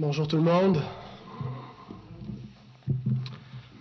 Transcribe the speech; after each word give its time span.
Bonjour 0.00 0.26
tout 0.26 0.36
le 0.36 0.42
monde. 0.42 0.80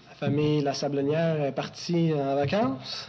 La 0.09 0.15
famille 0.15 0.61
La 0.61 0.73
Sablonnière 0.73 1.41
est 1.41 1.53
partie 1.53 2.13
en 2.13 2.35
vacances. 2.35 3.07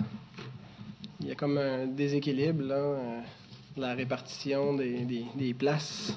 Il 1.20 1.26
y 1.26 1.32
a 1.32 1.34
comme 1.34 1.58
un 1.58 1.86
déséquilibre 1.86 2.62
là, 2.62 2.74
euh, 2.76 3.20
la 3.76 3.94
répartition 3.94 4.74
des, 4.74 5.04
des- 5.04 5.26
des 5.34 5.54
places. 5.54 6.16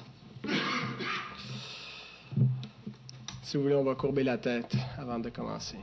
Si 3.42 3.56
vous 3.56 3.64
voulez, 3.64 3.74
on 3.74 3.82
va 3.82 3.96
courber 3.96 4.22
la 4.22 4.38
tête 4.38 4.76
avant 4.96 5.18
de 5.18 5.30
commencer. 5.30 5.78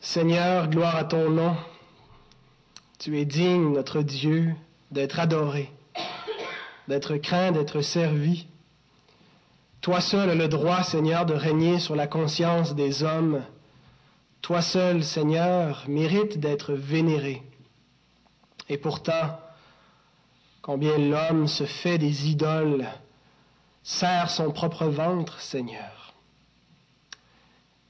Seigneur, 0.00 0.68
gloire 0.68 0.96
à 0.96 1.04
ton 1.04 1.30
nom. 1.30 1.56
Tu 2.98 3.18
es 3.18 3.24
digne, 3.24 3.72
notre 3.72 4.02
Dieu, 4.02 4.54
d'être 4.92 5.18
adoré, 5.18 5.72
d'être 6.86 7.16
craint, 7.16 7.50
d'être 7.50 7.80
servi. 7.80 8.46
Toi 9.80 10.00
seul 10.00 10.30
as 10.30 10.34
le 10.34 10.48
droit, 10.48 10.82
Seigneur, 10.82 11.26
de 11.26 11.34
régner 11.34 11.80
sur 11.80 11.96
la 11.96 12.06
conscience 12.06 12.74
des 12.74 13.02
hommes. 13.02 13.42
Toi 14.42 14.60
seul, 14.62 15.02
Seigneur, 15.02 15.84
mérite 15.88 16.38
d'être 16.38 16.74
vénéré. 16.74 17.42
Et 18.68 18.76
pourtant, 18.76 19.38
combien 20.60 20.98
l'homme 20.98 21.48
se 21.48 21.64
fait 21.64 21.98
des 21.98 22.28
idoles, 22.30 22.86
serre 23.82 24.30
son 24.30 24.52
propre 24.52 24.86
ventre, 24.86 25.40
Seigneur. 25.40 26.14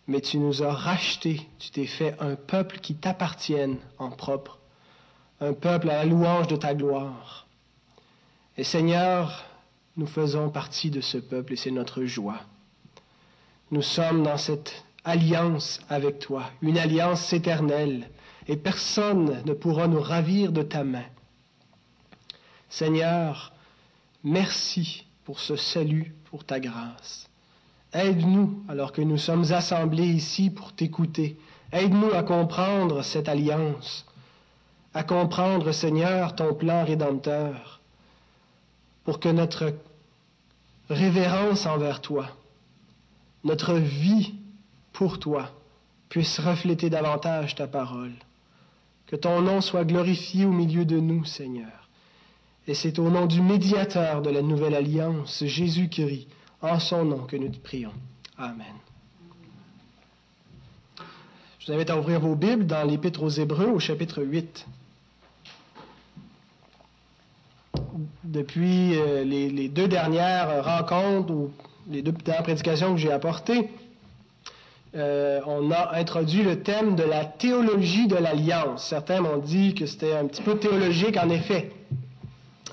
Mais 0.06 0.20
tu 0.20 0.38
nous 0.38 0.62
as 0.62 0.72
rachetés, 0.72 1.48
tu 1.58 1.70
t'es 1.70 1.86
fait 1.86 2.16
un 2.20 2.36
peuple 2.36 2.78
qui 2.78 2.94
t'appartienne 2.94 3.78
en 3.98 4.10
propre 4.10 4.58
un 5.42 5.54
peuple 5.54 5.90
à 5.90 5.94
la 5.94 6.04
louange 6.04 6.46
de 6.46 6.56
ta 6.56 6.72
gloire. 6.72 7.46
Et 8.56 8.62
Seigneur, 8.62 9.44
nous 9.96 10.06
faisons 10.06 10.50
partie 10.50 10.90
de 10.90 11.00
ce 11.00 11.18
peuple 11.18 11.54
et 11.54 11.56
c'est 11.56 11.72
notre 11.72 12.04
joie. 12.04 12.40
Nous 13.72 13.82
sommes 13.82 14.22
dans 14.22 14.36
cette 14.36 14.84
alliance 15.04 15.80
avec 15.88 16.20
toi, 16.20 16.44
une 16.62 16.78
alliance 16.78 17.32
éternelle, 17.32 18.08
et 18.46 18.56
personne 18.56 19.42
ne 19.44 19.52
pourra 19.52 19.88
nous 19.88 20.00
ravir 20.00 20.52
de 20.52 20.62
ta 20.62 20.84
main. 20.84 21.04
Seigneur, 22.68 23.52
merci 24.22 25.06
pour 25.24 25.40
ce 25.40 25.56
salut, 25.56 26.14
pour 26.26 26.44
ta 26.44 26.60
grâce. 26.60 27.28
Aide-nous 27.92 28.62
alors 28.68 28.92
que 28.92 29.02
nous 29.02 29.18
sommes 29.18 29.52
assemblés 29.52 30.06
ici 30.06 30.50
pour 30.50 30.72
t'écouter. 30.72 31.36
Aide-nous 31.72 32.12
à 32.12 32.22
comprendre 32.22 33.02
cette 33.02 33.28
alliance 33.28 34.06
à 34.94 35.02
comprendre, 35.02 35.72
Seigneur, 35.72 36.34
ton 36.34 36.54
plan 36.54 36.84
rédempteur, 36.84 37.80
pour 39.04 39.20
que 39.20 39.28
notre 39.28 39.74
révérence 40.90 41.66
envers 41.66 42.00
toi, 42.00 42.28
notre 43.44 43.74
vie 43.74 44.34
pour 44.92 45.18
toi, 45.18 45.50
puisse 46.08 46.38
refléter 46.38 46.90
davantage 46.90 47.54
ta 47.54 47.66
parole. 47.66 48.12
Que 49.06 49.16
ton 49.16 49.40
nom 49.40 49.60
soit 49.60 49.84
glorifié 49.84 50.44
au 50.44 50.52
milieu 50.52 50.84
de 50.84 51.00
nous, 51.00 51.24
Seigneur. 51.24 51.88
Et 52.66 52.74
c'est 52.74 52.98
au 52.98 53.10
nom 53.10 53.26
du 53.26 53.40
médiateur 53.40 54.22
de 54.22 54.30
la 54.30 54.42
nouvelle 54.42 54.74
alliance, 54.74 55.42
Jésus-Christ, 55.44 56.28
en 56.60 56.78
son 56.78 57.04
nom 57.04 57.24
que 57.24 57.36
nous 57.36 57.48
te 57.48 57.58
prions. 57.58 57.92
Amen. 58.38 58.74
Je 61.58 61.66
vous 61.66 61.72
invite 61.72 61.90
à 61.90 61.98
ouvrir 61.98 62.20
vos 62.20 62.34
Bibles 62.34 62.66
dans 62.66 62.86
l'Épître 62.86 63.22
aux 63.22 63.28
Hébreux 63.28 63.66
au 63.66 63.78
chapitre 63.78 64.22
8. 64.22 64.66
Depuis 68.24 68.98
euh, 68.98 69.24
les, 69.24 69.68
deux 69.68 69.88
dernières 69.88 70.64
rencontres 70.64 71.32
ou 71.32 71.50
les 71.90 72.02
deux 72.02 72.12
dernières 72.12 72.42
prédications 72.42 72.92
que 72.94 73.00
j'ai 73.00 73.12
apportées, 73.12 73.68
euh, 74.94 75.40
on 75.46 75.70
a 75.70 75.94
introduit 75.96 76.42
le 76.42 76.62
thème 76.62 76.96
de 76.96 77.02
la 77.02 77.24
théologie 77.24 78.06
de 78.06 78.16
l'alliance. 78.16 78.86
Certains 78.86 79.20
m'ont 79.20 79.38
dit 79.38 79.74
que 79.74 79.86
c'était 79.86 80.14
un 80.14 80.26
petit 80.26 80.42
peu 80.42 80.58
théologique, 80.58 81.16
en 81.16 81.30
effet. 81.30 81.70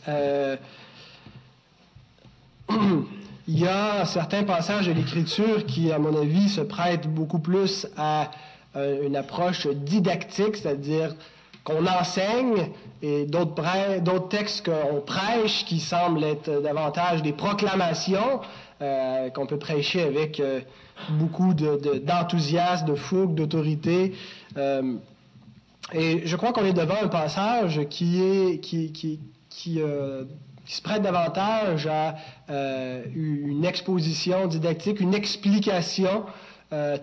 Euh, 0.07 0.57
il 3.47 3.59
y 3.59 3.67
a 3.67 4.05
certains 4.05 4.43
passages 4.43 4.87
de 4.87 4.91
l'Écriture 4.91 5.65
qui, 5.65 5.91
à 5.91 5.99
mon 5.99 6.19
avis, 6.19 6.49
se 6.49 6.61
prêtent 6.61 7.07
beaucoup 7.07 7.39
plus 7.39 7.87
à 7.97 8.31
une 8.75 9.15
approche 9.15 9.65
didactique, 9.65 10.57
c'est-à-dire 10.57 11.15
qu'on 11.63 11.85
enseigne, 11.85 12.69
et 13.01 13.25
d'autres 13.25 14.27
textes 14.29 14.65
qu'on 14.69 15.01
prêche 15.01 15.65
qui 15.65 15.79
semblent 15.79 16.23
être 16.23 16.61
davantage 16.61 17.21
des 17.21 17.33
proclamations 17.33 18.41
euh, 18.81 19.29
qu'on 19.29 19.45
peut 19.45 19.59
prêcher 19.59 20.01
avec 20.03 20.39
euh, 20.39 20.61
beaucoup 21.11 21.53
de- 21.53 21.77
de- 21.77 21.99
d'enthousiasme, 21.99 22.85
de, 22.87 22.95
fougue, 22.95 23.35
d'autorité. 23.35 24.13
Euh, 24.57 24.95
et 25.93 26.21
je 26.25 26.35
crois 26.35 26.51
qu'on 26.53 26.65
est 26.65 26.73
devant 26.73 27.01
un 27.01 27.07
passage 27.07 27.81
qui 27.89 28.21
se 29.79 30.81
prête 30.83 31.01
davantage 31.01 31.87
à 31.87 32.15
une 33.15 33.65
exposition 33.65 34.47
didactique, 34.47 34.99
une 34.99 35.13
explication 35.15 36.25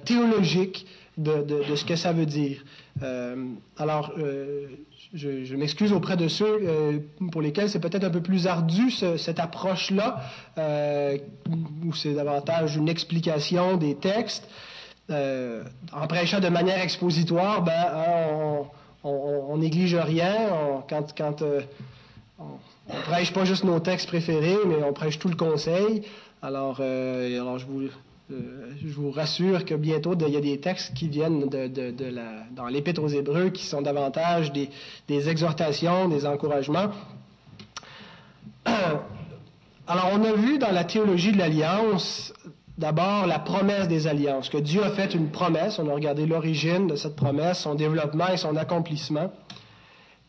théologique 0.05 0.87
de 1.19 1.75
ce 1.75 1.85
que 1.85 1.97
ça 1.97 2.13
veut 2.13 2.27
dire. 2.27 2.63
Euh, 3.03 3.37
alors, 3.77 4.13
euh, 4.19 4.67
je, 5.13 5.55
m'excuse 5.55 5.93
auprès 5.93 6.17
de 6.17 6.29
ceux 6.29 6.47
euh, 6.63 6.99
pour 7.31 7.43
lesquels 7.43 7.69
c'est 7.69 7.81
peut-être 7.81 8.05
un 8.05 8.11
peu 8.11 8.23
plus 8.23 8.47
ardu 8.47 8.91
ce- 8.91 9.17
cette 9.17 9.39
approche-là, 9.39 10.21
où 11.85 11.93
c'est 11.95 12.15
davantage 12.15 12.77
une 12.77 12.89
explication 12.89 13.77
des 13.77 13.97
textes. 13.97 14.49
En 15.09 16.07
prêchant 16.09 16.41
de 16.41 16.49
manière 16.49 16.81
expositoire, 16.81 17.63
ben, 17.63 18.67
on, 19.05 19.57
néglige 19.59 19.95
rien. 19.95 20.35
On- 20.53 20.83
quand 20.89 21.43
on, 22.39 22.45
prêche 23.05 23.33
pas 23.33 23.45
juste 23.45 23.65
nos 23.65 23.79
textes 23.79 24.09
préférés, 24.09 24.57
mais 24.67 24.83
on 24.83 24.93
prêche 24.93 25.19
tout 25.19 25.29
le 25.29 25.37
conseil. 25.37 26.03
Alors, 26.43 26.81
alors 26.81 27.59
je 27.59 27.67
vous 27.67 27.89
euh, 28.33 28.73
je 28.85 28.89
vous 28.89 29.13
rassure 29.13 29.65
que 29.65 29.75
bientôt, 29.75 30.15
il 30.27 30.35
y 30.35 30.37
a 30.37 30.41
des 30.41 30.59
textes 30.59 30.95
qui 30.95 31.09
viennent 31.09 31.49
dans 31.49 32.67
l'Épître 32.67 33.01
aux 33.01 33.09
Hébreux 33.09 33.51
qui 33.51 33.65
sont 33.65 33.83
davantage 33.83 34.53
des, 34.53 34.69
des 35.07 35.29
exhortations, 35.29 36.09
des 36.09 36.27
encouragements. 36.27 36.91
Alors, 39.87 40.11
on 40.13 40.25
a 40.25 40.33
vu 40.33 40.59
dans 40.59 40.73
la 40.73 40.83
théologie 40.83 41.31
de 41.31 41.39
l'alliance, 41.39 42.35
d'abord 42.79 43.27
la 43.27 43.39
promesse 43.39 43.87
des 43.87 44.09
alliances, 44.09 44.49
que 44.49 44.59
Dieu 44.59 44.83
a 44.83 44.91
fait 44.91 45.15
une 45.15 45.31
promesse. 45.31 45.79
On 45.79 45.89
a 45.89 45.95
regardé 45.95 46.27
l'origine 46.27 46.89
de 46.89 46.97
cette 46.97 47.15
promesse, 47.15 47.61
son 47.61 47.77
développement 47.77 48.29
et 48.33 48.37
son 48.37 48.57
accomplissement. 48.57 49.33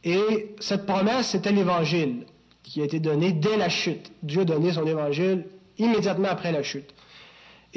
Et 0.04 0.56
cette 0.60 0.86
promesse, 0.86 1.30
c'était 1.30 1.52
l'Évangile 1.52 2.28
qui 2.62 2.82
a 2.82 2.86
été 2.86 3.00
donné 3.00 3.32
dès 3.32 3.58
la 3.58 3.70
chute. 3.70 4.12
Dieu 4.22 4.42
a 4.42 4.46
donné 4.46 4.72
son 4.72 4.86
Évangile 4.86 5.46
immédiatement 5.80 6.28
après 6.30 6.52
la 6.52 6.62
chute. 6.62 6.94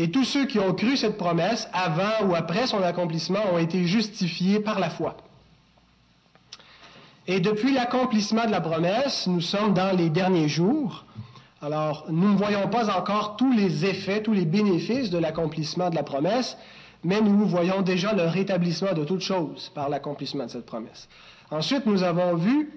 Et 0.00 0.10
tous 0.10 0.24
ceux 0.24 0.46
qui 0.46 0.58
ont 0.58 0.72
cru 0.72 0.96
cette 0.96 1.18
promesse, 1.18 1.68
avant 1.74 2.26
ou 2.26 2.34
après 2.34 2.66
son 2.66 2.82
accomplissement, 2.82 3.40
ont 3.52 3.58
été 3.58 3.84
justifiés 3.84 4.58
par 4.58 4.80
la 4.80 4.88
foi. 4.88 5.14
Et 7.26 7.38
depuis 7.38 7.74
l'accomplissement 7.74 8.46
de 8.46 8.50
la 8.50 8.62
promesse, 8.62 9.26
nous 9.26 9.42
sommes 9.42 9.74
dans 9.74 9.94
les 9.94 10.08
derniers 10.08 10.48
jours. 10.48 11.04
Alors, 11.60 12.06
nous 12.08 12.32
ne 12.32 12.38
voyons 12.38 12.66
pas 12.68 12.88
encore 12.98 13.36
tous 13.36 13.52
les 13.52 13.84
effets, 13.84 14.22
tous 14.22 14.32
les 14.32 14.46
bénéfices 14.46 15.10
de 15.10 15.18
l'accomplissement 15.18 15.90
de 15.90 15.96
la 15.96 16.02
promesse, 16.02 16.56
mais 17.04 17.20
nous 17.20 17.44
voyons 17.44 17.82
déjà 17.82 18.14
le 18.14 18.22
rétablissement 18.22 18.94
de 18.94 19.04
toutes 19.04 19.20
choses 19.20 19.70
par 19.74 19.90
l'accomplissement 19.90 20.46
de 20.46 20.50
cette 20.50 20.64
promesse. 20.64 21.10
Ensuite, 21.50 21.84
nous 21.84 22.04
avons 22.04 22.36
vu 22.36 22.70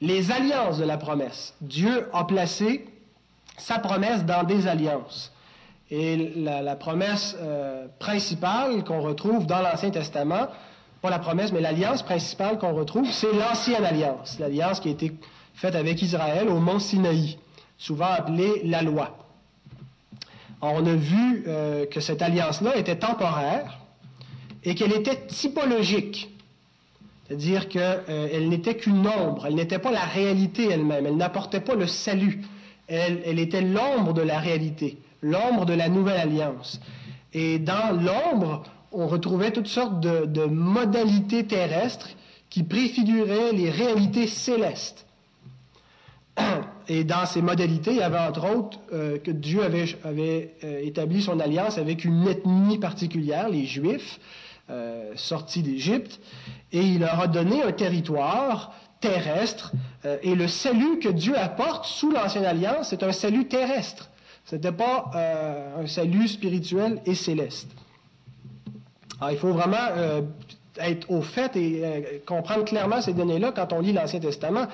les 0.00 0.32
alliances 0.32 0.78
de 0.78 0.84
la 0.84 0.96
promesse. 0.96 1.54
Dieu 1.60 2.08
a 2.12 2.24
placé 2.24 2.84
sa 3.58 3.78
promesse 3.78 4.24
dans 4.24 4.42
des 4.42 4.66
alliances. 4.66 5.32
Et 5.90 6.34
la, 6.36 6.76
promesse 6.76 7.34
euh, 7.40 7.86
principale 7.98 8.84
qu'on 8.84 9.00
retrouve 9.00 9.46
dans 9.46 9.60
l'Ancien 9.60 9.90
Testament, 9.90 10.48
pas 11.00 11.08
la 11.08 11.18
promesse, 11.18 11.50
mais 11.50 11.60
l'alliance 11.60 12.02
principale 12.02 12.58
qu'on 12.58 12.74
retrouve, 12.74 13.10
c'est 13.10 13.32
l'ancienne 13.32 13.84
alliance, 13.84 14.38
l'alliance 14.38 14.80
qui 14.80 14.88
a 14.88 14.90
été 14.90 15.12
faite 15.54 15.74
avec 15.74 16.02
Israël 16.02 16.48
au 16.48 16.58
mont 16.60 16.78
Sinaï, 16.78 17.38
souvent 17.78 18.06
appelée 18.06 18.62
la 18.64 18.82
loi. 18.82 19.16
On 20.60 20.84
a 20.84 20.94
vu 20.94 21.44
euh, 21.46 21.86
que 21.86 22.00
cette 22.00 22.20
alliance-là 22.20 22.76
était 22.76 22.96
temporaire 22.96 23.78
et 24.64 24.74
qu'elle 24.74 24.92
était 24.92 25.26
typologique. 25.26 26.28
C'est-à-dire 27.26 27.68
qu'elle 27.68 28.04
euh, 28.08 28.46
n'était 28.46 28.76
qu'une 28.76 29.06
ombre, 29.06 29.46
elle 29.46 29.54
n'était 29.54 29.78
pas 29.78 29.92
la 29.92 30.04
réalité 30.04 30.68
elle-même, 30.70 31.06
elle 31.06 31.16
n'apportait 31.16 31.60
pas 31.60 31.76
le 31.76 31.86
salut, 31.86 32.42
elle 32.88 33.38
était 33.38 33.60
l'ombre 33.60 34.14
de 34.14 34.22
la 34.22 34.38
réalité, 34.38 34.96
l'ombre 35.22 35.66
de 35.66 35.74
la 35.74 35.88
nouvelle 35.88 36.20
alliance. 36.20 36.80
Et 37.32 37.58
dans 37.58 37.92
l'ombre, 37.92 38.64
on 38.92 39.06
retrouvait 39.06 39.50
toutes 39.50 39.68
sortes 39.68 40.00
de, 40.00 40.44
modalités 40.46 41.44
terrestres 41.44 42.10
qui 42.48 42.62
préfiguraient 42.62 43.52
les 43.52 43.70
réalités 43.70 44.26
célestes. 44.26 45.06
Et 46.88 47.04
dans 47.04 47.26
ces 47.26 47.42
modalités, 47.42 47.90
il 47.90 47.98
y 47.98 48.02
avait 48.02 48.18
entre 48.18 48.50
autres 48.50 48.78
euh, 48.94 49.18
que 49.18 49.30
Dieu 49.30 49.62
avait, 49.62 49.84
avait 50.04 50.54
euh, 50.64 50.80
établi 50.82 51.20
son 51.20 51.38
alliance 51.38 51.76
avec 51.76 52.06
une 52.06 52.26
ethnie 52.26 52.78
particulière, 52.78 53.50
les 53.50 53.66
Juifs, 53.66 54.18
euh, 54.70 55.12
sortis 55.14 55.62
d'Égypte, 55.62 56.18
et 56.72 56.80
il 56.80 57.00
leur 57.00 57.20
a 57.20 57.26
donné 57.26 57.62
un 57.62 57.72
territoire 57.72 58.72
terrestre. 59.00 59.72
et 60.22 60.34
le 60.34 60.48
salut 60.48 60.98
que 60.98 61.08
Dieu 61.08 61.38
apporte 61.38 61.84
sous 61.84 62.10
l'ancienne 62.10 62.44
alliance, 62.44 62.88
c'est 62.88 63.04
un 63.04 63.12
salut 63.12 63.46
terrestre. 63.46 64.07
Ce 64.48 64.56
n'était 64.56 64.72
pas 64.72 65.10
un 65.78 65.86
salut 65.86 66.26
spirituel 66.26 67.00
et 67.04 67.14
céleste. 67.14 67.68
Alors, 69.20 69.32
il 69.32 69.38
faut 69.38 69.52
vraiment 69.52 70.22
être 70.80 71.10
au 71.10 71.22
fait 71.22 71.56
et 71.56 71.80
euh, 71.84 72.00
comprendre 72.26 72.64
clairement 72.64 73.00
ces 73.00 73.12
données-là 73.12 73.52
quand 73.54 73.72
on 73.72 73.80
lit 73.80 73.92
l'Ancien 73.92 74.20
Testament, 74.20 74.66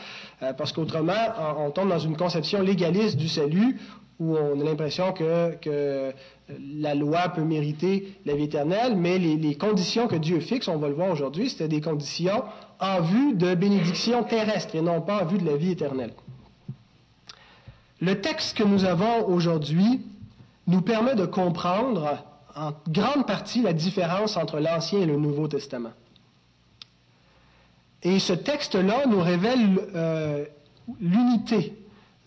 euh, 0.43 0.53
parce 0.53 0.73
qu'autrement, 0.73 1.13
on, 1.59 1.71
tombe 1.71 1.89
dans 1.89 1.99
une 1.99 2.17
conception 2.17 2.63
légaliste 2.63 3.17
du 3.17 3.29
salut 3.29 3.79
où 4.21 4.37
on 4.37 4.61
a 4.61 4.65
l'impression 4.65 5.13
que, 5.13 6.13
la 6.79 6.95
loi 6.95 7.31
peut 7.31 7.43
mériter 7.43 8.17
la 8.27 8.35
vie 8.35 8.45
éternelle, 8.45 8.97
mais 8.97 9.19
les, 9.19 9.55
conditions 9.57 10.07
que 10.07 10.17
Dieu 10.17 10.41
fixe, 10.41 10.69
on 10.69 10.77
va 10.77 10.89
le 10.89 10.95
voir 10.95 11.11
aujourd'hui, 11.11 11.49
c'était 11.49 11.69
des 11.69 11.81
conditions 11.81 12.45
en 12.79 13.01
vue 13.01 13.35
de 13.35 13.55
bénédiction 13.55 14.23
terrestre 14.25 14.77
et 14.77 14.83
non 14.83 15.01
pas 15.01 15.23
en 15.23 15.27
vue 15.27 15.39
de 15.39 15.47
la 15.47 15.57
vie 15.57 15.71
éternelle. 15.73 16.13
Le 18.05 18.21
texte 18.21 18.59
que 18.59 18.63
nous 18.63 18.85
avons 18.85 19.27
aujourd'hui 19.29 20.03
nous 20.67 20.83
permet 20.83 21.15
de 21.15 21.25
comprendre 21.25 22.23
en 22.55 22.73
grande 22.87 23.27
partie 23.27 23.63
la 23.63 23.73
différence 23.73 24.37
entre 24.37 24.61
l'Ancien 24.61 25.01
et 25.01 25.07
le 25.07 25.17
Nouveau 25.17 25.49
Testament. 25.49 25.93
Et 28.03 28.19
ce 28.19 28.35
texte-là 28.35 29.07
nous 29.07 29.23
révèle 29.23 29.81
euh, 29.95 30.45
l'unité 31.01 31.79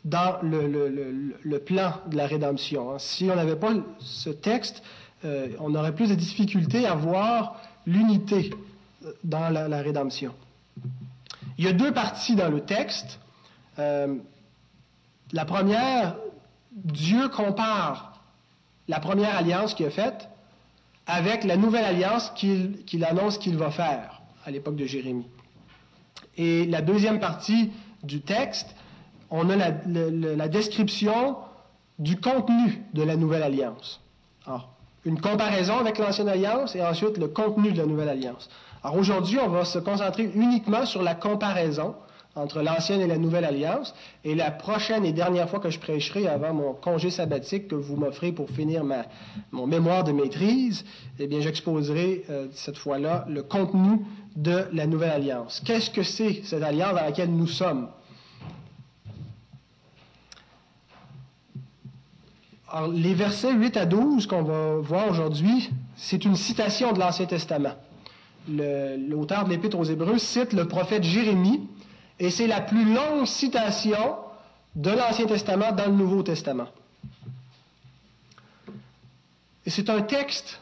dans 0.03 0.37
le, 0.41 1.57
plan 1.59 1.93
de 2.07 2.17
la 2.17 2.25
rédemption. 2.25 2.95
Hein. 2.95 2.97
Si 2.97 3.29
on 3.29 3.35
n'avait 3.35 3.55
pas 3.55 3.73
ce 3.99 4.31
texte, 4.31 4.81
euh, 5.25 5.49
on 5.59 5.75
aurait 5.75 5.93
plus 5.93 6.09
de 6.09 6.15
difficultés 6.15 6.87
à 6.87 6.95
voir 6.95 7.61
l'unité 7.85 8.49
dans 9.23 9.49
la, 9.49 9.81
rédemption. 9.83 10.33
Il 11.59 11.65
y 11.65 11.67
a 11.67 11.73
deux 11.73 11.93
parties 11.93 12.35
dans 12.35 12.49
le 12.49 12.61
texte. 12.61 13.19
Euh, 13.77 14.17
la 15.31 15.45
première, 15.45 16.15
Dieu 16.71 17.29
compare 17.29 18.21
la 18.87 18.99
première 18.99 19.35
alliance 19.35 19.73
qu'il 19.73 19.85
a 19.85 19.91
faite 19.91 20.29
avec 21.05 21.43
la 21.43 21.57
nouvelle 21.57 21.85
alliance 21.85 22.31
qu'il 22.35 23.05
annonce 23.05 23.37
qu'il 23.37 23.57
va 23.57 23.71
faire 23.71 24.21
à 24.45 24.51
l'époque 24.51 24.75
de 24.75 24.85
Jérémie. 24.85 25.27
Et 26.37 26.65
la 26.65 26.81
deuxième 26.81 27.19
partie 27.19 27.71
du 28.03 28.21
texte, 28.21 28.75
on 29.29 29.49
a 29.49 29.55
la, 29.55 30.47
description 30.47 31.37
du 31.99 32.19
contenu 32.19 32.83
de 32.93 33.03
la 33.03 33.15
nouvelle 33.15 33.43
alliance. 33.43 33.99
Alors, 34.45 34.69
une 35.03 35.19
comparaison 35.19 35.77
avec 35.77 35.97
l'ancienne 35.97 36.29
alliance 36.29 36.75
et 36.75 36.83
ensuite 36.83 37.17
le 37.17 37.27
contenu 37.27 37.71
de 37.71 37.79
la 37.79 37.85
nouvelle 37.85 38.09
alliance. 38.09 38.49
Alors 38.83 38.97
aujourd'hui, 38.97 39.39
on 39.39 39.49
va 39.49 39.65
se 39.65 39.79
concentrer 39.79 40.29
uniquement 40.35 40.85
sur 40.85 41.01
la 41.01 41.15
comparaison 41.15 41.95
entre 42.37 42.61
l'ancienne 42.61 43.01
et 43.01 43.07
la 43.07 43.17
nouvelle 43.17 43.45
alliance. 43.45 43.93
Et 44.23 44.35
la 44.35 44.51
prochaine 44.51 45.05
et 45.05 45.11
dernière 45.11 45.49
fois 45.49 45.59
que 45.59 45.69
je 45.69 45.79
prêcherai 45.79 46.27
avant 46.27 46.53
mon 46.53 46.73
congé 46.73 47.09
sabbatique 47.09 47.67
que 47.67 47.75
vous 47.75 47.95
m'offrez 47.95 48.31
pour 48.31 48.49
finir 48.49 48.83
ma, 48.83 49.05
mon 49.51 49.67
mémoire 49.67 50.03
de 50.03 50.11
maîtrise, 50.11 50.85
eh 51.19 51.27
bien, 51.27 51.41
j'exposerai 51.41 52.25
euh, 52.29 52.47
cette 52.53 52.77
fois-là 52.77 53.25
le 53.27 53.43
contenu 53.43 53.99
de 54.35 54.65
la 54.71 54.85
nouvelle 54.85 55.11
alliance. 55.11 55.61
Qu'est-ce 55.65 55.89
que 55.89 56.03
c'est 56.03 56.41
cette 56.43 56.63
alliance 56.63 56.93
dans 56.93 57.01
laquelle 57.01 57.31
nous 57.31 57.47
sommes? 57.47 57.89
Alors, 62.69 62.91
les 62.91 63.13
versets 63.13 63.53
8 63.53 63.77
à 63.77 63.85
12 63.85 64.27
qu'on 64.27 64.43
va 64.43 64.75
voir 64.75 65.09
aujourd'hui, 65.09 65.69
c'est 65.95 66.25
une 66.25 66.35
citation 66.35 66.91
de 66.91 66.99
l'Ancien 66.99 67.25
Testament. 67.25 67.75
L'auteur 68.49 69.45
de 69.45 69.49
l'Épître 69.49 69.77
aux 69.79 69.83
Hébreux 69.83 70.17
cite 70.17 70.53
le 70.53 70.67
prophète 70.67 71.03
Jérémie, 71.03 71.61
et 72.19 72.29
c'est 72.31 72.47
la 72.47 72.61
plus 72.61 72.85
longue 72.93 73.25
citation 73.25 74.17
de 74.75 74.91
l'Ancien 74.91 75.25
Testament 75.25 75.71
dans 75.71 75.85
le 75.85 75.93
Nouveau 75.93 76.23
Testament. 76.23 76.67
Et 79.65 79.69
c'est 79.69 79.89
un 79.89 80.01
texte 80.01 80.59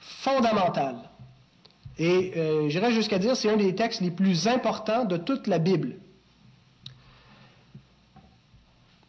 fondamental. 0.00 0.96
Et 1.98 2.32
euh, 2.36 2.68
j'irais 2.68 2.92
jusqu'à 2.92 3.18
dire 3.18 3.36
c'est 3.36 3.50
un 3.50 3.56
des 3.56 3.74
textes 3.74 4.00
les 4.00 4.10
plus 4.10 4.48
importants 4.48 5.04
de 5.04 5.16
toute 5.16 5.46
la 5.46 5.58
Bible. 5.58 5.96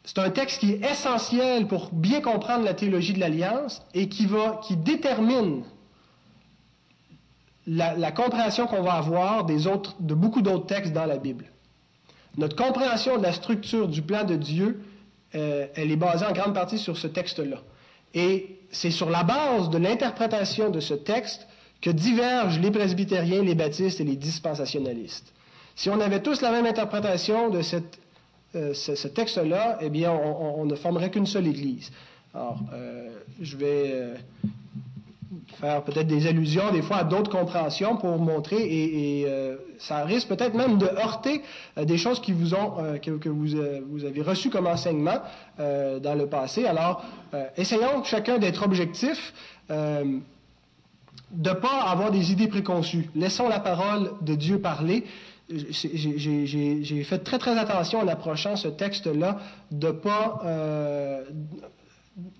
C'est 0.03 0.19
un 0.19 0.29
texte 0.31 0.59
qui 0.59 0.71
est 0.71 0.91
essentiel 0.91 1.67
pour 1.67 1.91
bien 1.91 2.21
comprendre 2.21 2.65
la 2.65 2.73
théologie 2.73 3.13
de 3.13 3.19
l'Alliance 3.19 3.83
et 3.93 4.09
qui, 4.09 4.25
va, 4.25 4.59
qui 4.63 4.75
détermine 4.75 5.63
la, 7.67 7.95
la 7.95 8.11
compréhension 8.11 8.65
qu'on 8.65 8.81
va 8.81 8.93
avoir 8.93 9.45
des 9.45 9.67
autres, 9.67 9.95
de 9.99 10.15
beaucoup 10.15 10.41
d'autres 10.41 10.65
textes 10.65 10.93
dans 10.93 11.05
la 11.05 11.17
Bible. 11.17 11.45
Notre 12.39 12.55
compréhension 12.55 13.17
de 13.17 13.23
la 13.23 13.33
structure 13.33 13.89
du 13.89 14.01
plan 14.01 14.23
de 14.23 14.35
Dieu, 14.35 14.79
euh, 15.35 15.67
elle 15.75 15.91
est 15.91 15.97
basée 15.97 16.25
en 16.25 16.31
grande 16.31 16.53
partie 16.53 16.77
sur 16.77 16.95
ce 16.95 17.07
texte-là. 17.07 17.57
Et 18.13 18.59
c'est 18.71 18.91
sur 18.91 19.09
la 19.09 19.23
base 19.23 19.69
de 19.69 19.77
l'interprétation 19.77 20.69
de 20.69 20.79
ce 20.79 20.93
texte 20.93 21.45
que 21.81 21.89
divergent 21.89 22.57
les 22.61 22.71
presbytériens, 22.71 23.43
les 23.43 23.55
baptistes 23.55 23.99
et 23.99 24.05
les 24.05 24.15
dispensationalistes. 24.15 25.33
Si 25.75 25.89
on 25.89 25.99
avait 25.99 26.21
tous 26.21 26.39
la 26.39 26.51
même 26.51 26.65
interprétation 26.65 27.49
de 27.49 27.59
euh, 28.55 28.73
ce, 28.73 29.07
texte-là, 29.09 29.77
eh 29.81 29.89
bien, 29.89 30.13
on, 30.13 30.65
ne 30.65 30.75
formerait 30.75 31.11
qu'une 31.11 31.27
seule 31.27 31.47
Église. 31.47 31.91
Alors, 32.33 32.57
euh, 32.71 33.09
je 33.41 33.57
vais 33.57 34.13
faire 35.59 35.83
peut-être 35.83 36.07
des 36.07 36.27
allusions 36.27 36.71
des 36.71 36.81
fois 36.81 36.97
à 36.97 37.03
d'autres 37.03 37.29
compréhensions 37.31 37.97
pour 37.97 38.17
montrer 38.17 38.57
et, 38.57 39.25
euh, 39.27 39.57
ça 39.77 40.03
risque 40.03 40.27
peut-être 40.27 40.55
même 40.55 40.77
de 40.77 40.85
heurter 40.85 41.43
euh, 41.77 41.85
des 41.85 41.97
choses 41.97 42.19
qui 42.19 42.31
vous 42.31 42.55
ont 42.55 42.73
euh, 42.79 42.97
que, 42.97 43.29
vous, 43.29 43.47
vous, 43.89 44.05
avez 44.05 44.21
reçues 44.21 44.49
comme 44.49 44.67
enseignement 44.67 45.19
dans 45.57 46.15
le 46.17 46.27
passé. 46.27 46.65
Alors, 46.65 47.03
essayons 47.57 48.03
chacun 48.03 48.37
d'être 48.37 48.63
objectif. 48.63 49.33
de 49.69 50.21
ne 51.33 51.53
pas 51.53 51.81
avoir 51.85 52.11
des 52.11 52.31
idées 52.31 52.47
préconçues. 52.47 53.09
Laissons 53.15 53.49
la 53.49 53.59
parole 53.59 54.11
de 54.21 54.35
Dieu 54.35 54.59
parler. 54.59 55.03
J'ai 55.49 57.03
fait 57.03 57.19
très 57.19 57.37
très 57.37 57.57
attention 57.57 57.99
en 57.99 58.07
approchant 58.07 58.55
ce 58.55 58.67
texte-là 58.69 59.39
de 59.71 59.87
ne 59.87 59.91
pas 59.91 60.41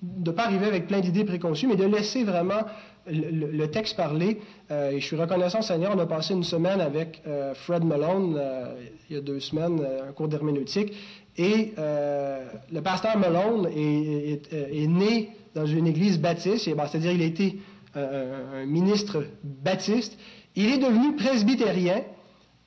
de 0.01 0.31
pas 0.31 0.45
arriver 0.45 0.65
avec 0.65 0.87
plein 0.87 0.99
d'idées 0.99 1.23
préconçues, 1.23 1.67
mais 1.67 1.75
de 1.75 1.85
laisser 1.85 2.23
vraiment 2.23 2.63
le, 3.07 3.65
texte 3.67 3.95
parler. 3.95 4.39
Euh, 4.71 4.91
et 4.91 4.99
je 4.99 5.05
suis 5.05 5.15
reconnaissant, 5.15 5.61
Seigneur, 5.61 5.93
on 5.95 5.99
a 5.99 6.05
passé 6.05 6.33
une 6.33 6.43
semaine 6.43 6.81
avec 6.81 7.21
euh, 7.27 7.53
Fred 7.53 7.83
Malone, 7.83 8.35
euh, 8.37 8.75
il 9.09 9.15
y 9.15 9.19
a 9.19 9.21
deux 9.21 9.39
semaines, 9.39 9.85
un 10.07 10.11
cours 10.11 10.27
d'herméneutique. 10.27 10.93
Et 11.37 11.73
le 11.77 12.81
pasteur 12.81 13.17
Malone 13.17 13.69
est, 13.73 14.87
né 14.87 15.29
dans 15.55 15.65
une 15.65 15.87
église 15.87 16.19
baptiste, 16.19 16.65
c'est-à-dire 16.65 17.11
il 17.11 17.21
a 17.21 17.25
été 17.25 17.59
un 17.95 18.65
ministre 18.65 19.23
baptiste. 19.43 20.19
Il 20.57 20.69
est 20.69 20.79
devenu 20.79 21.15
presbytérien 21.15 22.01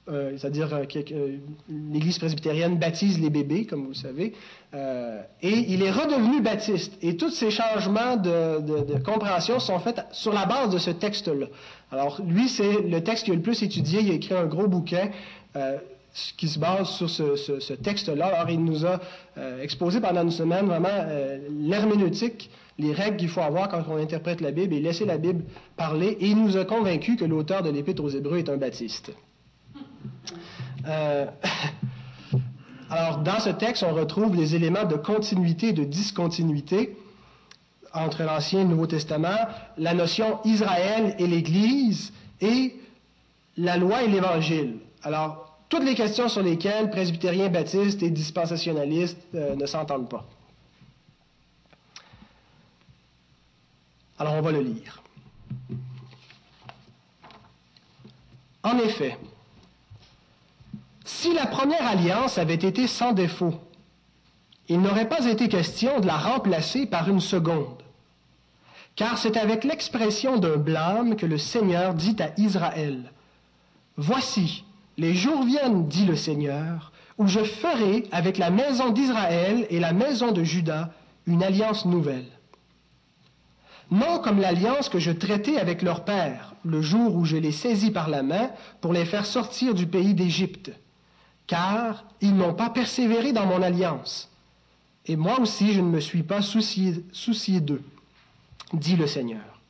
euh, 0.09 0.33
c'est-à-dire 0.37 0.75
euh, 0.75 0.85
que 0.85 0.99
l'Église 1.69 2.19
presbytérienne 2.19 2.77
baptise 2.77 3.21
les 3.21 3.31
bébés, 3.31 3.67
comme 3.67 3.87
vous 3.87 3.95
savez, 3.95 4.33
euh, 4.75 5.23
et 5.41 5.51
il 5.51 5.81
est 5.81 5.93
redevenu 5.93 6.41
baptiste. 6.41 6.95
Et 7.03 7.17
tous 7.17 7.31
ces 7.31 7.53
changements 7.53 8.17
de, 8.17 8.99
compréhension 9.05 9.61
sont 9.61 9.79
faits 9.79 10.05
sur 10.11 10.33
la 10.33 10.45
base 10.45 10.71
de 10.71 10.79
ce 10.79 10.91
texte-là. 10.91 11.47
Alors, 11.93 12.21
lui, 12.27 12.49
c'est 12.49 12.83
le 12.83 13.01
texte 13.05 13.27
qu'il 13.27 13.35
a 13.35 13.37
le 13.37 13.43
plus 13.43 13.63
étudié. 13.63 14.01
Il 14.01 14.11
a 14.11 14.15
écrit 14.15 14.35
un 14.35 14.47
gros 14.47 14.67
bouquin 14.67 15.11
qui 16.37 16.49
se 16.49 16.59
base 16.59 16.89
sur 16.89 17.09
ce, 17.09 17.73
texte-là. 17.75 18.27
Alors, 18.27 18.51
il 18.51 18.65
nous 18.65 18.85
a 18.85 18.99
exposé 19.63 20.01
pendant 20.01 20.23
une 20.23 20.33
semaine 20.33 20.67
vraiment 20.67 21.07
l'herméneutique, 21.49 22.51
les 22.79 22.93
règles 22.93 23.19
qu'il 23.19 23.29
faut 23.29 23.41
avoir 23.41 23.69
quand 23.69 23.85
on 23.89 23.99
interprète 23.99 24.41
la 24.41 24.51
Bible 24.51 24.75
et 24.75 24.81
laisser 24.81 25.05
la 25.05 25.19
Bible 25.19 25.45
parler. 25.77 26.17
Et 26.19 26.27
il 26.27 26.43
nous 26.43 26.57
a 26.57 26.65
convaincus 26.65 27.17
que 27.17 27.25
l'auteur 27.25 27.63
de 27.63 27.71
l'Épître 27.71 28.03
aux 28.03 28.11
Hébreux 28.11 28.39
est 28.39 28.49
un 28.49 28.57
baptiste. 28.57 29.13
Euh, 30.87 31.27
alors, 32.91 33.19
dans 33.19 33.41
ce 33.41 33.51
texte, 33.51 33.83
on 33.83 33.95
retrouve 33.95 34.37
les 34.37 34.55
éléments 34.55 34.85
de 34.85 34.97
continuité 34.97 35.69
et 35.69 35.73
de 35.73 35.85
discontinuité 35.85 36.97
entre 37.95 38.23
l'Ancien 38.23 38.61
et 38.61 38.65
le 38.65 38.71
Nouveau 38.71 38.87
Testament, 38.87 39.37
la 39.77 39.95
notion 39.95 40.41
Israël 40.45 41.15
et 41.19 41.27
l'Église 41.27 42.13
et 42.41 42.75
la 43.57 43.77
loi 43.77 44.03
et 44.03 44.09
l'Évangile. 44.09 44.79
Alors, 45.03 45.59
toutes 45.69 45.85
les 45.85 45.95
questions 45.95 46.29
sur 46.29 46.43
lesquelles 46.43 46.91
presbytériens, 46.91 47.49
baptistes 47.49 48.03
et 48.03 48.11
dispensationalistes 48.11 49.21
euh, 49.35 49.55
ne 49.57 49.67
s'entendent 49.67 50.09
pas. 50.09 50.27
Alors, 54.19 54.35
on 54.35 54.43
va 54.43 54.53
le 54.53 54.61
lire. 54.61 55.03
En 58.63 58.79
effet, 58.79 59.19
si 61.05 61.33
la 61.35 61.47
première 61.47 61.87
alliance 61.87 62.39
avait 62.39 62.55
été 62.55 62.87
sans 62.87 63.13
défaut, 63.13 63.55
il 64.69 64.81
n'aurait 64.81 65.09
pas 65.09 65.27
été 65.27 65.49
question 65.49 66.01
de 66.01 66.07
la 66.07 66.17
remplacer 66.17 66.87
par 66.87 67.09
une 67.09 67.21
seconde. 67.21 67.83
Car 68.95 69.19
c'est 69.19 69.37
avec 69.37 69.65
l'expression 69.65 70.37
d'un 70.39 70.57
blâme 70.57 71.17
que 71.17 71.27
le 71.27 71.39
Seigneur 71.39 71.95
dit 71.95 72.17
à 72.21 72.31
Israël, 72.39 73.11
Voici, 73.97 74.65
les 74.97 75.15
jours 75.15 75.43
viennent, 75.45 75.89
dit 75.89 76.05
le 76.05 76.17
Seigneur, 76.17 76.93
où 77.19 77.27
je 77.27 77.41
ferai 77.41 78.05
avec 78.13 78.39
la 78.39 78.51
maison 78.51 78.91
d'Israël 78.91 79.67
et 79.71 79.81
la 79.81 79.93
maison 79.93 80.33
de 80.33 80.45
Juda 80.45 80.93
une 81.27 81.43
alliance 81.43 81.85
nouvelle. 81.85 82.27
Non 83.91 84.19
comme 84.21 84.41
l'alliance 84.41 84.89
que 84.89 84.99
je 84.99 85.11
traitais 85.11 85.59
avec 85.59 85.83
leur 85.83 86.05
père 86.05 86.55
le 86.65 86.81
jour 86.81 87.15
où 87.15 87.25
je 87.25 87.37
les 87.37 87.53
saisis 87.53 87.91
par 87.91 88.09
la 88.09 88.23
main 88.23 88.51
pour 88.81 88.93
les 88.93 89.05
faire 89.05 89.27
sortir 89.27 89.75
du 89.75 89.87
pays 89.87 90.15
d'Égypte, 90.15 90.73
car 91.47 92.05
ils 92.21 92.35
n'ont 92.35 92.55
pas 92.55 92.71
persévéré 92.71 93.33
dans 93.33 93.47
mon 93.47 93.63
alliance. 93.63 94.31
Et 95.07 95.17
moi 95.17 95.41
aussi 95.41 95.73
je 95.73 95.81
ne 95.81 95.91
me 95.91 96.01
suis 96.01 96.23
pas 96.23 96.43
soucié, 96.43 97.61
d'eux, 97.61 97.83
dit 98.73 98.97
le 98.97 99.07
Seigneur. 99.07 99.61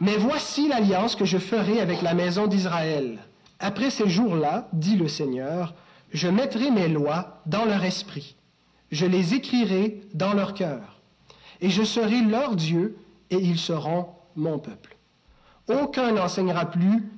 Mais 0.00 0.16
voici 0.16 0.68
l'alliance 0.68 1.16
que 1.16 1.24
je 1.24 1.38
ferai 1.38 1.80
avec 1.80 2.02
la 2.02 2.14
maison 2.14 2.46
d'Israël. 2.46 3.18
Après 3.58 3.90
ces 3.90 4.08
jours-là, 4.08 4.68
dit 4.72 4.96
le 4.96 5.08
Seigneur, 5.08 5.74
je 6.12 6.28
mettrai 6.28 6.70
mes 6.70 6.88
lois 6.88 7.42
dans 7.46 7.64
leur 7.64 7.84
esprit, 7.84 8.34
je 8.90 9.06
les 9.06 9.34
écrirai 9.34 10.00
dans 10.14 10.32
leur 10.32 10.54
cœur, 10.54 11.00
et 11.60 11.70
je 11.70 11.82
serai 11.82 12.22
leur 12.22 12.56
Dieu, 12.56 12.96
et 13.30 13.36
ils 13.36 13.58
seront 13.58 14.08
mon 14.34 14.58
peuple. 14.58 14.96
Aucun 15.68 16.12
n'enseignera 16.12 16.66
plus 16.66 17.08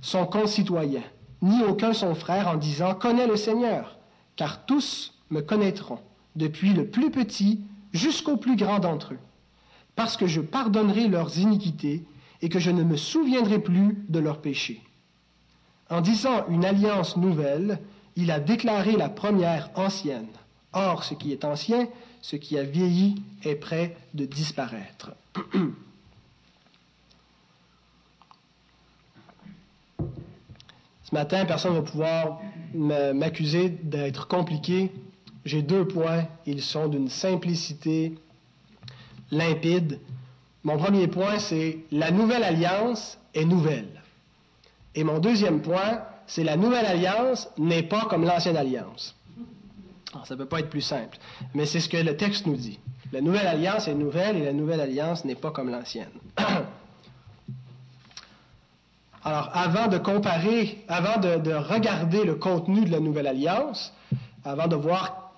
son 0.00 0.26
concitoyen, 0.26 1.02
ni 1.42 1.62
aucun 1.64 1.92
son 1.92 2.14
frère 2.14 2.48
en 2.48 2.56
disant 2.56 2.94
Connais 2.94 3.26
le 3.26 3.36
Seigneur, 3.36 3.98
car 4.36 4.64
tous 4.64 5.14
me 5.30 5.40
connaîtront, 5.40 5.98
depuis 6.36 6.72
le 6.72 6.86
plus 6.86 7.10
petit 7.10 7.60
jusqu'au 7.92 8.36
plus 8.36 8.56
grand 8.56 8.78
d'entre 8.78 9.14
eux, 9.14 9.18
parce 9.96 10.16
que 10.16 10.26
je 10.26 10.40
pardonnerai 10.40 11.08
leurs 11.08 11.38
iniquités 11.38 12.04
et 12.40 12.48
que 12.48 12.58
je 12.58 12.70
ne 12.70 12.82
me 12.82 12.96
souviendrai 12.96 13.58
plus 13.58 14.04
de 14.08 14.18
leurs 14.18 14.40
péchés. 14.40 14.82
En 15.90 16.00
disant 16.00 16.46
une 16.48 16.64
alliance 16.64 17.16
nouvelle, 17.16 17.78
il 18.16 18.30
a 18.30 18.40
déclaré 18.40 18.96
la 18.96 19.08
première 19.08 19.70
ancienne. 19.74 20.28
Or, 20.72 21.04
ce 21.04 21.14
qui 21.14 21.32
est 21.32 21.44
ancien, 21.44 21.86
ce 22.22 22.36
qui 22.36 22.58
a 22.58 22.62
vieilli, 22.62 23.22
est 23.44 23.56
prêt 23.56 23.96
de 24.14 24.24
disparaître. 24.24 25.12
Ce 31.12 31.14
matin, 31.14 31.44
personne 31.44 31.74
ne 31.74 31.80
va 31.80 31.82
pouvoir 31.82 32.40
m'accuser 32.72 33.68
d'être 33.68 34.28
compliqué. 34.28 34.90
J'ai 35.44 35.60
deux 35.60 35.86
points. 35.86 36.26
Ils 36.46 36.62
sont 36.62 36.88
d'une 36.88 37.10
simplicité 37.10 38.14
limpide. 39.30 40.00
Mon 40.64 40.78
premier 40.78 41.08
point, 41.08 41.38
c'est 41.38 41.80
la 41.90 42.10
nouvelle 42.10 42.42
alliance 42.42 43.18
est 43.34 43.44
nouvelle. 43.44 44.00
Et 44.94 45.04
mon 45.04 45.18
deuxième 45.18 45.60
point, 45.60 46.00
c'est 46.26 46.44
la 46.44 46.56
nouvelle 46.56 46.86
alliance 46.86 47.50
n'est 47.58 47.82
pas 47.82 48.06
comme 48.06 48.24
l'ancienne 48.24 48.56
alliance. 48.56 49.14
ça 50.24 50.32
ne 50.34 50.38
peut 50.38 50.46
pas 50.46 50.60
être 50.60 50.70
plus 50.70 50.80
simple, 50.80 51.18
mais 51.52 51.66
c'est 51.66 51.80
ce 51.80 51.90
que 51.90 51.98
le 51.98 52.16
texte 52.16 52.46
nous 52.46 52.56
dit. 52.56 52.78
La 53.12 53.20
nouvelle 53.20 53.46
alliance 53.46 53.86
est 53.86 53.94
nouvelle 53.94 54.38
et 54.38 54.46
la 54.46 54.54
nouvelle 54.54 54.80
alliance 54.80 55.26
n'est 55.26 55.34
pas 55.34 55.50
comme 55.50 55.68
l'ancienne. 55.68 56.08
Alors, 59.24 59.50
avant 59.54 59.86
de 59.86 59.98
comparer, 59.98 60.84
avant 60.88 61.20
de, 61.20 61.52
regarder 61.54 62.24
le 62.24 62.34
contenu 62.34 62.84
de 62.84 62.90
la 62.90 63.00
nouvelle 63.00 63.26
alliance, 63.28 63.92
avant 64.44 64.66
de 64.66 64.74
voir 64.74 65.32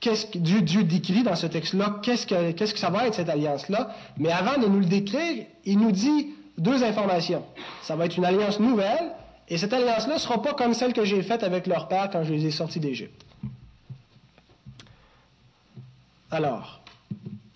qu'est-ce 0.00 0.26
que 0.26 0.38
Dieu, 0.38 0.82
décrit 0.82 1.22
dans 1.22 1.36
ce 1.36 1.46
texte-là, 1.46 2.00
qu'est-ce 2.02 2.26
que, 2.26 2.50
qu'est-ce 2.52 2.74
que 2.74 2.80
ça 2.80 2.90
va 2.90 3.06
être 3.06 3.14
cette 3.14 3.28
alliance-là, 3.28 3.94
mais 4.16 4.30
avant 4.32 4.60
de 4.60 4.66
nous 4.66 4.80
le 4.80 4.86
décrire, 4.86 5.46
il 5.64 5.78
nous 5.78 5.92
dit 5.92 6.28
deux 6.56 6.82
informations. 6.82 7.44
Ça 7.82 7.94
va 7.94 8.06
être 8.06 8.16
une 8.16 8.24
alliance 8.24 8.58
nouvelle, 8.58 9.12
et 9.48 9.56
cette 9.56 9.72
alliance-là 9.72 10.14
ne 10.14 10.18
sera 10.18 10.42
pas 10.42 10.54
comme 10.54 10.74
celle 10.74 10.92
que 10.92 11.04
j'ai 11.04 11.22
faite 11.22 11.42
avec 11.44 11.66
leur 11.66 11.88
père 11.88 12.10
quand 12.10 12.24
je 12.24 12.32
les 12.32 12.46
ai 12.46 12.50
sortis 12.50 12.80
d'Égypte. 12.80 13.24
Alors, 16.30 16.80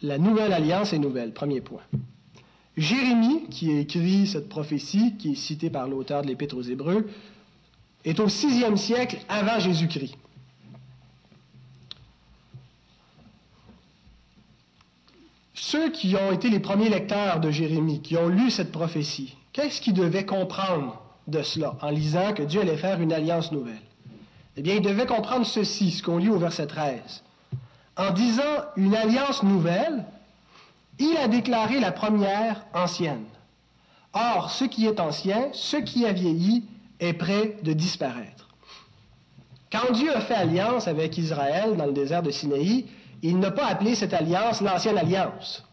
la 0.01 0.19
nouvelle 0.19 0.53
alliance 0.53 0.93
est 0.93 0.99
nouvelle, 0.99 1.33
premier 1.33 1.61
point. 1.61 1.83
Jérémie, 2.76 3.45
qui 3.50 3.71
a 3.71 3.81
écrit 3.81 4.26
cette 4.26 4.49
prophétie, 4.49 5.17
qui 5.19 5.33
est 5.33 5.37
citée 5.37 5.71
par 5.71 5.88
l'auteur 5.88 6.23
de 6.23 6.29
l'Épître 6.29 6.57
aux 6.57 6.62
Hébreux, 6.62 7.09
est 8.05 8.19
au 8.19 8.29
sixième 8.29 8.76
siècle 8.76 9.19
avant 9.29 9.59
Jésus-Christ. 9.59 10.17
Ceux 15.55 15.91
qui 15.91 16.17
ont 16.17 16.33
été 16.33 16.50
les 16.50 16.61
premiers 16.61 16.88
lecteurs 16.88 17.41
de 17.41 17.50
Jérémie, 17.50 18.02
qui 18.02 18.17
ont 18.17 18.29
lu 18.29 18.50
cette 18.50 18.73
prophétie, 18.73 19.37
qu'est-ce 19.52 19.81
qu'ils 19.81 19.95
devaient 19.95 20.26
comprendre 20.26 21.00
de 21.29 21.43
cela 21.43 21.76
en 21.81 21.91
lisant 21.91 22.33
que 22.33 22.43
Dieu 22.43 22.61
allait 22.61 22.76
faire 22.76 23.00
une 23.00 23.12
alliance 23.12 23.52
nouvelle? 23.52 23.81
Eh 24.57 24.62
bien, 24.62 24.75
ils 24.75 24.83
devaient 24.83 25.07
comprendre 25.07 25.47
ceci, 25.47 25.91
ce 25.91 26.02
qu'on 26.02 26.19
lit 26.19 26.29
au 26.29 26.38
verset 26.38 26.67
13. 26.67 27.23
En 27.97 28.11
disant 28.11 28.43
une 28.76 28.95
alliance 28.95 29.43
nouvelle, 29.43 30.05
il 31.02 31.16
a 31.16 31.28
déclaré 31.28 31.80
la 31.80 31.92
première 31.92 32.64
ancienne. 32.75 33.25
Or, 34.12 34.50
ce 34.50 34.64
qui 34.64 34.87
est 34.87 35.00
ancien, 35.00 35.49
ce 35.52 35.76
qui 35.76 36.06
a 36.06 36.12
vieilli, 36.12 36.64
est 37.00 37.14
prêt 37.14 37.56
de 37.62 37.73
disparaître. 37.73 38.49
Quand 39.71 39.92
Dieu 39.92 40.14
a 40.14 40.21
fait 40.21 40.35
alliance 40.35 40.87
avec 40.87 41.16
Israël 41.18 41.76
dans 41.76 41.87
le 41.87 41.92
désert 41.92 42.23
de 42.23 42.30
Sinaï, 42.30 42.87
il 43.23 43.38
n'a 43.38 43.50
pas 43.50 43.66
appelé 43.66 43.94
cette 43.94 44.12
alliance 44.12 44.61
l'ancienne 44.61 44.99
alliance. 44.99 45.64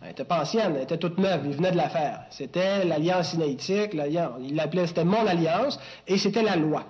Elle 0.00 0.08
n'était 0.08 0.24
pas 0.24 0.42
ancienne, 0.42 0.74
elle 0.76 0.82
était 0.82 0.98
toute 0.98 1.18
neuve, 1.18 1.42
il 1.46 1.52
venait 1.52 1.72
de 1.72 1.76
la 1.76 1.88
faire. 1.88 2.24
C'était 2.30 2.84
l'alliance 2.84 3.30
sinaïtique, 3.30 3.92
il 3.94 4.54
l'appelait, 4.54 4.86
c'était 4.86 5.04
mon 5.04 5.26
alliance, 5.26 5.78
et 6.06 6.18
c'était 6.18 6.42
la 6.42 6.56
loi. 6.56 6.84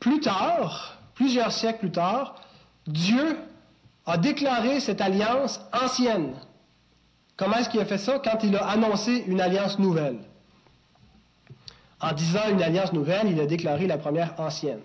Plus 0.00 0.20
tard, 0.20 0.98
plusieurs 1.14 1.52
siècles 1.52 1.78
plus 1.78 1.92
tard, 1.92 2.34
Dieu 2.86 3.38
a 4.06 4.18
déclaré 4.18 4.80
cette 4.80 5.00
alliance 5.00 5.60
ancienne. 5.72 6.34
Comment 7.36 7.56
est-ce 7.56 7.68
qu'il 7.68 7.80
a 7.80 7.84
fait 7.84 7.98
ça 7.98 8.20
quand 8.22 8.38
il 8.42 8.56
a 8.56 8.66
annoncé 8.66 9.24
une 9.26 9.40
alliance 9.40 9.78
nouvelle? 9.78 10.18
En 12.00 12.12
disant 12.12 12.48
une 12.50 12.62
alliance 12.62 12.92
nouvelle, 12.92 13.30
il 13.30 13.40
a 13.40 13.46
déclaré 13.46 13.86
la 13.86 13.96
première 13.98 14.38
ancienne. 14.38 14.80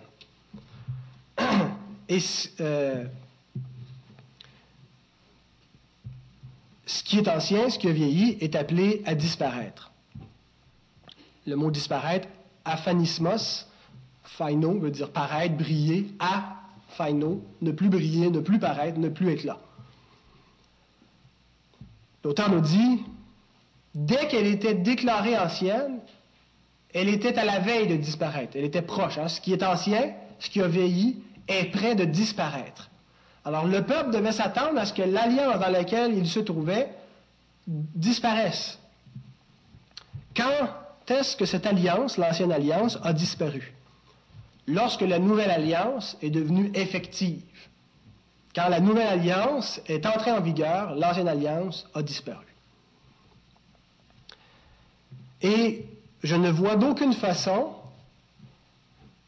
Et 2.10 2.20
euh, 2.62 3.06
ce 6.86 7.04
qui 7.04 7.18
est 7.18 7.28
ancien, 7.28 7.70
ce 7.70 7.80
qui 7.80 7.88
a 7.88 7.92
vieilli, 7.92 8.38
est 8.40 8.56
appelé 8.56 9.02
à 9.06 9.16
disparaître. 9.16 9.92
Le 11.46 11.56
mot 11.56 11.72
disparaître, 11.72 12.28
aphanismos, 12.66 13.68
phaino 14.24 14.80
veut 14.80 14.92
dire 14.92 15.12
paraître, 15.12 15.56
briller, 15.56 16.08
a 16.20 16.58
final, 16.90 17.38
ne 17.62 17.72
plus 17.72 17.90
briller, 17.90 18.30
ne 18.30 18.40
plus 18.40 18.60
paraître, 18.60 18.98
ne 19.00 19.10
plus 19.10 19.32
être 19.32 19.44
là. 19.44 19.60
L'auteur 22.24 22.50
nous 22.50 22.62
dit, 22.62 23.04
dès 23.96 24.28
qu'elle 24.28 24.48
était 24.48 24.74
déclarée 24.74 25.38
ancienne, 25.38 26.00
elle 26.94 27.10
était 27.10 27.38
à 27.38 27.46
la 27.46 27.60
veille 27.60 27.88
de 27.88 27.96
disparaître. 27.96 28.54
Elle 28.56 28.66
était 28.66 28.82
proche. 28.82 29.18
Hein. 29.18 29.28
Ce 29.28 29.40
qui 29.40 29.54
est 29.54 29.64
ancien, 29.64 30.12
ce 30.40 30.50
qui 30.50 30.62
a 30.62 30.68
vieilli, 30.68 31.22
est 31.48 31.72
prêt 31.72 31.96
de 31.96 32.06
disparaître. 32.06 32.90
Alors 33.46 33.66
le 33.66 33.84
peuple 33.84 34.12
devait 34.12 34.34
s'attendre 34.34 34.78
à 34.78 34.86
ce 34.86 34.94
que 34.94 35.04
l'alliance 35.04 35.60
dans 35.60 35.70
laquelle 35.70 36.18
il 36.18 36.28
se 36.28 36.40
trouvait 36.40 36.90
disparaisse. 37.66 38.78
Quand 40.36 40.70
est-ce 41.08 41.38
que 41.38 41.46
cette 41.46 41.66
alliance, 41.66 42.18
l'ancienne 42.18 42.52
alliance, 42.52 43.00
a 43.04 43.14
disparu? 43.14 43.74
Lorsque 44.68 45.02
la 45.02 45.20
nouvelle 45.20 45.50
alliance 45.50 46.18
est 46.22 46.30
devenue 46.30 46.72
effective. 46.76 47.42
Quand 48.54 48.70
la 48.70 48.80
nouvelle 48.80 49.08
alliance 49.08 49.82
est 49.88 50.06
entrée 50.06 50.32
en 50.32 50.42
vigueur, 50.42 50.96
l'ancienne 50.96 51.28
alliance 51.28 51.88
a 51.94 52.04
disparu. 52.04 52.46
Et 55.42 55.86
je 56.24 56.36
ne 56.36 56.50
vois 56.50 56.76
d'aucune 56.76 57.14
façon 57.14 57.70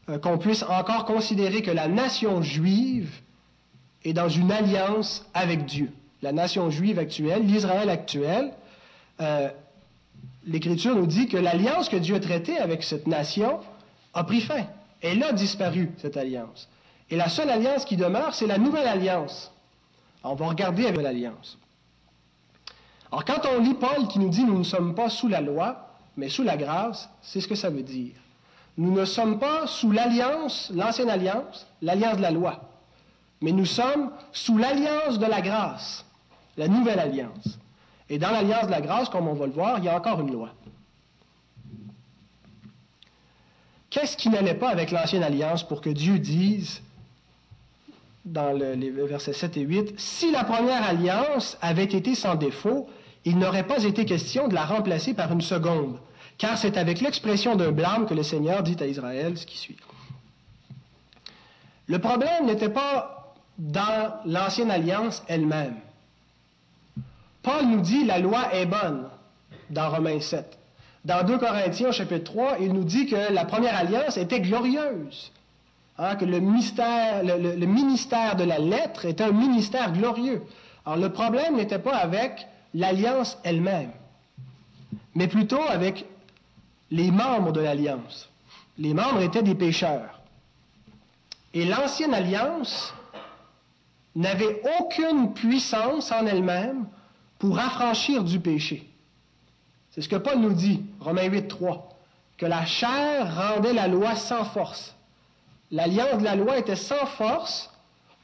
euh, 0.08 0.18
qu'on 0.18 0.38
puisse 0.38 0.64
encore 0.64 1.04
considérer 1.04 1.62
que 1.62 1.70
la 1.70 1.88
nation 1.88 2.42
juive 2.42 3.10
est 4.04 4.12
dans 4.12 4.28
une 4.28 4.50
alliance 4.50 5.24
avec 5.34 5.64
Dieu. 5.64 5.92
La 6.22 6.32
nation 6.32 6.70
juive 6.70 6.98
actuelle, 6.98 7.46
l'Israël 7.46 7.88
actuel, 7.88 8.52
euh, 9.20 9.48
l'Écriture 10.44 10.96
nous 10.96 11.06
dit 11.06 11.28
que 11.28 11.36
l'alliance 11.36 11.88
que 11.88 11.96
Dieu 11.96 12.16
a 12.16 12.20
traitée 12.20 12.58
avec 12.58 12.82
cette 12.82 13.06
nation 13.06 13.60
a 14.12 14.24
pris 14.24 14.40
fin. 14.40 14.66
Elle 15.02 15.22
a 15.22 15.32
disparu, 15.32 15.90
cette 15.98 16.16
alliance. 16.16 16.68
Et 17.08 17.16
la 17.16 17.28
seule 17.28 17.50
alliance 17.50 17.84
qui 17.84 17.96
demeure, 17.96 18.34
c'est 18.34 18.46
la 18.46 18.58
nouvelle 18.58 18.86
alliance. 18.86 19.52
on 20.22 20.34
va 20.34 20.48
regarder 20.48 20.86
avec 20.86 21.00
l'alliance. 21.00 21.58
Alors, 23.10 23.24
quand 23.24 23.40
on 23.46 23.60
lit 23.60 23.74
Paul 23.74 24.06
qui 24.08 24.18
nous 24.18 24.28
dit 24.28 24.44
nous 24.44 24.58
ne 24.58 24.64
sommes 24.64 24.94
pas 24.94 25.08
sous 25.08 25.28
la 25.28 25.40
loi, 25.40 25.88
mais 26.16 26.28
sous 26.28 26.44
la 26.44 26.56
grâce, 26.56 27.08
c'est 27.22 27.40
ce 27.40 27.48
que 27.48 27.54
ça 27.54 27.70
veut 27.70 27.82
dire. 27.82 28.14
nous 28.76 28.92
ne 28.92 29.04
sommes 29.04 29.38
pas 29.38 29.66
sous 29.66 29.90
l'alliance, 29.90 30.70
l'ancienne 30.74 31.10
alliance, 31.10 31.66
l'alliance 31.82 32.16
de 32.18 32.22
la 32.22 32.30
loi, 32.30 32.60
mais 33.40 33.52
nous 33.52 33.66
sommes 33.66 34.12
sous 34.32 34.56
l'alliance 34.56 35.18
de 35.18 35.26
la 35.26 35.40
grâce, 35.40 36.04
la 36.56 36.68
nouvelle 36.68 37.00
alliance. 37.00 37.58
Et 38.08 38.18
dans 38.18 38.30
l'alliance 38.30 38.66
de 38.66 38.70
la 38.70 38.80
grâce, 38.80 39.08
comme 39.08 39.28
on 39.28 39.34
va 39.34 39.46
le 39.46 39.52
voir, 39.52 39.78
il 39.78 39.84
y 39.84 39.88
a 39.88 39.96
encore 39.96 40.20
une 40.20 40.32
loi. 40.32 40.50
Qu'est-ce 43.90 44.16
qui 44.16 44.28
n'allait 44.28 44.54
pas 44.54 44.70
avec 44.70 44.92
l'ancienne 44.92 45.24
alliance 45.24 45.66
pour 45.66 45.80
que 45.80 45.90
Dieu 45.90 46.18
dise, 46.18 46.80
dans 48.24 48.52
les 48.52 48.90
versets 48.90 49.32
7 49.32 49.56
et 49.56 49.62
8, 49.62 49.94
si 49.98 50.30
la 50.30 50.44
première 50.44 50.84
alliance 50.84 51.58
avait 51.60 51.84
été 51.84 52.14
sans 52.14 52.36
défaut, 52.36 52.88
il 53.24 53.38
n'aurait 53.38 53.66
pas 53.66 53.82
été 53.82 54.04
question 54.04 54.48
de 54.48 54.54
la 54.54 54.64
remplacer 54.64 55.12
par 55.12 55.32
une 55.32 55.40
seconde, 55.40 55.98
car 56.38 56.56
c'est 56.56 56.76
avec 56.76 57.00
l'expression 57.00 57.56
d'un 57.56 57.72
blâme 57.72 58.06
que 58.06 58.14
le 58.14 58.22
Seigneur 58.22 58.62
dit 58.62 58.76
à 58.80 58.86
Israël 58.86 59.36
ce 59.36 59.44
qui 59.44 59.58
suit. 59.58 59.76
Le 61.86 61.98
problème 61.98 62.46
n'était 62.46 62.68
pas 62.68 63.34
dans 63.58 64.14
l'ancienne 64.24 64.70
alliance 64.70 65.24
elle-même. 65.26 65.74
Paul 67.42 67.66
nous 67.66 67.80
dit 67.80 68.04
la 68.04 68.18
loi 68.18 68.54
est 68.54 68.66
bonne 68.66 69.08
dans 69.70 69.90
Romains 69.90 70.20
7. 70.20 70.59
Dans 71.04 71.24
2 71.24 71.38
Corinthiens, 71.38 71.92
chapitre 71.92 72.24
3, 72.24 72.56
il 72.60 72.72
nous 72.72 72.84
dit 72.84 73.06
que 73.06 73.32
la 73.32 73.44
première 73.44 73.76
alliance 73.76 74.16
était 74.16 74.40
glorieuse. 74.40 75.32
Hein, 75.98 76.16
que 76.16 76.24
le, 76.24 76.38
le, 76.38 77.66
ministère 77.66 78.36
de 78.36 78.44
la 78.44 78.58
lettre 78.58 79.04
était 79.04 79.24
un 79.24 79.32
ministère 79.32 79.92
glorieux. 79.92 80.42
Alors 80.86 80.98
le 80.98 81.12
problème 81.12 81.56
n'était 81.56 81.78
pas 81.78 81.96
avec 81.96 82.46
l'alliance 82.72 83.36
elle-même, 83.44 83.90
mais 85.14 85.28
plutôt 85.28 85.60
avec 85.68 86.06
les 86.90 87.10
membres 87.10 87.52
de 87.52 87.60
l'alliance. 87.60 88.30
Les 88.78 88.94
membres 88.94 89.20
étaient 89.20 89.42
des 89.42 89.54
pécheurs. 89.54 90.20
Et 91.52 91.66
l'ancienne 91.66 92.14
alliance 92.14 92.94
n'avait 94.16 94.62
aucune 94.80 95.34
puissance 95.34 96.12
en 96.12 96.24
elle-même 96.26 96.86
pour 97.38 97.58
affranchir 97.58 98.24
du 98.24 98.40
péché. 98.40 98.89
C'est 99.90 100.02
ce 100.02 100.08
que 100.08 100.16
Paul 100.16 100.38
nous 100.38 100.52
dit, 100.52 100.82
Romains 101.00 101.24
8, 101.24 101.48
3, 101.48 101.88
que 102.38 102.46
la 102.46 102.64
chair 102.64 103.34
rendait 103.34 103.72
la 103.72 103.88
loi 103.88 104.14
sans 104.14 104.44
force. 104.44 104.94
L'alliance 105.70 106.18
de 106.18 106.24
la 106.24 106.36
loi 106.36 106.58
était 106.58 106.76
sans 106.76 107.06
force 107.06 107.70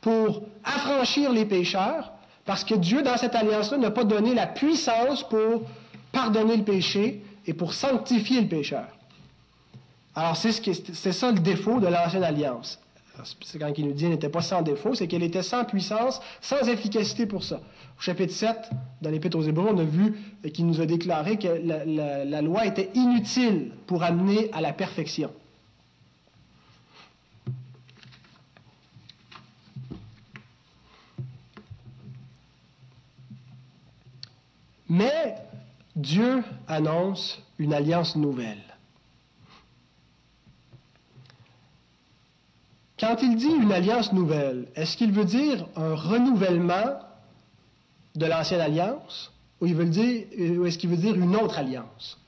pour 0.01 0.43
affranchir 0.65 1.33
les 1.33 1.45
pécheurs, 1.45 2.13
parce 2.45 2.63
que 2.63 2.75
Dieu, 2.75 3.03
dans 3.03 3.17
cette 3.17 3.35
alliance-là, 3.35 3.79
n'a 3.79 3.91
pas 3.91 4.05
donné 4.05 4.35
la 4.35 4.47
puissance 4.47 5.29
pour 5.29 5.63
pardonner 6.13 6.57
le 6.57 6.63
péché 6.63 7.23
et 7.47 7.55
pour 7.55 7.75
sanctifier 7.75 8.41
le 8.41 8.49
pécheur. 8.49 8.87
Alors, 10.15 10.37
c'est 10.37 10.53
ce 10.53 11.13
ça 11.13 11.31
le 11.33 11.41
défaut 11.41 11.81
de 11.81 11.89
l'ancienne 11.89 12.25
alliance. 12.25 12.79
C'est 13.25 13.59
quand 13.59 13.73
il 13.77 13.87
nous 13.87 13.93
dit 13.93 14.03
qu'elle 14.03 14.11
n'était 14.13 14.29
pas 14.29 14.43
sans 14.43 14.63
défaut, 14.63 14.95
c'est 14.95 15.07
qu'elle 15.07 15.23
était 15.23 15.43
sans 15.43 15.65
puissance, 15.65 16.21
sans 16.41 16.69
efficacité 16.69 17.27
pour 17.27 17.43
ça. 17.43 17.61
Au 17.99 18.01
chapitre 18.01 18.33
7, 18.33 18.71
dans 19.01 19.11
l'Épître 19.11 19.39
aux 19.39 19.43
Hébreux, 19.43 19.69
on 19.71 19.79
a 19.79 19.85
vu 19.85 20.15
qu'il 20.53 20.67
nous 20.67 20.81
a 20.81 20.87
déclaré 20.87 21.39
que 21.39 21.49
la, 21.49 22.43
loi 22.43 22.67
était 22.67 22.91
inutile 22.95 23.73
pour 23.87 24.03
amener 24.03 24.51
à 24.53 24.61
la 24.61 24.73
perfection. 24.73 25.31
Mais 34.89 35.35
Dieu 35.97 36.45
annonce 36.69 37.43
une 37.59 37.75
alliance 37.75 38.15
nouvelle. 38.15 38.76
Quand 42.99 43.17
il 43.23 43.37
dit 43.37 43.47
une 43.49 43.73
alliance 43.73 44.13
nouvelle, 44.13 44.69
est-ce 44.75 44.97
qu'il 44.97 45.13
veut 45.13 45.25
dire 45.25 45.67
un 45.77 45.95
renouvellement 45.95 46.99
de 48.15 48.27
l'ancienne 48.27 48.61
alliance 48.61 49.33
ou, 49.61 49.67
ou 49.67 50.67
est-ce 50.67 50.79
qu'il 50.79 50.89
veut 50.91 50.97
dire 50.97 51.15
une 51.15 51.37
autre 51.37 51.59
alliance? 51.59 52.19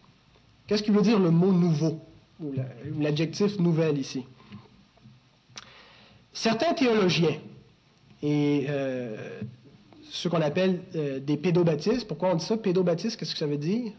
Qu'est-ce 0.67 0.83
qu'il 0.83 0.93
veut 0.93 1.03
dire 1.03 1.19
le 1.19 1.31
mot 1.31 1.53
nouveau 1.53 2.01
ou 2.41 2.53
l'adjectif 3.01 3.59
nouvelle 3.59 3.99
ici? 3.99 4.25
Certains 6.35 6.75
théologiens 6.75 7.39
et 8.23 8.67
euh, 8.69 9.41
ceux 10.11 10.29
qu'on 10.29 10.43
appelle 10.43 10.83
euh, 10.95 11.19
des 11.21 11.37
pédobaptistes, 11.37 12.07
pourquoi 12.07 12.33
on 12.33 12.35
dit 12.35 12.45
ça? 12.45 12.57
Pédobaptiste, 12.57 13.19
qu'est-ce 13.19 13.33
que 13.33 13.39
ça 13.39 13.47
veut 13.47 13.57
dire? 13.57 13.93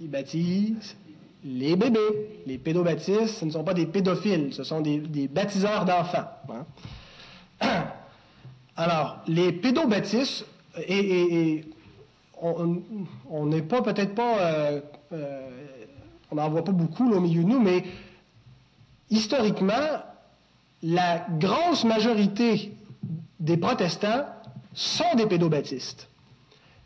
Ils 0.00 0.10
baptisent 0.10 0.96
les 1.44 1.76
bébés. 1.76 2.42
Les 2.46 2.58
pédobaptistes, 2.58 3.38
ce 3.38 3.44
ne 3.44 3.50
sont 3.50 3.64
pas 3.64 3.74
des 3.74 3.86
pédophiles, 3.86 4.52
ce 4.52 4.64
sont 4.64 4.80
des, 4.80 5.28
baptiseurs 5.28 5.84
d'enfants. 5.84 6.28
Hein. 7.60 7.84
Alors, 8.76 9.18
les 9.28 9.52
pédobaptistes, 9.52 10.46
et, 10.88 11.64
on 12.42 13.46
n'est 13.46 13.62
pas 13.62 13.82
peut-être 13.82 14.14
pas, 14.14 14.38
euh, 14.38 14.80
euh, 15.12 15.48
on 16.30 16.36
n'en 16.36 16.48
voit 16.48 16.64
pas 16.64 16.72
beaucoup 16.72 17.12
au 17.12 17.20
milieu 17.20 17.44
de 17.44 17.48
nous, 17.48 17.60
mais 17.60 17.84
historiquement, 19.10 20.02
la 20.82 21.26
grosse 21.38 21.84
majorité 21.84 22.72
des 23.38 23.56
protestants 23.56 24.24
sont 24.74 25.14
des 25.16 25.26
pédobaptistes. 25.26 26.08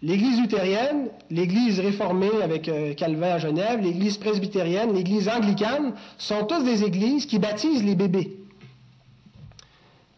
L'Église 0.03 0.41
luthérienne, 0.41 1.09
l'Église 1.31 1.81
réformée 1.81 2.43
avec 2.43 2.69
euh, 2.69 2.93
Calvin 2.95 3.31
à 3.31 3.39
Genève, 3.39 3.81
l'Église 3.81 4.19
presbytérienne, 4.19 4.93
l'Église 4.95 5.29
anglicane 5.29 5.95
sont 6.19 6.45
tous 6.45 6.63
des 6.63 6.85
églises 6.85 7.25
qui 7.25 7.39
baptisent 7.39 7.83
les 7.83 7.95
bébés. 7.95 8.37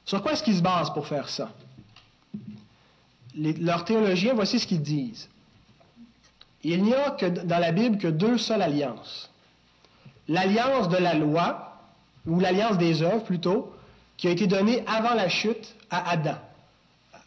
Sur 0.04 0.22
quoi 0.22 0.32
est-ce 0.32 0.42
qu'ils 0.42 0.56
se 0.56 0.62
basent 0.62 0.92
pour 0.92 1.06
faire 1.06 1.28
ça? 1.28 1.52
leurs 3.34 3.84
théologiens, 3.84 4.34
voici 4.34 4.58
ce 4.58 4.66
qu'ils 4.66 4.82
disent. 4.82 5.28
Il 6.64 6.82
n'y 6.82 6.94
a 6.94 7.12
que 7.12 7.26
dans 7.26 7.58
la 7.58 7.70
Bible 7.70 7.98
que 7.98 8.08
deux 8.08 8.36
seules 8.36 8.62
alliances. 8.62 9.30
L'alliance 10.26 10.88
de 10.88 10.96
la 10.96 11.14
loi, 11.14 11.78
ou 12.26 12.40
l'alliance 12.40 12.78
des 12.78 13.02
œuvres 13.02 13.22
plutôt, 13.22 13.72
qui 14.16 14.26
a 14.26 14.32
été 14.32 14.48
donnée 14.48 14.82
avant 14.86 15.14
la 15.14 15.28
chute 15.28 15.76
à 15.88 16.10
Adam. 16.10 16.34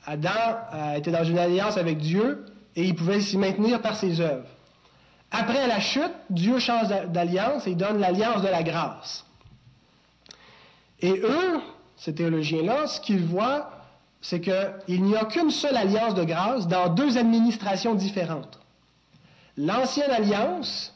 Adam 0.06 0.96
était 0.96 1.12
dans 1.12 1.24
une 1.24 1.38
alliance 1.38 1.78
avec 1.78 1.98
Dieu 1.98 2.46
et 2.76 2.84
il 2.84 2.96
pouvait 2.96 3.22
s'y 3.22 3.38
maintenir 3.38 3.82
par 3.82 3.96
ses 3.96 4.20
œuvres. 4.22 4.48
Après 5.32 5.68
la 5.68 5.80
chute, 5.80 6.12
Dieu 6.30 6.60
change 6.60 6.90
d'alliance 7.10 7.68
et 7.68 7.76
donne 7.76 8.00
l'alliance 8.00 8.42
de 8.42 8.48
la 8.48 8.64
grâce. 8.64 9.26
Et 11.00 11.20
eux, 11.20 11.60
ces 11.96 12.14
théologiens-là, 12.14 12.88
ce 12.88 13.00
qu'ils 13.00 13.24
voient, 13.24 13.72
c'est 14.22 14.42
qu'il 14.42 15.04
n'y 15.04 15.16
a 15.16 15.26
qu'une 15.26 15.50
seule 15.50 15.78
alliance 15.78 16.14
de 16.14 16.24
grâce 16.24 16.68
dans 16.68 16.90
deux 16.90 17.18
administrations 17.18 17.96
différentes. 17.96 18.60
L'ancienne 19.58 20.12
alliance 20.12 20.96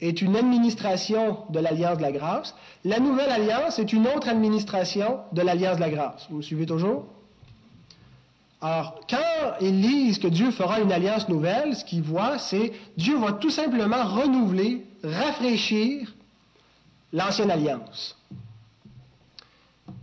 est 0.00 0.22
une 0.22 0.36
administration 0.36 1.44
de 1.50 1.60
l'alliance 1.60 1.98
de 1.98 2.02
la 2.02 2.12
grâce. 2.12 2.54
La 2.84 2.98
nouvelle 2.98 3.30
alliance 3.30 3.78
est 3.78 3.92
une 3.92 4.06
autre 4.06 4.28
administration 4.28 5.20
de 5.32 5.42
l'alliance 5.42 5.76
de 5.76 5.82
la 5.82 5.90
grâce. 5.90 6.26
Vous 6.30 6.38
me 6.38 6.42
suivez 6.42 6.66
toujours? 6.66 7.04
Alors, 8.62 9.00
quand 9.08 9.54
ils 9.60 9.80
lisent 9.80 10.18
que 10.18 10.26
Dieu 10.26 10.50
fera 10.50 10.80
une 10.80 10.92
alliance 10.92 11.28
nouvelle, 11.28 11.74
ce 11.74 11.84
qu'ils 11.84 12.02
voient, 12.02 12.38
c'est 12.38 12.72
Dieu 12.96 13.16
va 13.16 13.32
tout 13.32 13.50
simplement 13.50 14.04
renouveler, 14.04 14.86
rafraîchir 15.02 16.14
l'ancienne 17.12 17.50
alliance. 17.50 18.18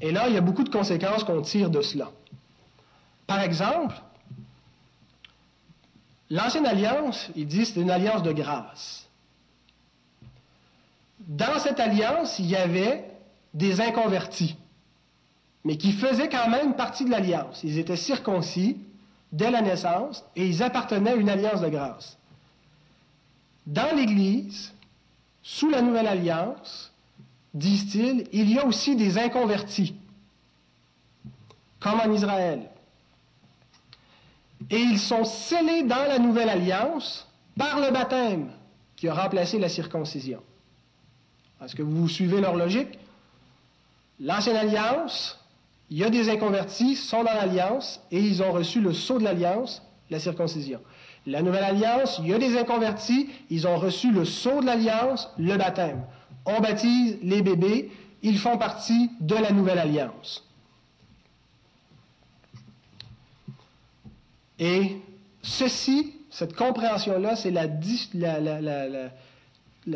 Et 0.01 0.11
là, 0.11 0.27
il 0.27 0.33
y 0.33 0.37
a 0.37 0.41
beaucoup 0.41 0.63
de 0.63 0.69
conséquences 0.69 1.23
qu'on 1.23 1.41
tire 1.41 1.69
de 1.69 1.81
cela. 1.81 2.11
Par 3.27 3.41
exemple, 3.41 3.95
l'ancienne 6.29 6.65
alliance, 6.65 7.29
il 7.35 7.47
dit, 7.47 7.65
c'est 7.65 7.79
une 7.79 7.91
alliance 7.91 8.23
de 8.23 8.31
grâce. 8.31 9.07
Dans 11.19 11.59
cette 11.59 11.79
alliance, 11.79 12.39
il 12.39 12.47
y 12.47 12.55
avait 12.55 13.05
des 13.53 13.81
inconvertis 13.81 14.55
mais 15.67 15.75
qui 15.75 15.91
faisaient 15.91 16.29
quand 16.29 16.49
même 16.49 16.75
partie 16.75 17.03
de 17.03 17.11
l'alliance. 17.11 17.59
Ils 17.61 17.77
étaient 17.77 17.97
circoncis 17.97 18.77
dès 19.33 19.51
la 19.51 19.61
naissance 19.61 20.23
et 20.33 20.47
ils 20.47 20.63
appartenaient 20.63 21.11
à 21.11 21.15
une 21.15 21.27
alliance 21.27 21.59
de 21.59 21.67
grâce. 21.67 22.17
Dans 23.65 23.93
l'Église, 23.93 24.73
sous 25.43 25.69
la 25.69 25.81
nouvelle 25.81 26.07
alliance, 26.07 26.93
disent-ils, 27.53 28.29
il 28.31 28.49
y 28.49 28.57
a 28.57 28.65
aussi 28.65 28.95
des 28.95 29.17
inconvertis, 29.17 29.93
comme 31.81 31.99
en 31.99 32.13
Israël. 32.13 32.69
Et 34.69 34.79
ils 34.79 34.99
sont 34.99 35.25
scellés 35.25 35.83
dans 35.83 36.07
la 36.07 36.17
nouvelle 36.17 36.47
alliance 36.47 37.27
par 37.57 37.81
le 37.81 37.91
baptême 37.91 38.51
qui 38.95 39.09
a 39.09 39.13
remplacé 39.13 39.59
la 39.59 39.67
circoncision. 39.67 40.41
Est-ce 41.61 41.75
que 41.75 41.83
vous 41.83 42.07
suivez 42.07 42.39
leur 42.39 42.55
logique? 42.55 42.97
L'ancienne 44.21 44.55
alliance 44.55 45.37
il 45.89 45.97
y 45.97 46.03
a 46.03 46.09
des 46.09 46.29
inconvertis, 46.29 46.95
sont 46.95 47.23
dans 47.23 47.33
l'alliance 47.33 48.01
et 48.11 48.19
ils 48.19 48.43
ont 48.43 48.51
reçu 48.51 48.81
le 48.81 48.93
sceau 48.93 49.19
de 49.19 49.23
l'alliance, 49.23 49.81
la 50.09 50.19
circoncision. 50.19 50.81
La 51.25 51.41
nouvelle 51.41 51.63
alliance, 51.63 52.19
il 52.19 52.29
y 52.29 52.33
a 52.33 52.37
des 52.37 52.57
inconvertis, 52.57 53.29
ils 53.49 53.67
ont 53.67 53.77
reçu 53.77 54.11
le 54.11 54.25
sceau 54.25 54.61
de 54.61 54.65
l'alliance, 54.65 55.29
le 55.37 55.57
baptême. 55.57 56.03
On 56.45 56.59
baptise 56.61 57.17
les 57.21 57.41
bébés, 57.41 57.91
ils 58.21 58.37
font 58.37 58.57
partie 58.57 59.11
de 59.19 59.35
la 59.35 59.51
nouvelle 59.51 59.79
alliance. 59.79 60.43
Et 64.59 64.97
ceci, 65.41 66.13
cette 66.29 66.55
compréhension-là, 66.55 67.35
c'est 67.35 67.51
la, 67.51 67.67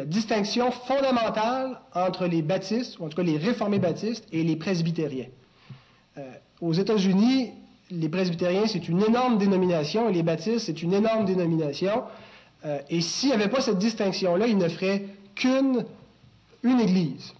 distinction 0.06 0.72
fondamentale 0.72 1.80
entre 1.94 2.28
les 2.28 2.42
baptistes, 2.42 3.00
ou 3.00 3.06
en 3.06 3.10
tout 3.10 3.18
cas 3.18 3.24
les 3.24 3.38
réformés 3.38 3.80
baptistes, 3.80 4.28
et 4.32 4.44
les 4.44 4.56
presbytériens. 4.56 5.28
Euh, 6.18 6.34
aux 6.60 6.74
États-Unis, 6.74 7.52
les 7.90 8.10
presbytériens, 8.10 8.68
c'est 8.68 8.88
une 8.88 9.02
énorme 9.02 9.38
dénomination, 9.38 10.10
et 10.10 10.14
les 10.14 10.24
baptistes, 10.24 10.66
c'est 10.66 10.82
une 10.82 10.94
énorme 10.94 11.26
dénomination. 11.26 12.04
Euh, 12.66 12.80
et 12.90 13.02
s'il 13.02 13.30
n'y 13.30 13.36
avait 13.36 13.50
pas 13.50 13.62
cette 13.62 13.78
distinction-là, 13.78 14.48
ils 14.48 14.58
ne 14.58 14.68
feraient 14.68 15.06
qu'une 15.36 15.86
une 16.64 16.80
Église. 16.80 17.34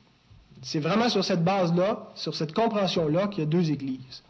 C'est 0.62 0.80
vraiment 0.80 1.10
sur 1.10 1.24
cette 1.24 1.44
base-là, 1.44 2.12
sur 2.16 2.36
cette 2.36 2.54
compréhension-là, 2.54 3.28
qu'il 3.28 3.40
y 3.40 3.44
a 3.44 3.50
deux 3.50 3.72
Églises. 3.72 4.24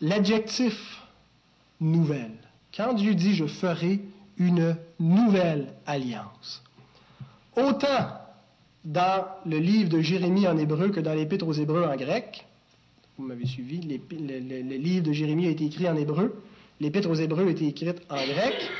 L'adjectif 0.00 1.02
nouvelle. 1.80 2.36
Quand 2.76 2.94
Dieu 2.94 3.14
dit 3.14 3.34
je 3.34 3.46
ferai 3.46 4.00
une 4.36 4.76
nouvelle 4.98 5.72
alliance, 5.86 6.62
autant 7.56 8.23
dans 8.84 9.26
le 9.46 9.58
livre 9.58 9.88
de 9.88 10.00
Jérémie 10.00 10.46
en 10.46 10.58
hébreu 10.58 10.90
que 10.90 11.00
dans 11.00 11.14
l'épître 11.14 11.46
aux 11.46 11.52
Hébreux 11.52 11.84
en 11.84 11.96
grec. 11.96 12.46
Vous 13.16 13.26
m'avez 13.26 13.46
suivi, 13.46 13.80
le, 13.80 14.76
livre 14.76 15.06
de 15.06 15.12
Jérémie 15.12 15.46
a 15.46 15.50
été 15.50 15.64
écrit 15.64 15.88
en 15.88 15.96
hébreu, 15.96 16.42
l'épître 16.80 17.08
aux 17.08 17.14
Hébreux 17.14 17.46
a 17.46 17.50
été 17.50 17.66
écrite 17.66 18.02
en 18.10 18.16
grec. 18.16 18.70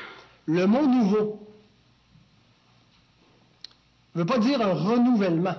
Le 0.47 0.67
mot 0.67 0.87
nouveau 0.87 1.40
ne 4.14 4.21
veut 4.21 4.27
pas 4.27 4.38
dire 4.38 4.61
un 4.61 4.75
renouvellement, 4.75 5.57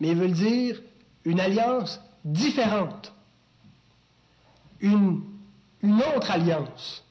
mais 0.00 0.14
veut 0.14 0.28
dire 0.28 0.82
une 1.24 1.40
alliance 1.40 2.00
différente, 2.24 3.12
une 4.80 5.22
autre 5.82 6.30
alliance, 6.30 7.04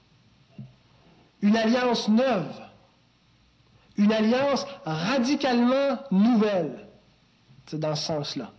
une 1.42 1.56
alliance 1.56 2.08
neuve 2.08 2.67
une 3.98 4.12
alliance 4.12 4.66
radicalement 4.86 5.98
nouvelle. 6.12 6.88
C'est 7.66 7.80
dans 7.80 7.96
ce 7.96 8.06
sens-là. 8.06 8.52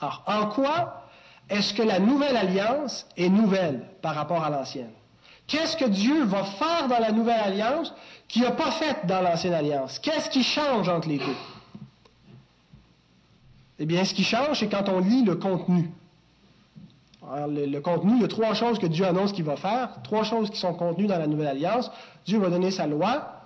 Alors, 0.00 0.22
en 0.26 0.46
quoi 0.46 1.04
est-ce 1.48 1.72
que 1.72 1.82
la 1.82 1.98
nouvelle 1.98 2.36
alliance 2.36 3.06
est 3.16 3.28
nouvelle 3.28 3.84
par 4.02 4.14
rapport 4.14 4.42
à 4.44 4.50
l'ancienne? 4.50 4.90
Qu'est-ce 5.46 5.76
que 5.76 5.86
Dieu 5.86 6.24
va 6.24 6.44
faire 6.44 6.88
dans 6.88 6.98
la 6.98 7.10
nouvelle 7.10 7.40
alliance 7.40 7.94
qu'il 8.28 8.42
n'a 8.42 8.50
pas 8.50 8.70
fait 8.70 9.06
dans 9.06 9.22
l'ancienne 9.22 9.54
alliance? 9.54 9.98
Qu'est-ce 9.98 10.28
qui 10.28 10.42
change 10.42 10.88
entre 10.88 11.08
les 11.08 11.18
deux? 11.18 11.36
Eh 13.78 13.86
bien, 13.86 14.04
ce 14.04 14.12
qui 14.12 14.24
change, 14.24 14.58
c'est 14.60 14.68
quand 14.68 14.88
on 14.88 15.00
lit 15.00 15.24
le 15.24 15.36
contenu. 15.36 15.90
Alors, 17.30 17.46
le, 17.46 17.66
le, 17.66 17.80
contenu, 17.80 18.12
il 18.16 18.22
y 18.22 18.24
a 18.24 18.28
trois 18.28 18.54
choses 18.54 18.78
que 18.78 18.86
Dieu 18.86 19.06
annonce 19.06 19.32
qu'il 19.32 19.44
va 19.44 19.56
faire, 19.56 19.90
trois 20.02 20.24
choses 20.24 20.50
qui 20.50 20.58
sont 20.58 20.74
contenues 20.74 21.06
dans 21.06 21.18
la 21.18 21.26
nouvelle 21.26 21.48
alliance. 21.48 21.90
Dieu 22.26 22.38
va 22.38 22.50
donner 22.50 22.70
sa 22.70 22.86
loi, 22.86 23.37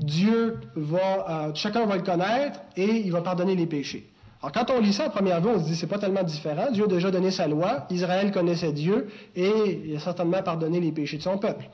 Dieu 0.00 0.58
va, 0.74 1.48
euh, 1.48 1.54
chacun 1.54 1.86
va 1.86 1.96
le 1.96 2.02
connaître 2.02 2.60
et 2.76 2.86
il 2.86 3.12
va 3.12 3.20
pardonner 3.20 3.54
les 3.54 3.66
péchés. 3.66 4.08
Alors 4.42 4.52
quand 4.52 4.70
on 4.70 4.80
lit 4.80 4.94
ça 4.94 5.04
à 5.04 5.10
première 5.10 5.40
vue, 5.42 5.50
on 5.50 5.60
se 5.60 5.66
dit 5.66 5.76
c'est 5.76 5.86
pas 5.86 5.98
tellement 5.98 6.22
différent. 6.22 6.70
Dieu 6.72 6.84
a 6.84 6.88
déjà 6.88 7.10
donné 7.10 7.30
sa 7.30 7.46
loi, 7.46 7.86
Israël 7.90 8.32
connaissait 8.32 8.72
Dieu 8.72 9.08
et 9.36 9.82
il 9.84 9.96
a 9.96 10.00
certainement 10.00 10.42
pardonné 10.42 10.80
les 10.80 10.90
péchés 10.92 11.18
de 11.18 11.22
son 11.22 11.36
peuple. 11.36 11.68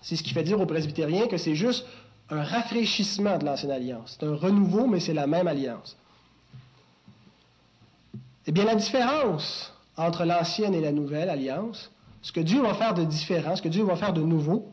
C'est 0.00 0.16
ce 0.16 0.22
qui 0.22 0.32
fait 0.32 0.42
dire 0.42 0.58
aux 0.58 0.66
presbytériens 0.66 1.26
que 1.26 1.36
c'est 1.36 1.54
juste 1.54 1.84
un 2.30 2.42
rafraîchissement 2.42 3.36
de 3.36 3.44
l'ancienne 3.44 3.72
alliance. 3.72 4.16
C'est 4.18 4.26
un 4.26 4.34
renouveau, 4.34 4.86
mais 4.86 5.00
c'est 5.00 5.14
la 5.14 5.26
même 5.26 5.46
alliance. 5.46 5.96
Eh 8.46 8.52
bien, 8.52 8.64
la 8.64 8.74
différence 8.74 9.74
entre 9.98 10.24
l'ancienne 10.24 10.74
et 10.74 10.80
la 10.80 10.92
nouvelle 10.92 11.28
alliance, 11.28 11.90
ce 12.22 12.32
que 12.32 12.40
Dieu 12.40 12.62
va 12.62 12.74
faire 12.74 12.94
de 12.94 13.04
différent, 13.04 13.56
ce 13.56 13.62
que 13.62 13.68
Dieu 13.68 13.84
va 13.84 13.96
faire 13.96 14.14
de 14.14 14.22
nouveau, 14.22 14.72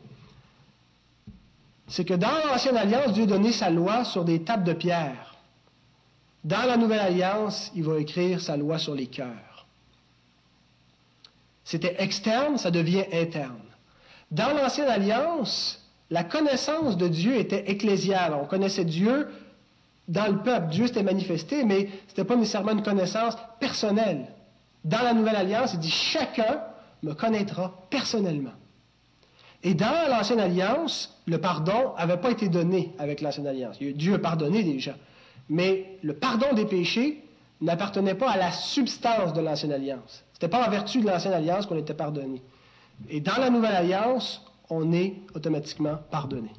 c'est 1.88 2.04
que 2.04 2.14
dans 2.14 2.28
l'Ancienne 2.46 2.76
Alliance, 2.76 3.12
Dieu 3.12 3.24
a 3.24 3.26
donné 3.26 3.52
sa 3.52 3.70
loi 3.70 4.04
sur 4.04 4.24
des 4.24 4.42
tables 4.42 4.64
de 4.64 4.72
pierre. 4.72 5.36
Dans 6.44 6.64
la 6.64 6.76
Nouvelle 6.76 7.00
Alliance, 7.00 7.70
il 7.74 7.84
va 7.84 7.98
écrire 7.98 8.40
sa 8.40 8.56
loi 8.56 8.78
sur 8.78 8.94
les 8.94 9.06
cœurs. 9.06 9.66
C'était 11.64 11.96
externe, 11.98 12.58
ça 12.58 12.70
devient 12.70 13.04
interne. 13.12 13.58
Dans 14.30 14.52
l'Ancienne 14.52 14.88
Alliance, 14.88 15.84
la 16.10 16.24
connaissance 16.24 16.96
de 16.96 17.08
Dieu 17.08 17.36
était 17.36 17.70
ecclésiale. 17.70 18.34
On 18.34 18.46
connaissait 18.46 18.84
Dieu 18.84 19.28
dans 20.08 20.26
le 20.26 20.38
peuple. 20.38 20.68
Dieu 20.68 20.86
s'était 20.86 21.02
manifesté, 21.02 21.64
mais 21.64 21.86
ce 21.86 22.10
n'était 22.10 22.24
pas 22.24 22.36
nécessairement 22.36 22.72
une 22.72 22.82
connaissance 22.82 23.36
personnelle. 23.58 24.28
Dans 24.84 25.02
la 25.02 25.14
Nouvelle 25.14 25.36
Alliance, 25.36 25.72
il 25.74 25.80
dit 25.80 25.90
chacun 25.90 26.60
me 27.02 27.12
connaîtra 27.14 27.74
personnellement. 27.90 28.52
Et 29.66 29.74
dans 29.74 30.08
l'Ancienne 30.08 30.38
Alliance, 30.38 31.12
le 31.26 31.38
pardon 31.38 31.92
n'avait 31.98 32.18
pas 32.18 32.30
été 32.30 32.48
donné 32.48 32.92
avec 33.00 33.20
l'Ancienne 33.20 33.48
Alliance. 33.48 33.76
Dieu 33.80 34.14
a 34.14 34.18
pardonné 34.20 34.62
déjà. 34.62 34.94
Mais 35.48 35.98
le 36.04 36.14
pardon 36.14 36.52
des 36.54 36.66
péchés 36.66 37.24
n'appartenait 37.60 38.14
pas 38.14 38.30
à 38.30 38.36
la 38.36 38.52
substance 38.52 39.32
de 39.32 39.40
l'Ancienne 39.40 39.72
Alliance. 39.72 40.22
Ce 40.34 40.36
n'était 40.36 40.56
pas 40.56 40.64
en 40.64 40.70
vertu 40.70 41.00
de 41.00 41.06
l'Ancienne 41.08 41.34
Alliance 41.34 41.66
qu'on 41.66 41.78
était 41.78 41.94
pardonné. 41.94 42.40
Et 43.08 43.18
dans 43.18 43.38
la 43.38 43.50
Nouvelle 43.50 43.74
Alliance, 43.74 44.40
on 44.70 44.92
est 44.92 45.16
automatiquement 45.34 45.98
pardonné. 46.12 46.52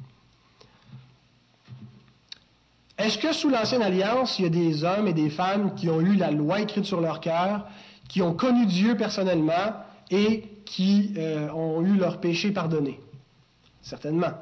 Est-ce 2.98 3.16
que 3.16 3.32
sous 3.32 3.48
l'Ancienne 3.48 3.80
Alliance, 3.80 4.38
il 4.38 4.42
y 4.42 4.46
a 4.46 4.50
des 4.50 4.84
hommes 4.84 5.08
et 5.08 5.14
des 5.14 5.30
femmes 5.30 5.74
qui 5.76 5.88
ont 5.88 6.02
eu 6.02 6.14
la 6.16 6.30
loi 6.30 6.60
écrite 6.60 6.84
sur 6.84 7.00
leur 7.00 7.20
cœur, 7.20 7.68
qui 8.06 8.20
ont 8.20 8.34
connu 8.34 8.66
Dieu 8.66 8.98
personnellement 8.98 9.72
et 10.10 10.44
qui 10.68 11.14
euh, 11.16 11.50
ont 11.52 11.82
eu 11.82 11.96
leurs 11.96 12.20
péchés 12.20 12.50
pardonnés. 12.50 13.00
Certainement. 13.80 14.32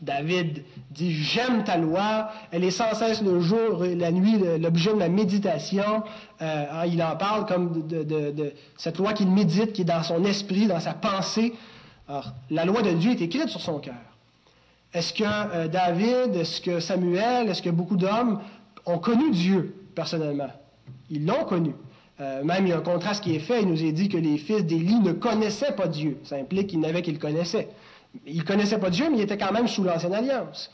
David 0.00 0.64
dit 0.90 1.12
J'aime 1.12 1.64
ta 1.64 1.76
loi, 1.76 2.30
elle 2.52 2.62
est 2.62 2.70
sans 2.70 2.94
cesse 2.94 3.20
le 3.20 3.40
jour 3.40 3.84
et 3.84 3.96
la 3.96 4.12
nuit 4.12 4.38
l'objet 4.60 4.90
de 4.92 4.98
ma 4.98 5.08
méditation. 5.08 6.04
Euh, 6.40 6.64
hein, 6.70 6.86
il 6.86 7.02
en 7.02 7.16
parle 7.16 7.46
comme 7.46 7.86
de, 7.88 8.52
cette 8.76 8.98
loi 8.98 9.12
qu'il 9.12 9.28
médite, 9.28 9.72
qui 9.72 9.82
est 9.82 9.86
dans 9.86 10.02
son 10.04 10.24
esprit, 10.24 10.66
dans 10.68 10.80
sa 10.80 10.94
pensée. 10.94 11.52
Alors, 12.08 12.32
la 12.50 12.64
loi 12.64 12.82
de 12.82 12.90
Dieu 12.92 13.12
est 13.12 13.20
écrite 13.20 13.48
sur 13.48 13.60
son 13.60 13.80
cœur. 13.80 13.94
Est-ce 14.92 15.12
que 15.12 15.24
euh, 15.24 15.66
David, 15.66 16.36
est-ce 16.36 16.60
que 16.60 16.78
Samuel, 16.78 17.48
est-ce 17.48 17.62
que 17.62 17.70
beaucoup 17.70 17.96
d'hommes 17.96 18.40
ont 18.86 18.98
connu 18.98 19.32
Dieu 19.32 19.74
personnellement? 19.96 20.50
Ils 21.10 21.26
l'ont 21.26 21.44
connu. 21.44 21.72
Euh, 22.20 22.44
même 22.44 22.66
il 22.66 22.70
y 22.70 22.72
a 22.72 22.78
un 22.78 22.80
contraste 22.80 23.24
qui 23.24 23.34
est 23.34 23.40
fait, 23.40 23.62
il 23.62 23.68
nous 23.68 23.82
est 23.82 23.92
dit 23.92 24.08
que 24.08 24.16
les 24.16 24.38
fils 24.38 24.64
d'Élie 24.64 25.00
ne 25.00 25.12
connaissaient 25.12 25.72
pas 25.72 25.88
Dieu. 25.88 26.18
Ça 26.22 26.36
implique 26.36 26.68
qu'ils 26.68 26.80
n'avaient 26.80 27.02
qu'ils 27.02 27.18
connaissaient. 27.18 27.68
Ils 28.26 28.38
ne 28.38 28.42
connaissaient 28.44 28.78
pas 28.78 28.90
Dieu, 28.90 29.08
mais 29.10 29.18
ils 29.18 29.22
étaient 29.22 29.38
quand 29.38 29.52
même 29.52 29.66
sous 29.66 29.82
l'Ancienne 29.82 30.14
Alliance. 30.14 30.70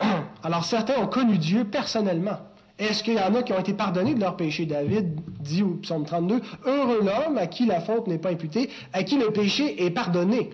Alors 0.42 0.64
certains 0.64 1.00
ont 1.00 1.06
connu 1.06 1.38
Dieu 1.38 1.64
personnellement. 1.64 2.38
Est-ce 2.78 3.04
qu'il 3.04 3.14
y 3.14 3.20
en 3.20 3.32
a 3.36 3.44
qui 3.44 3.52
ont 3.52 3.60
été 3.60 3.72
pardonnés 3.72 4.14
de 4.14 4.20
leurs 4.20 4.36
péchés? 4.36 4.66
David 4.66 5.20
dit 5.38 5.62
au 5.62 5.74
psaume 5.74 6.04
32, 6.04 6.40
Heureux 6.66 7.02
l'homme 7.04 7.38
à 7.38 7.46
qui 7.46 7.66
la 7.66 7.80
faute 7.80 8.08
n'est 8.08 8.18
pas 8.18 8.30
imputée, 8.30 8.68
à 8.92 9.04
qui 9.04 9.16
le 9.16 9.30
péché 9.30 9.84
est 9.84 9.90
pardonné. 9.90 10.50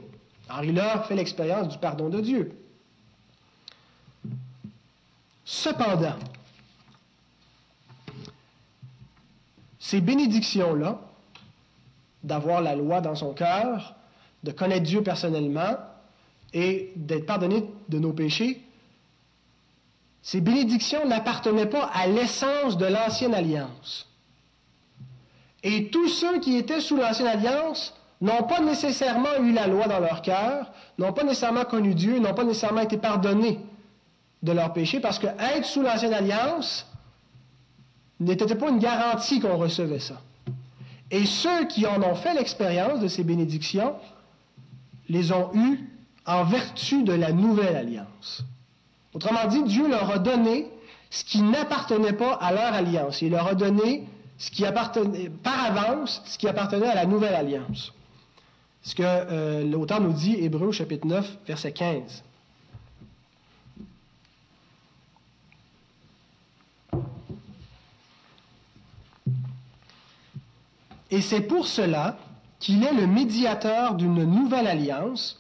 Alors 0.51 0.65
il 0.65 0.79
a 0.79 1.01
fait 1.01 1.15
l'expérience 1.15 1.69
du 1.69 1.79
pardon 1.79 2.11
de 2.11 2.21
Dieu. 2.21 2.53
Cependant, 5.47 6.17
Ces 9.81 10.03
bénédictions-là, 10.03 11.01
d'avoir 12.23 12.61
la 12.61 12.77
loi 12.77 13.01
dans 13.01 13.15
son 13.15 13.33
cœur, 13.33 13.97
de 14.45 14.53
connaître 14.53 14.85
Dieu 14.85 15.03
personnellement 15.03 15.77
et 16.53 16.93
d'être 16.97 17.27
pardonné 17.27 17.65
de 17.89 17.99
nos 17.99 18.13
péchés, 18.13 18.61
ces 20.23 20.43
bénédictions 20.43 21.07
n'appartenaient 21.07 21.67
pas 21.67 21.85
à 21.95 22.07
l'essence 22.07 22.77
de 22.77 22.85
l'ancienne 22.85 23.35
alliance. 23.35 24.07
Et 25.63 25.89
tous 25.89 26.09
ceux 26.09 26.41
qui 26.41 26.57
étaient 26.57 26.81
sous 26.81 26.97
l'ancienne 26.97 27.29
alliance 27.29 27.95
n'ont 28.21 28.43
pas 28.43 28.61
nécessairement 28.61 29.37
eu 29.43 29.53
la 29.53 29.67
loi 29.67 29.87
dans 29.87 29.99
leur 29.99 30.21
cœur, 30.21 30.71
n'ont 30.99 31.15
pas 31.15 31.25
nécessairement 31.25 31.65
connu 31.65 31.95
Dieu, 31.95 32.19
n'ont 32.19 32.35
pas 32.35 32.45
nécessairement 32.45 32.83
été 32.83 32.99
pardonnés 32.99 33.61
de 34.43 34.53
leurs 34.53 34.75
péchés, 34.75 35.01
parce 35.01 35.19
que 35.19 35.27
être 35.27 35.65
sous 35.65 35.83
l'ancienne 35.83 36.13
alliance, 36.15 36.87
n'était 38.21 38.55
pas 38.55 38.69
une 38.69 38.79
garantie 38.79 39.41
qu'on 39.41 39.57
recevait 39.57 39.99
ça. 39.99 40.21
Et 41.11 41.27
ceux 41.27 41.67
qui 41.67 41.87
en 41.87 42.03
ont 42.03 42.15
fait 42.15 42.35
l'expérience 42.35 43.01
de 43.01 43.09
ces 43.09 43.25
bénédictions 43.25 43.95
les 45.09 45.33
ont 45.33 45.51
eues 45.55 45.81
en 46.27 46.45
vertu 46.45 47.03
de 47.03 47.13
la 47.13 47.33
nouvelle 47.33 47.77
alliance. 47.77 48.45
Autrement 49.13 49.47
dit, 49.49 49.65
Dieu 49.65 49.89
leur 49.89 50.09
a 50.11 50.19
donné 50.19 50.67
ce 51.11 51.25
qui 51.25 51.43
n'appartenait 51.43 52.13
pas 52.13 52.35
à 52.35 52.53
leur 52.53 52.73
alliance. 52.73 53.23
Il 53.23 53.31
leur 53.33 53.49
a 53.49 53.55
donné 53.55 54.05
ce 54.39 54.51
qui 54.51 54.65
appartenait, 54.65 55.29
par 55.29 55.65
avance 55.65 56.23
ce 56.25 56.39
qui 56.39 56.47
appartenait 56.47 56.87
à 56.87 56.95
la 56.95 57.07
nouvelle 57.07 57.35
alliance. 57.35 57.93
Ce 58.83 58.95
que 58.95 59.03
euh, 59.05 59.65
l'auteur 59.65 60.01
nous 60.01 60.13
dit, 60.13 60.37
Hébreu 60.37 60.71
chapitre 60.71 61.07
9, 61.07 61.39
verset 61.47 61.73
15. 61.73 62.23
Et 71.11 71.21
c'est 71.21 71.41
pour 71.41 71.67
cela 71.67 72.17
qu'il 72.59 72.85
est 72.85 72.93
le 72.93 73.07
médiateur 73.07 73.95
d'une 73.95 74.25
nouvelle 74.25 74.67
alliance, 74.67 75.39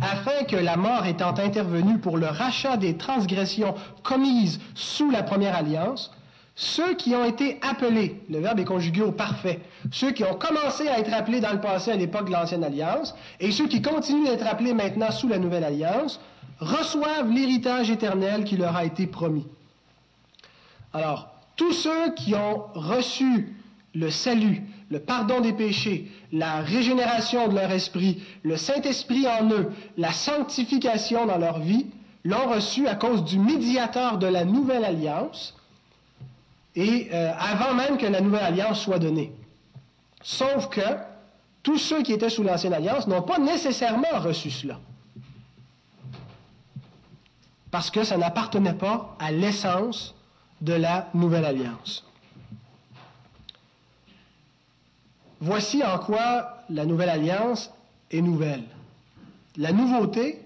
afin 0.00 0.44
que 0.44 0.56
la 0.56 0.76
mort 0.76 1.06
étant 1.06 1.36
intervenue 1.38 1.98
pour 1.98 2.18
le 2.18 2.26
rachat 2.26 2.76
des 2.76 2.96
transgressions 2.96 3.74
commises 4.02 4.60
sous 4.74 5.10
la 5.10 5.22
première 5.22 5.56
alliance, 5.56 6.12
ceux 6.54 6.94
qui 6.94 7.14
ont 7.14 7.24
été 7.24 7.58
appelés, 7.62 8.20
le 8.28 8.40
verbe 8.40 8.60
est 8.60 8.64
conjugué 8.64 9.00
au 9.00 9.12
parfait, 9.12 9.60
ceux 9.90 10.10
qui 10.10 10.24
ont 10.24 10.34
commencé 10.34 10.86
à 10.88 10.98
être 10.98 11.12
appelés 11.12 11.40
dans 11.40 11.52
le 11.52 11.60
passé 11.60 11.90
à 11.90 11.96
l'époque 11.96 12.26
de 12.26 12.32
l'ancienne 12.32 12.64
alliance, 12.64 13.14
et 13.40 13.50
ceux 13.50 13.68
qui 13.68 13.80
continuent 13.80 14.26
d'être 14.26 14.46
appelés 14.46 14.74
maintenant 14.74 15.10
sous 15.10 15.28
la 15.28 15.38
nouvelle 15.38 15.64
alliance, 15.64 16.20
reçoivent 16.60 17.30
l'héritage 17.30 17.90
éternel 17.90 18.44
qui 18.44 18.56
leur 18.56 18.76
a 18.76 18.84
été 18.84 19.06
promis. 19.06 19.46
Alors, 20.92 21.28
tous 21.56 21.72
ceux 21.72 22.12
qui 22.14 22.34
ont 22.34 22.64
reçu 22.74 23.56
le 23.94 24.10
salut, 24.10 24.62
le 24.92 25.00
pardon 25.00 25.40
des 25.40 25.54
péchés, 25.54 26.12
la 26.32 26.60
régénération 26.60 27.48
de 27.48 27.54
leur 27.54 27.70
esprit, 27.70 28.22
le 28.42 28.58
Saint-Esprit 28.58 29.26
en 29.26 29.48
eux, 29.50 29.72
la 29.96 30.12
sanctification 30.12 31.24
dans 31.24 31.38
leur 31.38 31.60
vie, 31.60 31.86
l'ont 32.24 32.50
reçu 32.50 32.86
à 32.86 32.94
cause 32.94 33.24
du 33.24 33.38
médiateur 33.38 34.18
de 34.18 34.26
la 34.26 34.44
nouvelle 34.44 34.84
alliance 34.84 35.56
et 36.76 37.08
euh, 37.10 37.32
avant 37.38 37.74
même 37.74 37.96
que 37.96 38.04
la 38.04 38.20
nouvelle 38.20 38.44
alliance 38.44 38.82
soit 38.82 38.98
donnée. 38.98 39.32
Sauf 40.22 40.68
que 40.68 40.82
tous 41.62 41.78
ceux 41.78 42.02
qui 42.02 42.12
étaient 42.12 42.28
sous 42.28 42.42
l'ancienne 42.42 42.74
alliance 42.74 43.06
n'ont 43.06 43.22
pas 43.22 43.38
nécessairement 43.38 44.18
reçu 44.18 44.50
cela. 44.50 44.78
Parce 47.70 47.90
que 47.90 48.04
ça 48.04 48.18
n'appartenait 48.18 48.74
pas 48.74 49.16
à 49.18 49.32
l'essence 49.32 50.14
de 50.60 50.74
la 50.74 51.08
nouvelle 51.14 51.46
alliance. 51.46 52.04
Voici 55.42 55.82
en 55.82 55.98
quoi 55.98 56.58
la 56.70 56.86
nouvelle 56.86 57.08
alliance 57.08 57.72
est 58.12 58.20
nouvelle. 58.20 58.62
La 59.56 59.72
nouveauté, 59.72 60.40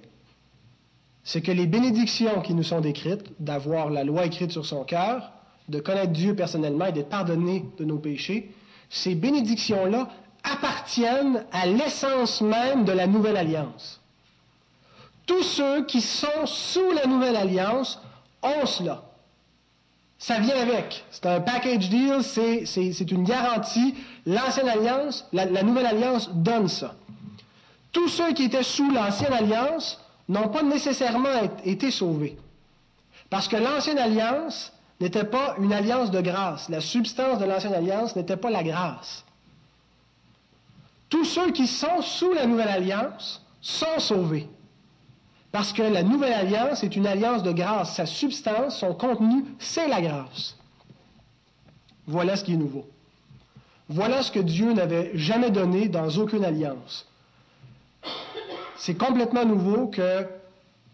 c'est 1.23 1.43
que 1.43 1.53
les 1.53 1.67
bénédictions 1.67 2.41
qui 2.41 2.55
nous 2.55 2.63
sont 2.63 2.81
décrites, 2.81 3.27
d'avoir 3.39 3.91
la 3.91 4.05
loi 4.05 4.25
écrite 4.25 4.53
sur 4.53 4.65
son 4.65 4.85
cœur, 4.85 5.33
de 5.69 5.81
connaître 5.81 6.13
Dieu 6.13 6.35
personnellement 6.35 6.87
et 6.87 6.93
d'être 6.93 7.11
pardonné 7.11 7.67
de 7.77 7.85
nos 7.85 7.99
péchés, 7.99 8.51
ces 8.89 9.15
bénédictions-là 9.15 10.09
appartiennent 10.43 11.45
à 11.53 11.67
l'essence 11.67 12.41
même 12.41 12.87
de 12.87 12.93
la 12.93 13.07
nouvelle 13.07 13.37
alliance. 13.37 14.01
Tous 15.27 15.43
ceux 15.43 15.85
qui 15.85 16.01
sont 16.01 16.47
sous 16.47 16.93
la 16.93 17.05
nouvelle 17.05 17.37
alliance 17.37 18.01
ont 18.43 18.65
cela. 18.65 19.06
Ça 20.19 20.39
vient 20.39 20.57
avec. 20.57 21.05
C'est 21.11 21.27
un 21.27 21.41
package 21.41 21.89
deal, 21.91 22.23
c'est 22.23 23.11
une 23.11 23.25
garantie. 23.25 23.95
L'ancienne 24.25 24.69
alliance, 24.69 25.27
la, 25.33 25.63
nouvelle 25.63 25.87
alliance 25.87 26.31
donne 26.33 26.69
ça. 26.69 26.95
Tous 27.93 28.09
ceux 28.09 28.33
qui 28.33 28.45
étaient 28.45 28.63
sous 28.63 28.91
l'ancienne 28.91 29.33
alliance 29.33 30.01
n'ont 30.29 30.49
pas 30.49 30.63
nécessairement 30.63 31.29
été 31.65 31.91
sauvés. 31.91 32.37
Parce 33.31 33.49
que 33.49 33.57
l'ancienne 33.57 33.99
alliance 33.99 34.73
n'était 35.01 35.25
pas 35.25 35.55
une 35.59 35.73
alliance 35.73 36.11
de 36.11 36.21
grâce. 36.21 36.69
La 36.69 36.81
substance 36.81 37.39
de 37.39 37.45
l'ancienne 37.45 37.75
alliance 37.75 38.17
n'était 38.17 38.37
pas 38.37 38.51
la 38.51 38.63
grâce. 38.63 39.25
Tous 41.09 41.25
ceux 41.25 41.53
qui 41.53 41.67
sont 41.67 42.03
sous 42.03 42.33
la 42.33 42.47
nouvelle 42.47 42.69
alliance 42.69 43.43
sont 43.61 43.99
sauvés. 43.99 44.49
Parce 45.57 45.73
que 45.73 45.81
la 45.81 46.03
nouvelle 46.03 46.35
alliance 46.35 46.85
est 46.85 46.97
une 46.97 47.07
alliance 47.07 47.43
de 47.43 47.51
grâce. 47.51 47.95
Sa 47.95 48.05
substance, 48.05 48.79
son 48.81 48.93
contenu, 48.93 49.43
c'est 49.59 49.89
la 49.89 50.03
grâce. 50.03 50.55
Voilà 52.07 52.37
ce 52.37 52.45
qui 52.45 52.53
est 52.53 52.59
nouveau. 52.59 52.87
Voilà 53.89 54.23
ce 54.23 54.31
que 54.31 54.39
Dieu 54.39 54.75
n'avait 54.75 55.13
jamais 55.15 55.51
donné 55.51 55.89
dans 55.89 56.11
aucune 56.19 56.45
alliance. 56.45 57.07
C'est 58.77 58.99
complètement 58.99 59.47
nouveau 59.47 59.87
que 59.87 60.27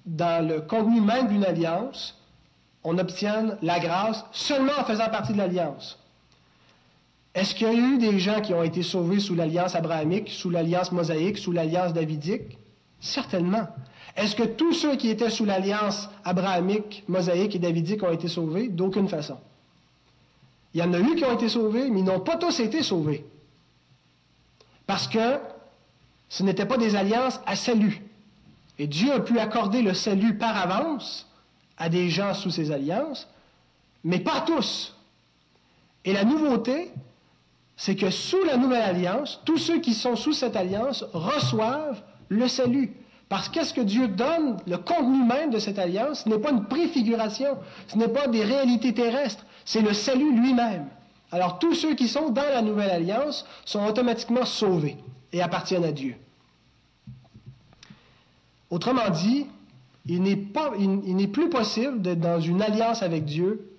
dans 0.06 0.46
le 0.46 0.60
contenu 0.60 1.00
même 1.00 1.26
d'une 1.26 1.44
alliance, 1.44 2.16
on 2.84 2.98
obtienne 2.98 3.58
la 3.62 3.80
grâce 3.80 4.24
seulement 4.30 4.78
en 4.78 4.84
faisant 4.84 5.08
partie 5.08 5.32
de 5.32 5.38
l'alliance. 5.38 5.98
Est-ce 7.34 7.56
qu'il 7.56 7.66
y 7.66 7.70
a 7.70 7.74
eu 7.74 7.98
des 7.98 8.20
gens 8.20 8.40
qui 8.40 8.54
ont 8.54 8.62
été 8.62 8.84
sauvés 8.84 9.18
sous 9.18 9.34
l'alliance 9.34 9.74
abrahamique, 9.74 10.28
sous 10.28 10.50
l'alliance 10.50 10.92
mosaïque, 10.92 11.38
sous 11.38 11.50
l'alliance 11.50 11.92
davidique? 11.92 12.58
Certainement. 13.02 13.66
Est-ce 14.16 14.36
que 14.36 14.44
tous 14.44 14.72
ceux 14.72 14.94
qui 14.96 15.10
étaient 15.10 15.28
sous 15.28 15.44
l'alliance 15.44 16.08
abrahamique, 16.24 17.02
mosaïque 17.08 17.56
et 17.56 17.58
davidique 17.58 18.02
ont 18.04 18.12
été 18.12 18.28
sauvés? 18.28 18.68
D'aucune 18.68 19.08
façon. 19.08 19.38
Il 20.72 20.80
y 20.80 20.84
en 20.84 20.92
a 20.94 21.00
eu 21.00 21.16
qui 21.16 21.24
ont 21.24 21.34
été 21.34 21.48
sauvés, 21.48 21.90
mais 21.90 21.98
ils 21.98 22.04
n'ont 22.04 22.20
pas 22.20 22.36
tous 22.36 22.60
été 22.60 22.82
sauvés. 22.82 23.26
Parce 24.86 25.08
que 25.08 25.38
ce 26.28 26.44
n'étaient 26.44 26.64
pas 26.64 26.78
des 26.78 26.94
alliances 26.94 27.40
à 27.44 27.56
salut. 27.56 28.02
Et 28.78 28.86
Dieu 28.86 29.12
a 29.12 29.20
pu 29.20 29.38
accorder 29.38 29.82
le 29.82 29.94
salut 29.94 30.38
par 30.38 30.56
avance 30.56 31.28
à 31.76 31.88
des 31.88 32.08
gens 32.08 32.34
sous 32.34 32.50
ces 32.50 32.70
alliances, 32.70 33.28
mais 34.04 34.20
pas 34.20 34.42
tous. 34.42 34.94
Et 36.04 36.12
la 36.12 36.24
nouveauté, 36.24 36.92
c'est 37.76 37.96
que 37.96 38.10
sous 38.10 38.44
la 38.44 38.56
nouvelle 38.56 38.82
alliance, 38.82 39.40
tous 39.44 39.58
ceux 39.58 39.80
qui 39.80 39.92
sont 39.92 40.14
sous 40.14 40.32
cette 40.32 40.56
alliance 40.56 41.04
reçoivent 41.12 42.02
le 42.32 42.48
salut. 42.48 42.92
Parce 43.28 43.48
qu'est-ce 43.48 43.72
que 43.72 43.80
Dieu 43.80 44.08
donne, 44.08 44.58
le 44.66 44.76
contenu 44.76 45.24
même 45.24 45.50
de 45.50 45.58
cette 45.58 45.78
alliance, 45.78 46.24
ce 46.24 46.28
n'est 46.28 46.38
pas 46.38 46.50
une 46.50 46.64
préfiguration, 46.66 47.56
ce 47.88 47.96
n'est 47.96 48.08
pas 48.08 48.26
des 48.26 48.44
réalités 48.44 48.92
terrestres, 48.92 49.46
c'est 49.64 49.80
le 49.80 49.94
salut 49.94 50.34
lui-même. 50.38 50.86
Alors 51.30 51.58
tous 51.58 51.74
ceux 51.74 51.94
qui 51.94 52.08
sont 52.08 52.28
dans 52.28 52.42
la 52.42 52.60
nouvelle 52.60 52.90
alliance 52.90 53.46
sont 53.64 53.84
automatiquement 53.86 54.44
sauvés 54.44 54.98
et 55.32 55.40
appartiennent 55.40 55.84
à 55.84 55.92
Dieu. 55.92 56.16
Autrement 58.68 59.08
dit, 59.08 59.46
il 60.04 60.22
n'est 60.22 61.26
plus 61.26 61.48
possible 61.48 62.02
d'être 62.02 62.20
dans 62.20 62.40
une 62.40 62.60
alliance 62.60 63.02
avec 63.02 63.24
Dieu 63.24 63.70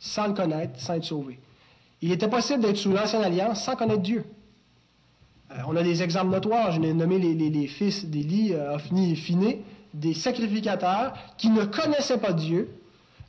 sans 0.00 0.26
le 0.28 0.34
connaître, 0.34 0.80
sans 0.80 0.94
être 0.94 1.04
sauvé. 1.04 1.38
Il 2.02 2.10
était 2.10 2.28
possible 2.28 2.62
d'être 2.62 2.76
sous 2.76 2.92
l'ancienne 2.92 3.22
alliance 3.22 3.62
sans 3.64 3.76
connaître 3.76 4.02
Dieu. 4.02 4.24
Euh, 5.50 5.56
on 5.66 5.76
a 5.76 5.82
des 5.82 6.02
exemples 6.02 6.30
notoires. 6.30 6.72
Je 6.72 6.80
l'ai 6.80 6.92
nommé 6.92 7.18
les, 7.18 7.66
fils 7.66 8.04
d'Élie, 8.06 8.52
euh, 8.52 8.74
Ophni 8.74 9.12
et 9.12 9.14
Phiné, 9.14 9.62
des 9.94 10.14
sacrificateurs 10.14 11.14
qui 11.36 11.50
ne 11.50 11.64
connaissaient 11.64 12.18
pas 12.18 12.32
Dieu. 12.32 12.68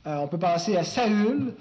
Euh, 0.06 0.18
on 0.18 0.28
peut 0.28 0.38
penser 0.38 0.76
à 0.76 0.84
Saül, 0.84 1.54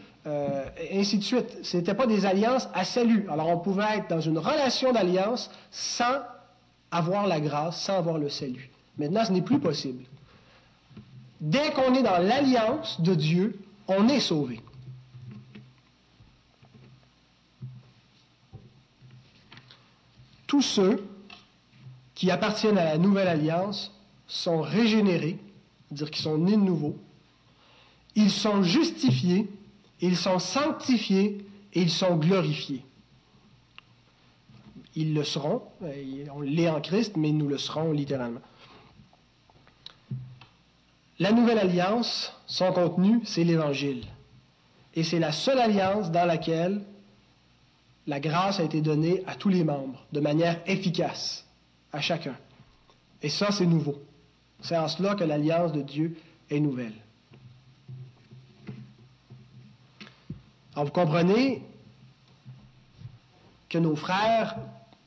ainsi 0.94 1.18
de 1.18 1.24
suite. 1.24 1.58
Ce 1.64 1.78
n'étaient 1.78 1.96
pas 1.96 2.06
des 2.06 2.26
alliances 2.26 2.70
à 2.74 2.84
salut. 2.84 3.26
Alors 3.32 3.48
on 3.48 3.58
pouvait 3.58 3.98
être 3.98 4.10
dans 4.10 4.22
une 4.22 4.38
relation 4.38 4.92
d'alliance 4.92 5.50
sans 5.72 6.20
avoir 6.92 7.26
la 7.26 7.40
grâce, 7.40 7.82
sans 7.82 7.98
avoir 7.98 8.18
le 8.18 8.30
salut. 8.30 8.70
Maintenant, 8.98 9.26
ce 9.26 9.32
n'est 9.32 9.42
plus 9.42 9.60
possible. 9.60 10.04
Dès 11.42 11.72
qu'on 11.72 11.96
est 11.96 12.04
dans 12.04 12.20
l'alliance 12.20 13.02
de 13.02 13.16
Dieu, 13.16 13.60
on 13.88 14.08
est 14.08 14.20
sauvé. 14.20 14.60
Tous 20.50 20.64
ceux 20.64 21.08
qui 22.16 22.32
appartiennent 22.32 22.80
à 22.80 22.84
la 22.84 22.98
nouvelle 22.98 23.28
alliance 23.28 23.94
sont 24.28 24.62
régénérés, 24.62 25.38
c'est-à-dire 25.88 26.10
qu'ils 26.10 26.24
sont 26.24 26.40
nés 26.40 26.58
de 26.58 26.62
nouveau, 26.62 26.98
ils 28.16 28.32
sont 28.32 28.64
justifiés, 28.64 29.48
ils 30.02 30.18
sont 30.18 30.40
sanctifiés 30.40 31.46
et 31.74 31.82
ils 31.82 31.92
sont 31.92 32.18
glorifiés. 32.18 32.84
Ils 34.96 35.14
le 35.14 35.24
seront, 35.24 35.62
on 36.34 36.42
l'est 36.42 36.70
en 36.70 36.82
Christ, 36.82 37.16
mais 37.16 37.32
nous 37.32 37.48
le 37.48 37.60
serons 37.60 37.92
littéralement. 37.92 38.42
La 41.20 41.32
nouvelle 41.32 41.60
alliance, 41.60 42.34
son 42.48 42.74
contenu, 42.74 43.22
c'est 43.24 43.44
l'Évangile. 43.44 44.06
Et 44.96 45.04
c'est 45.04 45.20
la 45.20 45.32
seule 45.32 45.60
alliance 45.60 46.10
dans 46.10 46.26
laquelle 46.26 46.82
la 48.08 48.20
grâce 48.20 48.60
a 48.60 48.64
été 48.64 48.82
donnée 48.82 49.24
à 49.28 49.36
tous 49.36 49.50
les 49.50 49.64
membres 49.64 50.06
de 50.12 50.20
manière 50.20 50.60
efficace, 50.66 51.46
à 51.92 52.02
chacun. 52.02 52.36
Et 53.22 53.30
ça, 53.30 53.52
c'est 53.52 53.66
nouveau. 53.66 54.02
C'est 54.62 54.78
en 54.78 54.88
cela 54.88 55.16
que 55.16 55.24
l'alliance 55.24 55.72
de 55.72 55.82
Dieu 55.82 56.18
est 56.50 56.60
nouvelle. 56.60 56.94
Alors, 60.74 60.86
vous 60.86 60.92
comprenez 60.92 61.62
que 63.68 63.78
nos 63.78 63.96
frères 63.96 64.56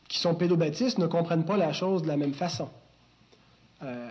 qui 0.08 0.18
sont 0.18 0.34
pédobaptistes 0.34 0.98
ne 0.98 1.06
comprennent 1.06 1.44
pas 1.44 1.56
la 1.56 1.72
chose 1.72 2.02
de 2.02 2.08
la 2.08 2.16
même 2.16 2.34
façon. 2.34 2.68
Euh, 3.82 4.10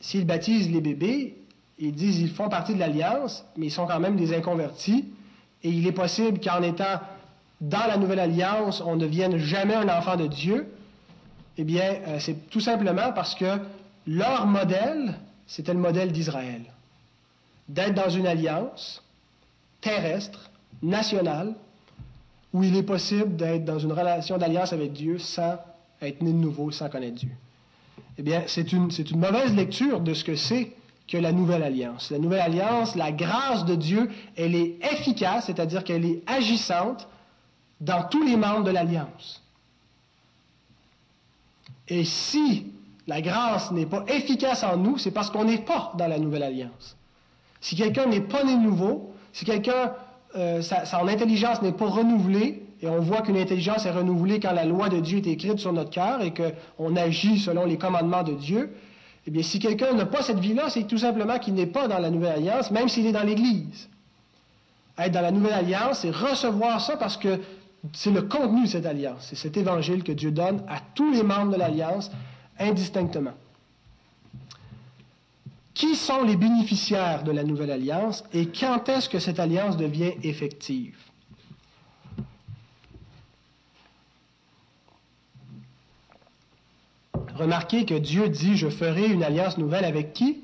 s'ils 0.00 0.26
baptisent 0.26 0.70
les 0.70 0.80
bébés, 0.80 1.36
ils 1.78 1.94
disent 1.94 2.16
qu'ils 2.16 2.30
font 2.30 2.48
partie 2.48 2.74
de 2.74 2.80
l'alliance, 2.80 3.44
mais 3.56 3.66
ils 3.66 3.70
sont 3.70 3.86
quand 3.86 4.00
même 4.00 4.16
des 4.16 4.34
inconvertis, 4.34 5.06
et 5.62 5.70
il 5.70 5.86
est 5.86 5.92
possible 5.92 6.40
qu'en 6.40 6.62
étant 6.62 7.00
dans 7.60 7.86
la 7.86 7.96
Nouvelle 7.96 8.20
Alliance, 8.20 8.80
on 8.84 8.96
ne 8.96 9.00
devienne 9.00 9.36
jamais 9.38 9.74
un 9.74 9.88
enfant 9.88 10.16
de 10.16 10.26
Dieu, 10.26 10.72
eh 11.56 11.64
bien, 11.64 11.96
euh, 12.06 12.18
c'est 12.20 12.48
tout 12.50 12.60
simplement 12.60 13.12
parce 13.12 13.34
que 13.34 13.58
leur 14.06 14.46
modèle, 14.46 15.18
c'était 15.46 15.72
le 15.72 15.80
modèle 15.80 16.12
d'Israël. 16.12 16.62
D'être 17.68 17.94
dans 17.94 18.08
une 18.08 18.26
alliance 18.26 19.02
terrestre, 19.80 20.50
nationale, 20.82 21.54
où 22.52 22.62
il 22.62 22.76
est 22.76 22.82
possible 22.82 23.36
d'être 23.36 23.64
dans 23.64 23.78
une 23.78 23.92
relation 23.92 24.38
d'alliance 24.38 24.72
avec 24.72 24.92
Dieu 24.92 25.18
sans 25.18 25.58
être 26.00 26.22
né 26.22 26.32
de 26.32 26.38
nouveau, 26.38 26.70
sans 26.70 26.88
connaître 26.88 27.16
Dieu. 27.16 27.30
Eh 28.16 28.22
bien, 28.22 28.44
c'est 28.46 28.72
une, 28.72 28.90
c'est 28.90 29.10
une 29.10 29.18
mauvaise 29.18 29.54
lecture 29.54 30.00
de 30.00 30.14
ce 30.14 30.24
que 30.24 30.36
c'est 30.36 30.72
que 31.06 31.16
la 31.16 31.32
nouvelle 31.32 31.62
alliance. 31.62 32.10
La 32.10 32.18
nouvelle 32.18 32.40
alliance, 32.40 32.94
la 32.94 33.12
grâce 33.12 33.64
de 33.64 33.74
Dieu, 33.74 34.10
elle 34.36 34.54
est 34.54 34.76
efficace, 34.92 35.46
c'est-à-dire 35.46 35.84
qu'elle 35.84 36.04
est 36.04 36.22
agissante 36.26 37.08
dans 37.80 38.04
tous 38.04 38.22
les 38.22 38.36
membres 38.36 38.64
de 38.64 38.70
l'alliance. 38.70 39.42
Et 41.88 42.04
si 42.04 42.66
la 43.06 43.20
grâce 43.20 43.70
n'est 43.70 43.86
pas 43.86 44.04
efficace 44.08 44.62
en 44.62 44.76
nous, 44.76 44.98
c'est 44.98 45.10
parce 45.10 45.30
qu'on 45.30 45.44
n'est 45.44 45.58
pas 45.58 45.92
dans 45.96 46.06
la 46.06 46.18
nouvelle 46.18 46.42
alliance. 46.42 46.96
Si 47.60 47.74
quelqu'un 47.76 48.06
n'est 48.06 48.20
pas 48.20 48.44
né 48.44 48.56
nouveau, 48.56 49.12
si 49.32 49.44
quelqu'un, 49.44 49.92
euh, 50.36 50.60
son 50.62 51.08
intelligence 51.08 51.62
n'est 51.62 51.72
pas 51.72 51.86
renouvelée, 51.86 52.62
et 52.80 52.88
on 52.88 53.00
voit 53.00 53.22
qu'une 53.22 53.36
intelligence 53.36 53.86
est 53.86 53.90
renouvelée 53.90 54.38
quand 54.38 54.52
la 54.52 54.64
loi 54.64 54.88
de 54.88 55.00
Dieu 55.00 55.18
est 55.18 55.26
écrite 55.26 55.58
sur 55.58 55.72
notre 55.72 55.90
cœur 55.90 56.22
et 56.22 56.32
qu'on 56.32 56.94
agit 56.94 57.38
selon 57.38 57.64
les 57.64 57.76
commandements 57.76 58.22
de 58.22 58.34
Dieu, 58.34 58.72
eh 59.26 59.30
bien, 59.30 59.42
si 59.42 59.58
quelqu'un 59.58 59.92
n'a 59.94 60.06
pas 60.06 60.22
cette 60.22 60.38
vie-là, 60.38 60.70
c'est 60.70 60.84
tout 60.84 60.98
simplement 60.98 61.38
qu'il 61.38 61.54
n'est 61.54 61.66
pas 61.66 61.88
dans 61.88 61.98
la 61.98 62.10
nouvelle 62.10 62.36
alliance, 62.36 62.70
même 62.70 62.88
s'il 62.88 63.06
est 63.06 63.12
dans 63.12 63.24
l'Église. 63.24 63.88
Être 64.96 65.12
dans 65.12 65.20
la 65.20 65.30
nouvelle 65.30 65.52
alliance, 65.52 66.00
c'est 66.00 66.10
recevoir 66.10 66.80
ça 66.80 66.96
parce 66.96 67.16
que 67.16 67.40
c'est 67.92 68.10
le 68.10 68.22
contenu 68.22 68.64
de 68.64 68.68
cette 68.68 68.86
alliance. 68.86 69.26
C'est 69.28 69.36
cet 69.36 69.56
évangile 69.56 70.02
que 70.02 70.12
Dieu 70.12 70.30
donne 70.30 70.62
à 70.68 70.80
tous 70.94 71.12
les 71.12 71.22
membres 71.22 71.52
de 71.52 71.58
l'alliance, 71.58 72.10
indistinctement. 72.58 73.34
Qui 75.74 75.94
sont 75.94 76.24
les 76.24 76.36
bénéficiaires 76.36 77.22
de 77.22 77.30
la 77.30 77.44
nouvelle 77.44 77.70
alliance 77.70 78.24
et 78.32 78.48
quand 78.48 78.88
est-ce 78.88 79.08
que 79.08 79.20
cette 79.20 79.38
alliance 79.38 79.76
devient 79.76 80.12
effective? 80.22 80.96
Remarquez 87.36 87.84
que 87.84 87.94
Dieu 87.94 88.28
dit, 88.28 88.56
je 88.56 88.68
ferai 88.68 89.06
une 89.06 89.22
alliance 89.22 89.58
nouvelle 89.58 89.84
avec 89.84 90.12
qui? 90.12 90.42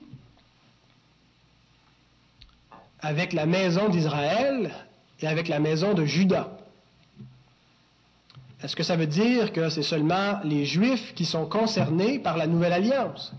Avec 3.00 3.32
la 3.32 3.46
maison 3.46 3.88
d'Israël 3.88 4.72
et 5.20 5.26
avec 5.26 5.48
la 5.48 5.58
maison 5.58 5.94
de 5.94 6.04
Judas. 6.04 6.56
Est-ce 8.62 8.76
que 8.76 8.82
ça 8.82 8.96
veut 8.96 9.06
dire 9.06 9.52
que 9.52 9.68
c'est 9.68 9.82
seulement 9.82 10.38
les 10.44 10.64
Juifs 10.64 11.14
qui 11.14 11.24
sont 11.24 11.46
concernés 11.46 12.18
par 12.18 12.36
la 12.36 12.46
nouvelle 12.46 12.72
alliance? 12.72 13.32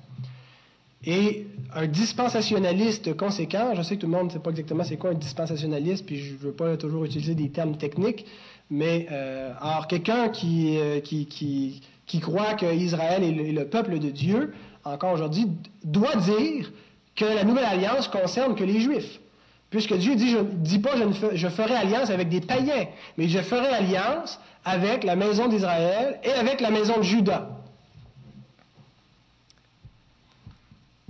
Et 1.05 1.47
un 1.73 1.87
dispensationaliste 1.87 3.15
conséquent, 3.15 3.73
je 3.75 3.81
sais 3.83 3.95
que 3.95 4.01
tout 4.01 4.07
le 4.07 4.13
monde 4.17 4.27
ne 4.27 4.31
sait 4.31 4.39
pas 4.39 4.49
exactement 4.49 4.83
c'est 4.83 4.97
quoi 4.97 5.11
un 5.11 5.15
dispensationaliste, 5.15 6.05
puis 6.05 6.17
je 6.17 6.33
ne 6.33 6.37
veux 6.37 6.51
pas 6.51 6.77
toujours 6.77 7.05
utiliser 7.05 7.35
des 7.35 7.49
termes 7.49 7.77
techniques, 7.77 8.25
mais 8.71 9.07
euh, 9.11 9.53
alors 9.61 9.87
quelqu'un 9.87 10.29
qui, 10.29 10.77
euh, 10.77 10.99
qui, 11.01 11.27
qui, 11.27 11.81
qui, 12.07 12.19
croit 12.19 12.55
qu'Israël 12.55 13.23
est, 13.23 13.49
est 13.49 13.51
le 13.51 13.65
peuple 13.65 13.99
de 13.99 14.09
Dieu, 14.09 14.53
encore 14.83 15.13
aujourd'hui, 15.13 15.47
doit 15.83 16.15
dire 16.15 16.71
que 17.15 17.25
la 17.25 17.43
nouvelle 17.43 17.65
alliance 17.65 18.07
concerne 18.07 18.55
que 18.55 18.63
les 18.63 18.79
Juifs. 18.81 19.19
Puisque 19.75 19.97
Dieu 19.97 20.15
dit, 20.15 20.29
je 20.29 20.37
ne 20.37 20.43
dis 20.43 20.79
pas 20.79 20.91
je, 21.33 21.47
ferai 21.49 21.75
alliance 21.75 22.09
avec 22.09 22.29
des 22.29 22.39
païens, 22.39 22.85
mais 23.17 23.27
je 23.27 23.39
ferai 23.39 23.67
alliance 23.67 24.39
avec 24.63 25.03
la 25.03 25.17
maison 25.17 25.49
d'Israël 25.49 26.17
et 26.23 26.31
avec 26.31 26.61
la 26.61 26.71
maison 26.71 26.99
de 26.99 27.01
Judas. 27.01 27.49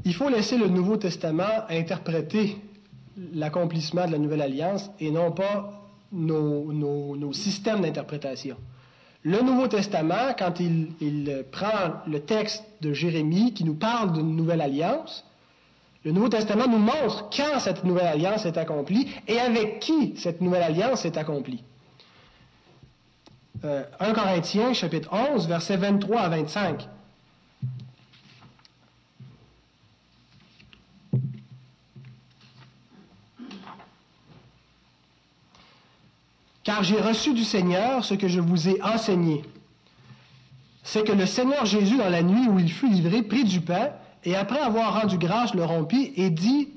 Il 0.03 0.15
faut 0.15 0.29
laisser 0.29 0.57
le 0.57 0.67
Nouveau 0.67 0.97
Testament 0.97 1.67
interpréter 1.69 2.57
l'accomplissement 3.35 4.07
de 4.07 4.13
la 4.13 4.17
Nouvelle 4.17 4.41
Alliance 4.41 4.89
et 4.99 5.11
non 5.11 5.31
pas 5.31 5.83
nos, 6.11 7.33
systèmes 7.33 7.81
d'interprétation. 7.81 8.57
Le 9.21 9.43
Nouveau 9.43 9.67
Testament, 9.67 10.33
quand 10.39 10.59
il, 10.59 11.45
prend 11.51 12.01
le 12.07 12.19
texte 12.21 12.63
de 12.81 12.93
Jérémie 12.93 13.53
qui 13.53 13.63
nous 13.63 13.75
parle 13.75 14.13
d'une 14.13 14.35
nouvelle 14.35 14.61
alliance, 14.61 15.23
le 16.05 16.11
Nouveau 16.11 16.29
Testament 16.29 16.67
nous 16.67 16.77
montre 16.77 17.31
quand 17.35 17.59
cette 17.59 17.83
nouvelle 17.83 18.05
alliance 18.05 18.45
est 18.45 18.57
accomplie 18.57 19.09
et 19.27 19.39
avec 19.39 19.79
qui 19.79 20.13
cette 20.17 20.39
nouvelle 20.39 20.61
alliance 20.61 21.03
est 21.03 21.17
accomplie. 21.17 21.63
1 23.63 23.67
euh, 23.67 24.13
Corinthiens, 24.13 24.73
chapitre 24.73 25.09
11, 25.11 25.47
versets 25.47 25.77
23 25.77 26.21
à 26.21 26.29
25. 26.29 26.87
Car 36.63 36.83
j'ai 36.83 37.01
reçu 37.01 37.33
du 37.33 37.43
Seigneur 37.43 38.05
ce 38.05 38.13
que 38.13 38.27
je 38.27 38.39
vous 38.39 38.69
ai 38.69 38.79
enseigné. 38.83 39.41
C'est 40.83 41.03
que 41.03 41.13
le 41.13 41.25
Seigneur 41.25 41.65
Jésus, 41.65 41.97
dans 41.97 42.09
la 42.09 42.21
nuit 42.21 42.47
où 42.47 42.59
il 42.59 42.71
fut 42.71 42.89
livré, 42.89 43.23
prit 43.23 43.43
du 43.43 43.61
pain, 43.61 43.89
et 44.25 44.35
après 44.35 44.59
avoir 44.59 44.99
rendu 44.99 45.17
grâce, 45.17 45.53
le 45.53 45.63
rompit 45.63 46.11
et 46.17 46.29
dit, 46.29 46.69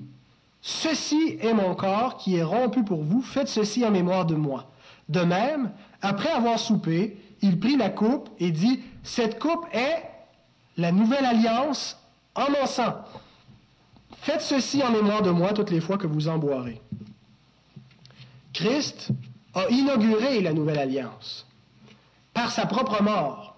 Ceci 0.60 1.38
est 1.40 1.54
mon 1.54 1.74
corps 1.74 2.18
qui 2.18 2.36
est 2.36 2.42
rompu 2.42 2.82
pour 2.84 3.02
vous, 3.02 3.22
faites 3.22 3.48
ceci 3.48 3.84
en 3.86 3.90
mémoire 3.90 4.26
de 4.26 4.34
moi. 4.34 4.70
De 5.08 5.20
même, 5.20 5.70
après 6.02 6.30
avoir 6.30 6.58
soupé, 6.58 7.16
il 7.40 7.58
prit 7.58 7.76
la 7.76 7.88
coupe 7.88 8.28
et 8.38 8.50
dit, 8.50 8.80
Cette 9.02 9.38
coupe 9.38 9.66
est 9.72 10.02
la 10.76 10.92
nouvelle 10.92 11.24
alliance 11.24 11.96
en 12.34 12.50
mon 12.50 12.66
sang. 12.66 12.96
Faites 14.20 14.42
ceci 14.42 14.82
en 14.82 14.90
mémoire 14.90 15.22
de 15.22 15.30
moi 15.30 15.52
toutes 15.54 15.70
les 15.70 15.80
fois 15.80 15.96
que 15.96 16.06
vous 16.06 16.28
en 16.28 16.38
boirez. 16.38 16.82
Christ 18.52 19.10
a 19.54 19.68
inauguré 19.70 20.40
la 20.42 20.52
nouvelle 20.52 20.78
alliance 20.78 21.46
par 22.34 22.50
sa 22.50 22.66
propre 22.66 23.02
mort. 23.02 23.56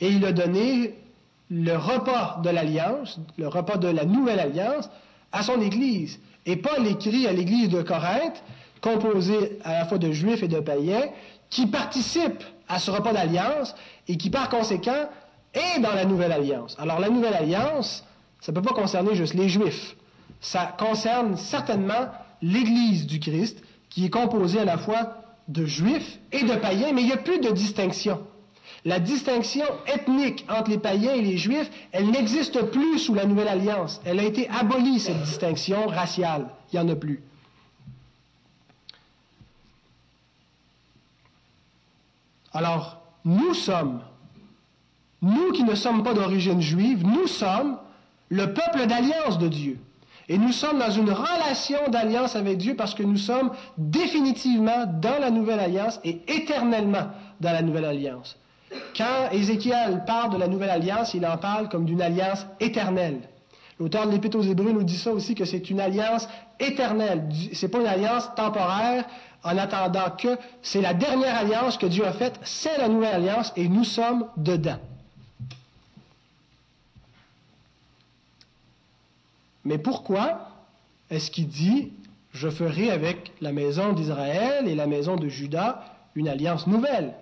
Et 0.00 0.08
il 0.08 0.24
a 0.24 0.32
donné 0.32 1.01
le 1.52 1.76
repas 1.76 2.40
de 2.42 2.48
l'alliance, 2.48 3.20
le 3.36 3.46
repas 3.46 3.76
de 3.76 3.88
la 3.88 4.06
nouvelle 4.06 4.40
alliance, 4.40 4.88
à 5.32 5.42
son 5.42 5.60
Église. 5.60 6.18
Et 6.46 6.56
Paul 6.56 6.86
écrit 6.86 7.26
à 7.26 7.32
l'Église 7.32 7.68
de 7.68 7.82
Corinthe, 7.82 8.42
composée 8.80 9.58
à 9.62 9.74
la 9.74 9.84
fois 9.84 9.98
de 9.98 10.10
juifs 10.12 10.42
et 10.42 10.48
de 10.48 10.60
païens, 10.60 11.04
qui 11.50 11.66
participent 11.66 12.42
à 12.68 12.78
ce 12.78 12.90
repas 12.90 13.12
d'alliance 13.12 13.74
et 14.08 14.16
qui, 14.16 14.30
par 14.30 14.48
conséquent, 14.48 15.10
est 15.52 15.78
dans 15.80 15.92
la 15.92 16.06
nouvelle 16.06 16.32
alliance. 16.32 16.74
Alors, 16.80 16.98
la 16.98 17.10
nouvelle 17.10 17.34
alliance, 17.34 18.02
ça 18.40 18.50
ne 18.50 18.56
peut 18.56 18.62
pas 18.62 18.74
concerner 18.74 19.14
juste 19.14 19.34
les 19.34 19.50
juifs. 19.50 19.94
Ça 20.40 20.74
concerne 20.78 21.36
certainement 21.36 22.08
l'Église 22.40 23.06
du 23.06 23.20
Christ, 23.20 23.62
qui 23.90 24.06
est 24.06 24.10
composée 24.10 24.60
à 24.60 24.64
la 24.64 24.78
fois 24.78 25.18
de 25.48 25.66
juifs 25.66 26.18
et 26.32 26.44
de 26.44 26.54
païens, 26.54 26.92
mais 26.94 27.02
il 27.02 27.08
n'y 27.08 27.12
a 27.12 27.18
plus 27.18 27.40
de 27.40 27.50
distinction. 27.50 28.20
La 28.84 28.98
distinction 28.98 29.64
ethnique 29.86 30.44
entre 30.48 30.70
les 30.70 30.78
païens 30.78 31.14
et 31.14 31.22
les 31.22 31.36
juifs, 31.38 31.70
elle 31.92 32.10
n'existe 32.10 32.60
plus 32.70 32.98
sous 32.98 33.14
la 33.14 33.26
nouvelle 33.26 33.48
alliance. 33.48 34.00
Elle 34.04 34.18
a 34.18 34.24
été 34.24 34.48
abolie, 34.48 34.98
cette 34.98 35.22
distinction 35.22 35.86
raciale. 35.86 36.48
Il 36.72 36.80
n'y 36.80 36.84
en 36.84 36.92
a 36.92 36.96
plus. 36.96 37.22
Alors, 42.52 43.00
nous 43.24 43.54
sommes, 43.54 44.00
nous 45.22 45.52
qui 45.52 45.62
ne 45.62 45.74
sommes 45.76 46.02
pas 46.02 46.12
d'origine 46.12 46.60
juive, 46.60 47.06
nous 47.06 47.28
sommes 47.28 47.78
le 48.28 48.52
peuple 48.52 48.86
d'alliance 48.86 49.38
de 49.38 49.48
Dieu. 49.48 49.78
Et 50.28 50.38
nous 50.38 50.52
sommes 50.52 50.78
dans 50.78 50.90
une 50.90 51.10
relation 51.10 51.78
d'alliance 51.88 52.36
avec 52.36 52.58
Dieu 52.58 52.74
parce 52.74 52.94
que 52.94 53.02
nous 53.02 53.16
sommes 53.16 53.52
définitivement 53.78 54.86
dans 54.86 55.20
la 55.20 55.30
nouvelle 55.30 55.60
alliance 55.60 56.00
et 56.04 56.20
éternellement 56.26 57.10
dans 57.40 57.52
la 57.52 57.62
nouvelle 57.62 57.84
alliance. 57.84 58.36
Quand 58.96 59.30
Ézéchiel 59.30 60.04
parle 60.06 60.32
de 60.32 60.38
la 60.38 60.48
nouvelle 60.48 60.70
alliance, 60.70 61.14
il 61.14 61.26
en 61.26 61.36
parle 61.36 61.68
comme 61.68 61.84
d'une 61.84 62.02
alliance 62.02 62.46
éternelle. 62.60 63.20
L'auteur 63.78 64.06
de 64.06 64.12
l'Épître 64.12 64.38
aux 64.38 64.42
Hébreux 64.42 64.72
nous 64.72 64.84
dit 64.84 64.96
ça 64.96 65.12
aussi, 65.12 65.34
que 65.34 65.44
c'est 65.44 65.70
une 65.70 65.80
alliance 65.80 66.28
éternelle. 66.60 67.28
C'est 67.52 67.68
pas 67.68 67.80
une 67.80 67.86
alliance 67.86 68.34
temporaire 68.36 69.04
en 69.42 69.56
attendant 69.58 70.10
que. 70.16 70.38
C'est 70.62 70.80
la 70.80 70.94
dernière 70.94 71.36
alliance 71.36 71.78
que 71.78 71.86
Dieu 71.86 72.06
a 72.06 72.12
faite, 72.12 72.38
c'est 72.44 72.78
la 72.78 72.88
nouvelle 72.88 73.14
alliance 73.14 73.52
et 73.56 73.68
nous 73.68 73.84
sommes 73.84 74.26
dedans. 74.36 74.78
Mais 79.64 79.78
pourquoi 79.78 80.48
est-ce 81.10 81.30
qu'il 81.30 81.48
dit 81.48 81.92
Je 82.32 82.48
ferai 82.48 82.90
avec 82.90 83.32
la 83.40 83.52
maison 83.52 83.92
d'Israël 83.92 84.68
et 84.68 84.74
la 84.74 84.86
maison 84.86 85.16
de 85.16 85.28
Judas 85.28 85.84
une 86.14 86.28
alliance 86.28 86.66
nouvelle 86.66 87.14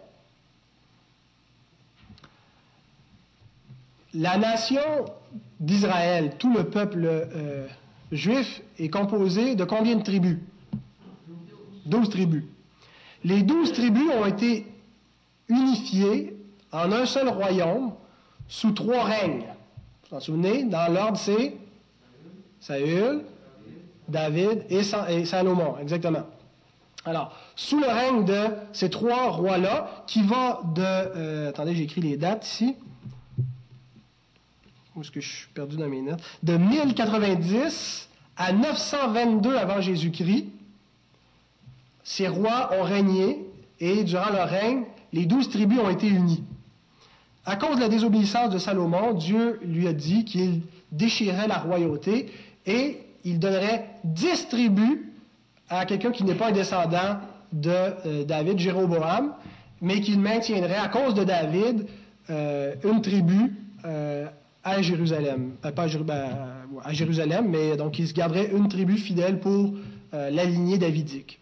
La 4.14 4.38
nation 4.38 4.80
d'Israël, 5.60 6.34
tout 6.38 6.52
le 6.52 6.64
peuple 6.64 7.04
euh, 7.04 7.66
juif, 8.10 8.62
est 8.78 8.88
composé 8.88 9.54
de 9.54 9.64
combien 9.64 9.96
de 9.96 10.02
tribus? 10.02 10.38
Douze 11.86 12.10
tribus. 12.10 12.44
Les 13.24 13.42
douze 13.42 13.72
tribus 13.72 14.10
ont 14.20 14.26
été 14.26 14.66
unifiées 15.48 16.36
en 16.72 16.90
un 16.92 17.06
seul 17.06 17.28
royaume 17.28 17.92
sous 18.48 18.72
trois 18.72 19.04
règnes. 19.04 19.44
Vous 20.10 20.16
vous 20.16 20.20
souvenez? 20.20 20.64
Dans 20.64 20.92
l'ordre, 20.92 21.16
c'est 21.16 21.56
Saül, 22.58 23.22
David 24.08 24.64
et 24.70 24.82
Salomon, 24.82 25.76
exactement. 25.80 26.24
Alors, 27.04 27.36
sous 27.54 27.80
le 27.80 27.86
règne 27.86 28.24
de 28.24 28.48
ces 28.72 28.90
trois 28.90 29.30
rois-là, 29.30 30.04
qui 30.06 30.22
va 30.22 30.60
de... 30.74 30.82
Euh, 30.82 31.48
attendez, 31.48 31.74
j'ai 31.74 31.84
écrit 31.84 32.00
les 32.00 32.16
dates 32.16 32.46
ici. 32.46 32.76
Où 34.96 35.02
est-ce 35.02 35.10
que 35.10 35.20
je 35.20 35.28
suis 35.28 35.48
perdu 35.54 35.76
dans 35.76 35.88
mes 35.88 36.02
notes? 36.02 36.20
De 36.42 36.56
1090 36.56 38.08
à 38.36 38.52
922 38.52 39.56
avant 39.56 39.80
Jésus-Christ, 39.80 40.46
ces 42.02 42.28
rois 42.28 42.70
ont 42.78 42.82
régné 42.82 43.46
et 43.78 44.04
durant 44.04 44.30
leur 44.30 44.48
règne, 44.48 44.84
les 45.12 45.26
douze 45.26 45.48
tribus 45.48 45.78
ont 45.78 45.90
été 45.90 46.08
unies. 46.08 46.42
À 47.46 47.56
cause 47.56 47.76
de 47.76 47.80
la 47.82 47.88
désobéissance 47.88 48.50
de 48.50 48.58
Salomon, 48.58 49.14
Dieu 49.14 49.60
lui 49.62 49.86
a 49.86 49.92
dit 49.92 50.24
qu'il 50.24 50.62
déchirait 50.92 51.48
la 51.48 51.58
royauté 51.58 52.30
et 52.66 52.98
il 53.24 53.38
donnerait 53.38 53.88
dix 54.04 54.48
tribus 54.48 54.98
à 55.68 55.86
quelqu'un 55.86 56.10
qui 56.10 56.24
n'est 56.24 56.34
pas 56.34 56.48
un 56.48 56.52
descendant 56.52 57.18
de 57.52 57.70
euh, 57.70 58.24
David, 58.24 58.58
Jéroboam, 58.58 59.34
mais 59.80 60.00
qu'il 60.00 60.20
maintiendrait 60.20 60.76
à 60.76 60.88
cause 60.88 61.14
de 61.14 61.24
David 61.24 61.86
euh, 62.28 62.74
une 62.84 63.00
tribu 63.00 63.54
euh, 63.84 64.26
à 64.62 64.82
Jérusalem. 64.82 65.52
pas 65.62 65.70
ben, 65.70 66.28
à, 66.84 66.92
Jérusalem, 66.92 67.48
mais 67.48 67.76
donc 67.76 67.98
il 67.98 68.06
se 68.06 68.14
garderait 68.14 68.50
une 68.52 68.68
tribu 68.68 68.96
fidèle 68.96 69.40
pour 69.40 69.74
la 70.12 70.44
lignée 70.44 70.76
davidique. 70.76 71.40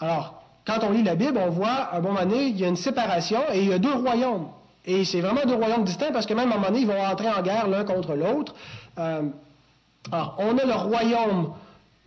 Alors, 0.00 0.42
quand 0.66 0.84
on 0.84 0.90
lit 0.90 1.02
la 1.02 1.14
Bible, 1.14 1.38
on 1.38 1.50
voit, 1.50 1.68
à 1.68 1.96
un 1.96 2.00
moment 2.00 2.24
donné, 2.24 2.48
il 2.48 2.58
y 2.58 2.64
a 2.64 2.68
une 2.68 2.76
séparation 2.76 3.40
et 3.52 3.60
il 3.62 3.68
y 3.68 3.72
a 3.72 3.78
deux 3.78 3.94
royaumes. 3.94 4.48
Et 4.84 5.04
c'est 5.04 5.20
vraiment 5.20 5.44
deux 5.46 5.54
royaumes 5.54 5.84
distincts 5.84 6.12
parce 6.12 6.26
que 6.26 6.34
même 6.34 6.50
à 6.50 6.54
un 6.54 6.58
moment 6.58 6.68
donné, 6.68 6.80
ils 6.80 6.86
vont 6.86 7.00
entrer 7.00 7.30
en 7.30 7.42
guerre 7.42 7.68
l'un 7.68 7.84
contre 7.84 8.14
l'autre. 8.14 8.54
alors, 8.96 10.36
on 10.38 10.58
a 10.58 10.64
le 10.64 10.74
royaume 10.74 11.52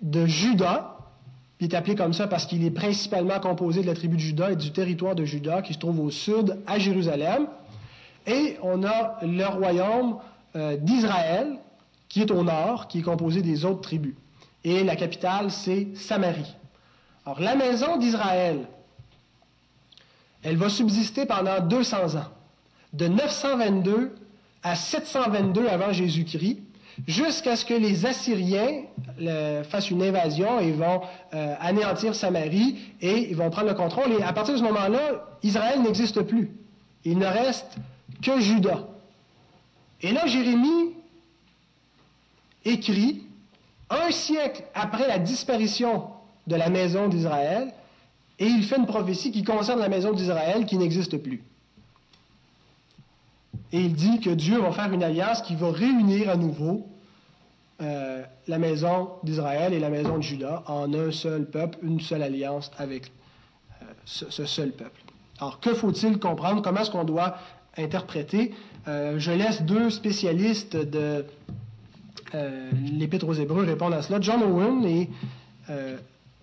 de 0.02 0.26
Juda, 0.26 0.98
il 1.60 1.72
est 1.72 1.76
appelé 1.76 1.96
comme 1.96 2.14
ça 2.14 2.28
parce 2.28 2.46
qu'il 2.46 2.66
est 2.66 2.72
principalement 2.72 3.40
composé 3.40 3.82
de 3.82 3.88
la 3.88 3.94
tribu 3.94 4.16
de 4.16 4.22
Juda 4.22 4.52
et 4.52 4.56
du 4.56 4.72
territoire 4.72 5.14
de 5.14 5.26
Juda 5.26 5.62
qui 5.62 5.74
se 5.74 5.80
trouve 5.80 6.00
au 6.00 6.10
sud, 6.10 6.58
à 6.66 6.80
Jérusalem. 6.80 7.48
Et 8.28 8.58
on 8.62 8.84
a 8.84 9.18
le 9.22 9.46
royaume 9.46 10.18
euh, 10.56 10.78
d'Israël 10.78 11.58
qui 12.10 12.22
est 12.22 12.32
au 12.32 12.44
nord, 12.44 12.88
qui 12.88 13.00
est 13.00 13.04
composé 13.04 13.42
des 13.42 13.64
autres 13.66 13.82
tribus. 13.82 14.16
Et 14.64 14.84
la 14.84 14.96
capitale, 14.96 15.50
c'est 15.50 15.88
Samarie. 15.96 16.56
Alors, 17.26 17.40
la 17.40 17.56
maison 17.56 17.98
d'Israël, 17.98 18.68
elle 20.44 20.58
va 20.58 20.70
subsister 20.70 21.26
pendant 21.26 21.60
200 21.62 22.16
ans, 22.16 22.28
de 22.94 23.08
922 23.08 24.16
à 24.64 24.76
722 24.76 25.68
avant 25.68 25.92
Jésus-Christ 25.92 26.60
jusqu'à 27.08 27.56
ce 27.56 27.66
que 27.66 27.74
les 27.74 28.06
Assyriens 28.06 28.84
fassent 29.64 29.90
une 29.90 30.04
invasion 30.04 30.60
et 30.60 30.72
vont 30.72 31.02
euh, 31.34 31.56
anéantir 31.60 32.14
Samarie 32.16 32.78
et 33.02 33.30
ils 33.30 33.36
vont 33.36 33.50
prendre 33.50 33.70
le 33.70 33.74
contrôle. 33.74 34.12
Et 34.20 34.24
à 34.24 34.34
partir 34.34 34.56
de 34.56 34.60
ce 34.60 34.64
moment-là, 34.64 35.26
Israël 35.44 35.82
n'existe 35.82 36.22
plus. 36.24 36.52
Il 37.06 37.18
ne 37.18 37.26
reste 37.26 37.78
que 38.22 38.40
Juda. 38.40 38.88
Et 40.02 40.12
là, 40.12 40.26
Jérémie 40.28 40.96
écrit, 42.66 43.24
un 43.90 44.12
siècle 44.12 44.64
après 44.74 45.08
la 45.08 45.20
disparition 45.20 46.06
de 46.48 46.56
la 46.56 46.70
maison 46.70 47.08
d'Israël, 47.08 47.74
et 48.40 48.46
il 48.46 48.64
fait 48.64 48.78
une 48.78 48.88
prophétie 48.88 49.32
qui 49.32 49.44
concerne 49.44 49.80
la 49.80 49.90
maison 49.90 50.14
d'Israël 50.14 50.66
qui 50.66 50.78
n'existe 50.78 51.18
plus. 51.18 51.44
Et 53.72 53.82
il 53.82 53.94
dit 53.94 54.20
que 54.20 54.30
Dieu 54.30 54.60
va 54.60 54.72
faire 54.72 54.92
une 54.92 55.04
alliance 55.04 55.42
qui 55.42 55.56
va 55.56 55.72
réunir 55.72 56.30
à 56.30 56.36
nouveau 56.36 56.88
euh, 57.82 58.24
la 58.48 58.58
maison 58.58 59.12
d'Israël 59.24 59.74
et 59.74 59.80
la 59.80 59.90
maison 59.90 60.18
de 60.18 60.24
Juda 60.24 60.64
en 60.68 60.94
un 60.94 61.12
seul 61.12 61.46
peuple, 61.46 61.78
une 61.84 62.00
seule 62.00 62.24
alliance 62.24 62.72
avec 62.78 63.12
euh, 63.82 63.86
ce, 64.06 64.46
seul 64.46 64.72
peuple. 64.72 65.02
Alors, 65.40 65.60
que 65.60 65.74
faut-il 65.74 66.20
comprendre? 66.20 66.62
Comment 66.62 66.82
est-ce 66.82 66.92
qu'on 66.92 67.04
doit 67.04 67.38
interpréter? 67.78 68.54
Euh, 68.88 69.20
je 69.20 69.32
laisse 69.32 69.62
deux 69.62 69.90
spécialistes 69.90 70.76
de 70.76 71.26
l'Épître 72.94 73.28
aux 73.28 73.34
Hébreux 73.34 73.66
répondre 73.66 73.96
à 73.96 74.02
cela. 74.02 74.22
John 74.22 74.42
Owen 74.42 74.86
et 74.86 75.10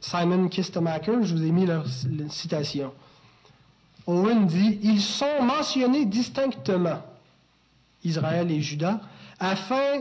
Simon 0.01 0.49
Kistemaker, 0.49 1.23
je 1.23 1.35
vous 1.35 1.43
ai 1.43 1.51
mis 1.51 1.65
leur 1.65 1.87
citation. 2.29 2.93
Owen 4.07 4.47
dit 4.47 4.79
Ils 4.83 5.01
sont 5.01 5.43
mentionnés 5.43 6.05
distinctement, 6.07 7.03
Israël 8.05 8.51
et 8.51 8.61
Juda, 8.61 9.01
afin 9.41 10.01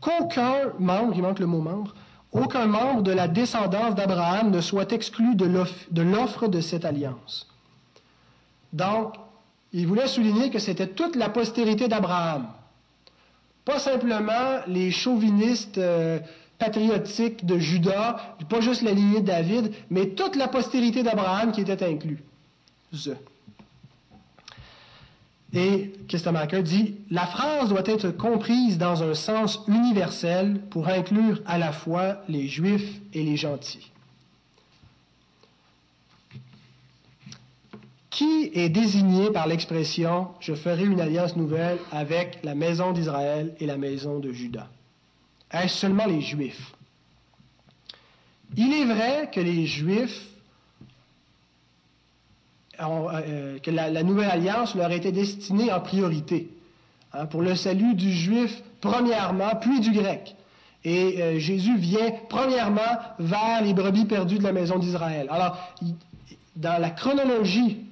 qu'aucun 0.00 0.72
membre, 0.78 1.12
il 1.14 1.22
manque 1.22 1.40
le 1.40 1.46
mot 1.46 1.60
membre, 1.60 1.94
aucun 2.32 2.66
membre 2.66 3.02
de 3.02 3.12
la 3.12 3.26
descendance 3.26 3.94
d'Abraham 3.94 4.50
ne 4.50 4.60
soit 4.60 4.92
exclu 4.92 5.34
de 5.34 5.46
l'offre 6.02 6.48
de 6.48 6.60
cette 6.60 6.84
alliance. 6.84 7.48
Donc, 8.72 9.14
il 9.72 9.86
voulait 9.86 10.06
souligner 10.06 10.50
que 10.50 10.58
c'était 10.58 10.86
toute 10.86 11.16
la 11.16 11.28
postérité 11.28 11.88
d'Abraham. 11.88 12.48
Pas 13.64 13.78
simplement 13.78 14.60
les 14.66 14.90
chauvinistes 14.90 15.78
euh, 15.78 16.20
patriotiques 16.58 17.44
de 17.44 17.58
Judas, 17.58 18.34
pas 18.48 18.60
juste 18.60 18.82
la 18.82 18.92
lignée 18.92 19.20
de 19.20 19.26
David, 19.26 19.72
mais 19.90 20.08
toute 20.10 20.36
la 20.36 20.48
postérité 20.48 21.02
d'Abraham 21.02 21.52
qui 21.52 21.60
était 21.60 21.84
inclue. 21.84 22.18
Et 25.52 25.92
Kistemaker 26.08 26.62
dit 26.62 26.96
La 27.10 27.26
phrase 27.26 27.68
doit 27.68 27.82
être 27.84 28.10
comprise 28.10 28.78
dans 28.78 29.02
un 29.02 29.14
sens 29.14 29.60
universel 29.68 30.60
pour 30.70 30.88
inclure 30.88 31.40
à 31.46 31.58
la 31.58 31.72
fois 31.72 32.22
les 32.28 32.48
juifs 32.48 33.00
et 33.14 33.22
les 33.22 33.36
gentils. 33.36 33.90
Qui 38.18 38.50
est 38.52 38.68
désigné 38.68 39.30
par 39.30 39.46
l'expression 39.46 40.26
Je 40.40 40.52
ferai 40.52 40.84
une 40.84 41.00
alliance 41.00 41.36
nouvelle 41.36 41.78
avec 41.92 42.40
la 42.42 42.56
maison 42.56 42.90
d'Israël 42.90 43.54
et 43.60 43.66
la 43.66 43.76
maison 43.76 44.18
de 44.18 44.32
Juda 44.32 44.66
Est-ce 45.52 45.76
seulement 45.76 46.04
les 46.04 46.20
juifs? 46.20 46.74
Il 48.56 48.72
est 48.72 48.86
vrai 48.86 49.30
que 49.32 49.38
les 49.38 49.66
juifs 49.66 50.26
euh, 52.80 53.60
que 53.60 53.70
la, 53.70 54.02
nouvelle 54.02 54.30
alliance 54.30 54.74
leur 54.74 54.90
était 54.90 55.12
destinée 55.12 55.72
en 55.72 55.78
priorité, 55.78 56.50
hein, 57.12 57.26
pour 57.26 57.42
le 57.42 57.54
salut 57.54 57.94
du 57.94 58.12
juif 58.12 58.64
premièrement, 58.80 59.54
puis 59.60 59.78
du 59.78 59.92
grec. 59.92 60.34
Et 60.82 61.22
euh, 61.22 61.38
Jésus 61.38 61.76
vient 61.76 62.10
premièrement 62.28 62.98
vers 63.20 63.62
les 63.62 63.74
brebis 63.74 64.06
perdues 64.06 64.38
de 64.38 64.44
la 64.44 64.52
maison 64.52 64.80
d'Israël. 64.80 65.28
Alors, 65.30 65.56
dans 66.56 66.80
la 66.80 66.90
chronologie 66.90 67.84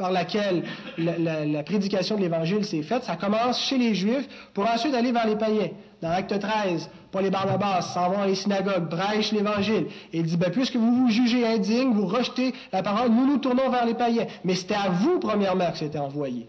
par 0.00 0.10
laquelle 0.10 0.64
la, 0.96 1.62
prédication 1.62 2.16
de 2.16 2.22
l'Évangile 2.22 2.64
s'est 2.64 2.82
faite, 2.82 3.04
ça 3.04 3.16
commence 3.16 3.62
chez 3.62 3.76
les 3.76 3.94
Juifs 3.94 4.26
pour 4.54 4.66
ensuite 4.66 4.94
aller 4.94 5.12
vers 5.12 5.26
les 5.26 5.36
païens. 5.36 5.68
Dans 6.00 6.08
Acte 6.08 6.38
13, 6.38 6.88
Paul 7.12 7.26
et 7.26 7.30
Barnabas 7.30 7.82
s'en 7.82 8.08
vont 8.08 8.22
à 8.22 8.26
les 8.26 8.34
synagogues, 8.34 8.88
prêchent 8.88 9.32
l'Évangile. 9.32 9.88
Et 10.14 10.20
il 10.20 10.22
dit, 10.22 10.38
ben, 10.38 10.50
puisque 10.50 10.76
vous 10.76 10.94
vous 10.96 11.10
jugez 11.10 11.46
indigne, 11.46 11.92
vous 11.92 12.06
rejetez 12.06 12.54
la 12.72 12.82
parole, 12.82 13.10
nous 13.10 13.26
nous 13.26 13.36
tournons 13.36 13.68
vers 13.68 13.84
les 13.84 13.92
païens. 13.92 14.26
Mais 14.42 14.54
c'était 14.54 14.74
à 14.74 14.88
vous, 14.88 15.18
premièrement, 15.18 15.70
que 15.70 15.76
c'était 15.76 15.98
envoyé. 15.98 16.48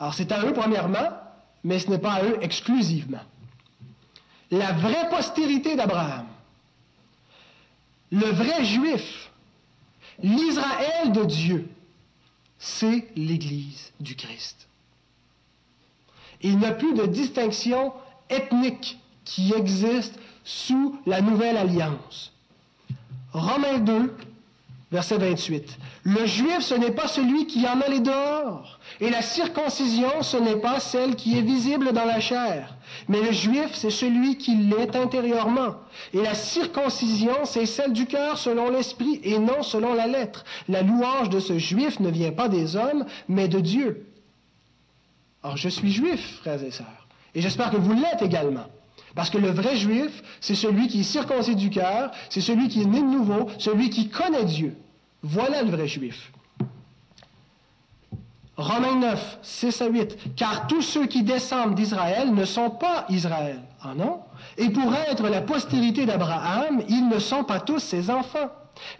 Alors, 0.00 0.14
c'est 0.14 0.32
à 0.32 0.42
eux, 0.46 0.54
premièrement, 0.54 1.10
mais 1.62 1.78
ce 1.78 1.90
n'est 1.90 1.98
pas 1.98 2.12
à 2.12 2.24
eux 2.24 2.38
exclusivement. 2.40 3.20
La 4.50 4.72
vraie 4.72 5.10
postérité 5.10 5.76
d'Abraham, 5.76 6.24
le 8.10 8.26
vrai 8.26 8.64
juif, 8.64 9.30
l'Israël 10.22 11.12
de 11.12 11.24
Dieu, 11.24 11.68
c'est 12.58 13.08
l'Église 13.16 13.92
du 14.00 14.16
Christ. 14.16 14.68
Il 16.40 16.58
n'y 16.58 16.66
a 16.66 16.72
plus 16.72 16.94
de 16.94 17.06
distinction 17.06 17.92
ethnique 18.28 18.98
qui 19.24 19.52
existe 19.54 20.18
sous 20.44 20.98
la 21.06 21.20
nouvelle 21.20 21.56
alliance. 21.56 22.32
Romains 23.32 23.78
2, 23.78 24.14
verset 24.92 25.18
28. 25.18 25.78
Le 26.04 26.26
juif, 26.26 26.60
ce 26.60 26.74
n'est 26.74 26.92
pas 26.92 27.08
celui 27.08 27.46
qui 27.46 27.66
en 27.66 27.80
a 27.80 27.88
les 27.88 28.00
dehors, 28.00 28.78
et 29.00 29.10
la 29.10 29.22
circoncision, 29.22 30.22
ce 30.22 30.36
n'est 30.36 30.56
pas 30.56 30.80
celle 30.80 31.16
qui 31.16 31.38
est 31.38 31.42
visible 31.42 31.92
dans 31.92 32.04
la 32.04 32.20
chair, 32.20 32.73
mais 33.08 33.20
le 33.20 33.32
juif, 33.32 33.70
c'est 33.74 33.90
celui 33.90 34.38
qui 34.38 34.56
l'est 34.56 34.96
intérieurement. 34.96 35.76
Et 36.12 36.22
la 36.22 36.34
circoncision, 36.34 37.44
c'est 37.44 37.66
celle 37.66 37.92
du 37.92 38.06
cœur 38.06 38.38
selon 38.38 38.70
l'esprit 38.70 39.20
et 39.22 39.38
non 39.38 39.62
selon 39.62 39.94
la 39.94 40.06
lettre. 40.06 40.44
La 40.68 40.82
louange 40.82 41.30
de 41.30 41.40
ce 41.40 41.58
juif 41.58 42.00
ne 42.00 42.10
vient 42.10 42.32
pas 42.32 42.48
des 42.48 42.76
hommes, 42.76 43.04
mais 43.28 43.48
de 43.48 43.60
Dieu. 43.60 44.06
Or, 45.42 45.56
je 45.56 45.68
suis 45.68 45.92
juif, 45.92 46.38
frères 46.40 46.62
et 46.62 46.70
sœurs, 46.70 47.06
et 47.34 47.40
j'espère 47.42 47.70
que 47.70 47.76
vous 47.76 47.92
l'êtes 47.92 48.22
également. 48.22 48.66
Parce 49.14 49.30
que 49.30 49.38
le 49.38 49.50
vrai 49.50 49.76
juif, 49.76 50.22
c'est 50.40 50.54
celui 50.54 50.88
qui 50.88 51.00
est 51.00 51.04
circoncis 51.04 51.54
du 51.54 51.70
cœur, 51.70 52.10
c'est 52.30 52.40
celui 52.40 52.68
qui 52.68 52.82
est 52.82 52.86
né 52.86 53.00
de 53.00 53.04
nouveau, 53.04 53.48
celui 53.58 53.90
qui 53.90 54.08
connaît 54.08 54.44
Dieu. 54.44 54.74
Voilà 55.22 55.62
le 55.62 55.70
vrai 55.70 55.86
juif. 55.86 56.32
Romains 58.56 58.96
9, 58.96 59.38
6 59.42 59.82
à 59.82 59.88
8. 59.88 60.36
Car 60.36 60.66
tous 60.66 60.82
ceux 60.82 61.06
qui 61.06 61.22
descendent 61.22 61.74
d'Israël 61.74 62.32
ne 62.32 62.44
sont 62.44 62.70
pas 62.70 63.04
Israël. 63.08 63.60
Ah 63.82 63.94
non? 63.96 64.20
Et 64.56 64.70
pour 64.70 64.94
être 64.94 65.28
la 65.28 65.40
postérité 65.40 66.06
d'Abraham, 66.06 66.82
ils 66.88 67.08
ne 67.08 67.18
sont 67.18 67.44
pas 67.44 67.60
tous 67.60 67.80
ses 67.80 68.10
enfants. 68.10 68.50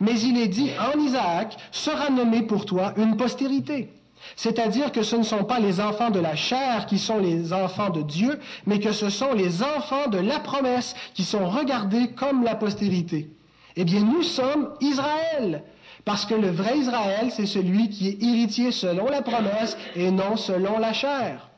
Mais 0.00 0.18
il 0.20 0.38
est 0.38 0.48
dit, 0.48 0.70
en 0.78 0.98
Isaac 0.98 1.56
sera 1.70 2.10
nommé 2.10 2.42
pour 2.42 2.64
toi 2.66 2.92
une 2.96 3.16
postérité. 3.16 3.90
C'est-à-dire 4.36 4.90
que 4.90 5.02
ce 5.02 5.16
ne 5.16 5.22
sont 5.22 5.44
pas 5.44 5.60
les 5.60 5.80
enfants 5.80 6.10
de 6.10 6.20
la 6.20 6.34
chair 6.34 6.86
qui 6.86 6.98
sont 6.98 7.18
les 7.18 7.52
enfants 7.52 7.90
de 7.90 8.02
Dieu, 8.02 8.40
mais 8.66 8.80
que 8.80 8.92
ce 8.92 9.10
sont 9.10 9.34
les 9.34 9.62
enfants 9.62 10.08
de 10.08 10.18
la 10.18 10.40
promesse 10.40 10.94
qui 11.14 11.24
sont 11.24 11.48
regardés 11.48 12.08
comme 12.08 12.42
la 12.42 12.54
postérité. 12.54 13.30
Eh 13.76 13.84
bien, 13.84 14.00
nous 14.00 14.22
sommes 14.22 14.70
Israël, 14.80 15.62
parce 16.04 16.26
que 16.26 16.34
le 16.34 16.50
vrai 16.50 16.78
Israël, 16.78 17.30
c'est 17.30 17.46
celui 17.46 17.88
qui 17.88 18.08
est 18.08 18.22
héritier 18.22 18.72
selon 18.72 19.06
la 19.06 19.22
promesse 19.22 19.76
et 19.96 20.10
non 20.10 20.36
selon 20.36 20.78
la 20.78 20.92
chair. 20.92 21.48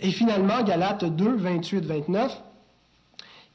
Et 0.00 0.10
finalement, 0.10 0.62
Galates 0.62 1.04
2, 1.04 1.36
28, 1.36 1.84
29, 1.84 2.42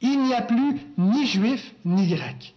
il 0.01 0.24
n'y 0.24 0.34
a 0.34 0.41
plus 0.41 0.80
ni 0.97 1.26
juif 1.26 1.74
ni 1.86 2.08
grec. 2.08 2.53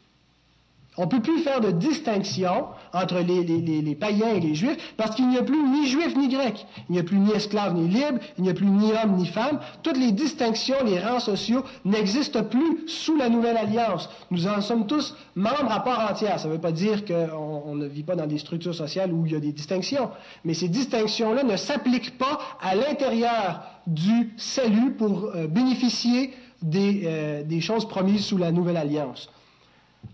On 0.98 1.04
ne 1.04 1.08
peut 1.08 1.22
plus 1.22 1.38
faire 1.38 1.60
de 1.60 1.70
distinction 1.70 2.66
entre 2.92 3.18
les, 3.20 3.94
païens 3.94 4.34
et 4.34 4.40
les 4.40 4.54
juifs 4.54 4.76
parce 4.96 5.14
qu'il 5.14 5.28
n'y 5.28 5.38
a 5.38 5.42
plus 5.42 5.62
ni 5.62 5.86
juif 5.86 6.16
ni 6.16 6.28
grec. 6.28 6.66
Il 6.88 6.92
n'y 6.92 6.98
a 6.98 7.02
plus 7.02 7.18
ni 7.18 7.30
esclave 7.32 7.74
ni 7.74 7.88
libre, 7.88 8.18
il 8.36 8.44
n'y 8.44 8.50
a 8.50 8.54
plus 8.54 8.66
ni 8.66 8.92
homme 8.92 9.16
ni 9.16 9.26
femme. 9.26 9.60
Toutes 9.82 9.96
les 9.96 10.12
distinctions, 10.12 10.76
les 10.84 10.98
rangs 10.98 11.20
sociaux 11.20 11.64
n'existent 11.84 12.44
plus 12.44 12.88
sous 12.88 13.16
la 13.16 13.28
nouvelle 13.28 13.56
alliance. 13.56 14.08
Nous 14.30 14.46
en 14.46 14.60
sommes 14.60 14.86
tous 14.86 15.16
membres 15.34 15.70
à 15.70 15.80
part 15.80 16.10
entière. 16.10 16.38
Ça 16.38 16.48
ne 16.48 16.54
veut 16.54 16.60
pas 16.60 16.72
dire 16.72 17.04
qu'on 17.04 17.74
ne 17.74 17.86
vit 17.86 18.02
pas 18.02 18.16
dans 18.16 18.26
des 18.26 18.38
structures 18.38 18.74
sociales 18.74 19.12
où 19.12 19.26
il 19.26 19.32
y 19.32 19.36
a 19.36 19.40
des 19.40 19.52
distinctions. 19.52 20.10
Mais 20.44 20.54
ces 20.54 20.68
distinctions-là 20.68 21.42
ne 21.42 21.56
s'appliquent 21.56 22.18
pas 22.18 22.38
à 22.60 22.74
l'intérieur 22.74 23.62
du 23.86 24.34
salut 24.36 24.92
pour 24.92 25.30
euh, 25.34 25.46
bénéficier 25.46 26.34
des, 26.62 27.02
euh, 27.04 27.42
des 27.42 27.60
choses 27.60 27.88
promises 27.88 28.24
sous 28.24 28.36
la 28.36 28.52
nouvelle 28.52 28.76
alliance. 28.76 29.30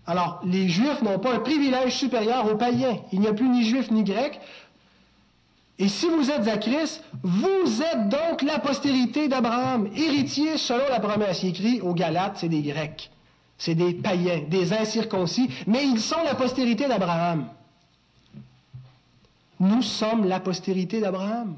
Alors, 0.07 0.41
les 0.45 0.69
Juifs 0.69 1.01
n'ont 1.01 1.19
pas 1.19 1.33
un 1.33 1.39
privilège 1.39 1.95
supérieur 1.95 2.51
aux 2.51 2.57
païens. 2.57 2.97
Il 3.11 3.21
n'y 3.21 3.27
a 3.27 3.33
plus 3.33 3.49
ni 3.49 3.63
Juifs 3.63 3.89
ni 3.91 4.03
Grecs. 4.03 4.39
Et 5.77 5.89
si 5.89 6.07
vous 6.07 6.29
êtes 6.31 6.47
à 6.47 6.57
Christ, 6.57 7.03
vous 7.23 7.81
êtes 7.81 8.09
donc 8.09 8.41
la 8.43 8.59
postérité 8.59 9.27
d'Abraham, 9.27 9.89
héritier 9.95 10.57
selon 10.57 10.87
la 10.89 10.99
promesse. 10.99 11.43
Il 11.43 11.49
écrit 11.49 11.81
aux 11.81 11.93
Galates, 11.93 12.37
c'est 12.37 12.49
des 12.49 12.61
Grecs, 12.61 13.11
c'est 13.57 13.75
des 13.75 13.93
païens, 13.93 14.43
des 14.47 14.71
incirconcis, 14.71 15.49
mais 15.67 15.85
ils 15.85 15.99
sont 15.99 16.23
la 16.23 16.35
postérité 16.35 16.87
d'Abraham. 16.87 17.47
Nous 19.59 19.81
sommes 19.81 20.25
la 20.25 20.39
postérité 20.39 21.01
d'Abraham. 21.01 21.55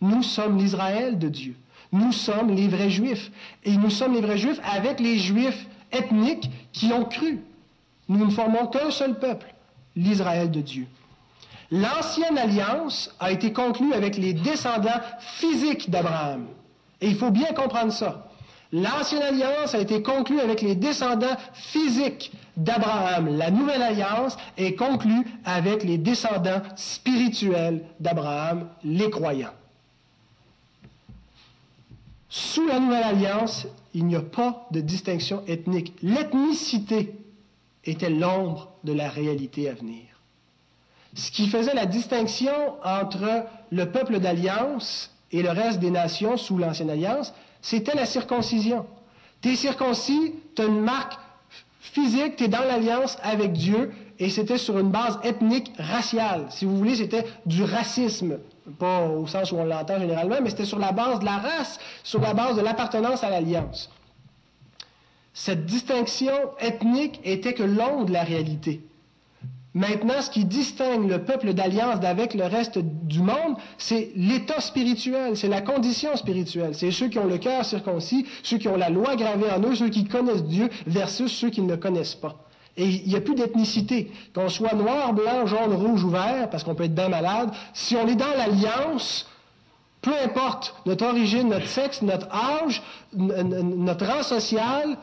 Nous 0.00 0.22
sommes 0.22 0.58
l'Israël 0.58 1.18
de 1.18 1.28
Dieu. 1.28 1.54
Nous 1.92 2.12
sommes 2.12 2.50
les 2.50 2.66
vrais 2.66 2.90
Juifs. 2.90 3.30
Et 3.64 3.76
nous 3.76 3.90
sommes 3.90 4.14
les 4.14 4.20
vrais 4.20 4.38
Juifs 4.38 4.60
avec 4.64 4.98
les 4.98 5.18
Juifs 5.18 5.66
ethniques 5.92 6.50
qui 6.72 6.92
ont 6.92 7.04
cru. 7.04 7.40
Nous 8.12 8.26
ne 8.26 8.30
formons 8.30 8.66
qu'un 8.66 8.90
seul 8.90 9.18
peuple, 9.18 9.54
l'Israël 9.96 10.50
de 10.50 10.60
Dieu. 10.60 10.86
L'ancienne 11.70 12.36
alliance 12.36 13.10
a 13.18 13.32
été 13.32 13.54
conclue 13.54 13.94
avec 13.94 14.18
les 14.18 14.34
descendants 14.34 15.00
physiques 15.18 15.88
d'Abraham. 15.88 16.46
Et 17.00 17.08
il 17.08 17.16
faut 17.16 17.30
bien 17.30 17.54
comprendre 17.54 17.90
ça. 17.90 18.28
L'ancienne 18.70 19.22
alliance 19.22 19.74
a 19.74 19.78
été 19.78 20.02
conclue 20.02 20.40
avec 20.40 20.60
les 20.60 20.74
descendants 20.74 21.36
physiques 21.54 22.32
d'Abraham. 22.58 23.34
La 23.38 23.50
nouvelle 23.50 23.80
alliance 23.80 24.36
est 24.58 24.74
conclue 24.74 25.24
avec 25.46 25.82
les 25.82 25.96
descendants 25.96 26.60
spirituels 26.76 27.82
d'Abraham, 27.98 28.68
les 28.84 29.08
croyants. 29.08 29.54
Sous 32.28 32.66
la 32.66 32.78
nouvelle 32.78 33.04
alliance, 33.04 33.66
il 33.94 34.04
n'y 34.04 34.16
a 34.16 34.20
pas 34.22 34.66
de 34.70 34.82
distinction 34.82 35.42
ethnique. 35.46 35.94
L'ethnicité 36.02 37.14
était 37.84 38.10
l'ombre 38.10 38.72
de 38.84 38.92
la 38.92 39.08
réalité 39.08 39.68
à 39.68 39.74
venir. 39.74 40.04
Ce 41.14 41.30
qui 41.30 41.48
faisait 41.48 41.74
la 41.74 41.86
distinction 41.86 42.52
entre 42.84 43.44
le 43.70 43.90
peuple 43.90 44.18
d'alliance 44.18 45.10
et 45.30 45.42
le 45.42 45.50
reste 45.50 45.78
des 45.78 45.90
nations 45.90 46.36
sous 46.36 46.56
l'ancienne 46.56 46.90
alliance, 46.90 47.34
c'était 47.60 47.94
la 47.94 48.06
circoncision. 48.06 48.86
T'es 49.40 49.56
circoncis, 49.56 50.34
tu 50.54 50.62
as 50.62 50.66
une 50.66 50.80
marque 50.80 51.18
physique, 51.80 52.36
tu 52.36 52.44
es 52.44 52.48
dans 52.48 52.62
l'alliance 52.62 53.18
avec 53.22 53.52
Dieu, 53.52 53.92
et 54.18 54.30
c'était 54.30 54.58
sur 54.58 54.78
une 54.78 54.90
base 54.90 55.18
ethnique 55.24 55.72
raciale. 55.78 56.46
Si 56.50 56.64
vous 56.64 56.76
voulez, 56.76 56.96
c'était 56.96 57.26
du 57.44 57.64
racisme, 57.64 58.38
pas 58.78 59.06
au 59.06 59.26
sens 59.26 59.52
où 59.52 59.56
on 59.56 59.64
l'entend 59.64 59.98
généralement, 59.98 60.36
mais 60.40 60.50
c'était 60.50 60.64
sur 60.64 60.78
la 60.78 60.92
base 60.92 61.18
de 61.18 61.24
la 61.24 61.38
race, 61.38 61.78
sur 62.04 62.20
la 62.20 62.32
base 62.32 62.56
de 62.56 62.62
l'appartenance 62.62 63.24
à 63.24 63.30
l'alliance. 63.30 63.90
Cette 65.34 65.64
distinction 65.66 66.32
ethnique 66.60 67.20
était 67.24 67.54
que 67.54 67.62
l'ombre 67.62 68.06
de 68.06 68.12
la 68.12 68.22
réalité. 68.22 68.82
Maintenant, 69.74 70.20
ce 70.20 70.28
qui 70.28 70.44
distingue 70.44 71.08
le 71.08 71.24
peuple 71.24 71.54
d'alliance 71.54 71.98
d'avec 71.98 72.34
le 72.34 72.44
reste 72.44 72.78
du 72.78 73.20
monde, 73.20 73.56
c'est 73.78 74.10
l'état 74.14 74.60
spirituel, 74.60 75.34
c'est 75.34 75.48
la 75.48 75.62
condition 75.62 76.14
spirituelle. 76.16 76.74
C'est 76.74 76.90
ceux 76.90 77.08
qui 77.08 77.18
ont 77.18 77.26
le 77.26 77.38
cœur 77.38 77.64
circoncis, 77.64 78.26
ceux 78.42 78.58
qui 78.58 78.68
ont 78.68 78.76
la 78.76 78.90
loi 78.90 79.16
gravée 79.16 79.50
en 79.50 79.60
eux, 79.62 79.74
ceux 79.74 79.88
qui 79.88 80.04
connaissent 80.04 80.44
Dieu, 80.44 80.68
versus 80.86 81.32
ceux 81.32 81.48
qui 81.48 81.62
ne 81.62 81.76
connaissent 81.76 82.14
pas. 82.14 82.36
Et 82.76 82.86
il 82.86 83.08
n'y 83.08 83.16
a 83.16 83.20
plus 83.22 83.34
d'ethnicité. 83.34 84.10
Qu'on 84.34 84.50
soit 84.50 84.74
noir, 84.74 85.14
blanc, 85.14 85.46
jaune, 85.46 85.72
rouge 85.72 86.04
ou 86.04 86.10
vert, 86.10 86.50
parce 86.50 86.64
qu'on 86.64 86.74
peut 86.74 86.84
être 86.84 86.94
bien 86.94 87.08
malade, 87.08 87.50
si 87.72 87.96
on 87.96 88.06
est 88.06 88.14
dans 88.14 88.34
l'alliance, 88.36 89.26
peu 90.02 90.12
importe 90.22 90.74
notre 90.84 91.06
origine, 91.06 91.48
notre 91.48 91.68
sexe, 91.68 92.02
notre 92.02 92.26
âge, 92.34 92.82
notre 93.14 94.04
rang 94.04 94.22
social, 94.22 94.98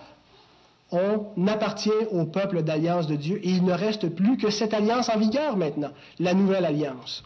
on 0.92 1.48
appartient 1.48 1.92
au 2.12 2.26
peuple 2.26 2.64
d'alliance 2.64 3.08
de 3.08 3.16
Dieu 3.16 3.40
et 3.44 3.50
il 3.50 3.64
ne 3.64 3.74
reste 3.74 4.10
plus 4.10 4.38
que 4.38 4.50
cette 4.50 4.74
alliance 4.74 5.10
en 5.10 5.18
vigueur 5.18 5.56
maintenant, 5.56 5.92
la 6.20 6.34
nouvelle 6.34 6.66
alliance. 6.66 7.24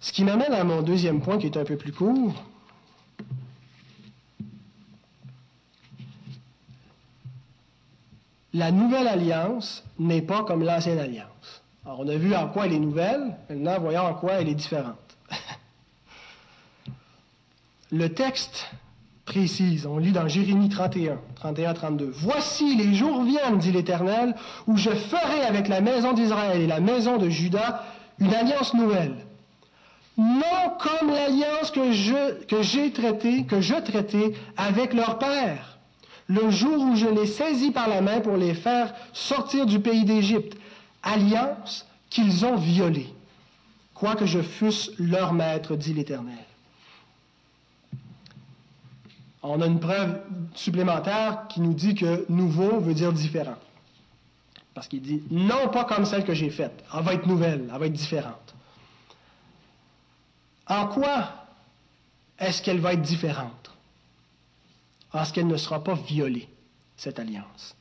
Ce 0.00 0.12
qui 0.12 0.22
m'amène 0.22 0.52
à 0.52 0.62
mon 0.62 0.82
deuxième 0.82 1.20
point 1.20 1.38
qui 1.38 1.46
est 1.46 1.56
un 1.56 1.64
peu 1.64 1.76
plus 1.76 1.92
court. 1.92 2.34
La 8.54 8.70
nouvelle 8.70 9.08
alliance 9.08 9.84
n'est 9.98 10.22
pas 10.22 10.44
comme 10.44 10.62
l'ancienne 10.62 10.98
alliance. 10.98 11.62
Alors, 11.84 12.00
on 12.00 12.08
a 12.08 12.16
vu 12.16 12.34
en 12.34 12.48
quoi 12.48 12.66
elle 12.66 12.72
est 12.72 12.78
nouvelle, 12.78 13.36
maintenant 13.50 13.78
voyons 13.80 14.02
en 14.02 14.14
quoi 14.14 14.34
elle 14.34 14.48
est 14.48 14.54
différente. 14.54 15.16
Le 17.90 18.14
texte 18.14 18.70
précise. 19.26 19.86
On 19.86 19.98
lit 19.98 20.12
dans 20.12 20.28
Jérémie 20.28 20.70
31, 20.70 21.18
31-32. 21.42 22.08
Voici 22.12 22.76
les 22.76 22.94
jours 22.94 23.22
viennent, 23.24 23.58
dit 23.58 23.72
l'Éternel, 23.72 24.34
où 24.66 24.78
je 24.78 24.90
ferai 24.90 25.42
avec 25.42 25.68
la 25.68 25.82
maison 25.82 26.14
d'Israël 26.14 26.62
et 26.62 26.66
la 26.66 26.80
maison 26.80 27.18
de 27.18 27.28
Juda 27.28 27.84
une 28.18 28.32
alliance 28.32 28.72
nouvelle. 28.72 29.16
Non 30.16 30.72
comme 30.78 31.10
l'alliance 31.10 31.70
que 31.70 31.92
je, 31.92 32.62
j'ai 32.62 32.90
traitée, 32.92 33.44
que 33.44 33.60
je 33.60 33.74
traitais 33.74 34.32
avec 34.56 34.94
leur 34.94 35.18
père, 35.18 35.78
le 36.28 36.48
jour 36.50 36.80
où 36.80 36.96
je 36.96 37.06
les 37.06 37.26
saisis 37.26 37.72
par 37.72 37.88
la 37.88 38.00
main 38.00 38.20
pour 38.20 38.36
les 38.36 38.54
faire 38.54 38.94
sortir 39.12 39.66
du 39.66 39.80
pays 39.80 40.04
d'Égypte. 40.04 40.56
Alliance 41.02 41.86
qu'ils 42.08 42.46
ont 42.46 42.56
violée. 42.56 43.12
Quoique 43.94 44.26
je 44.26 44.40
fusse 44.40 44.90
leur 44.98 45.32
maître, 45.32 45.76
dit 45.76 45.92
l'Éternel 45.92 46.45
on 49.48 49.60
a 49.60 49.66
une 49.66 49.80
preuve 49.80 50.20
supplémentaire 50.54 51.46
qui 51.48 51.60
nous 51.60 51.74
dit 51.74 51.94
que 51.94 52.26
nouveau 52.28 52.80
veut 52.80 52.94
dire 52.94 53.12
différent. 53.12 53.56
Parce 54.74 54.88
qu'il 54.88 55.00
dit 55.00 55.22
non 55.30 55.68
pas 55.68 55.84
comme 55.84 56.04
celle 56.04 56.24
que 56.24 56.34
j'ai 56.34 56.50
faite. 56.50 56.84
Elle 56.94 57.02
va 57.02 57.14
être 57.14 57.26
nouvelle, 57.26 57.68
elle 57.72 57.78
va 57.78 57.86
être 57.86 57.92
différente. 57.92 58.54
En 60.66 60.88
quoi 60.88 61.28
est-ce 62.38 62.60
qu'elle 62.62 62.80
va 62.80 62.92
être 62.92 63.02
différente? 63.02 63.70
Parce 65.12 65.32
qu'elle 65.32 65.46
ne 65.46 65.56
sera 65.56 65.82
pas 65.82 65.94
violée, 65.94 66.48
cette 66.96 67.18
alliance. 67.18 67.74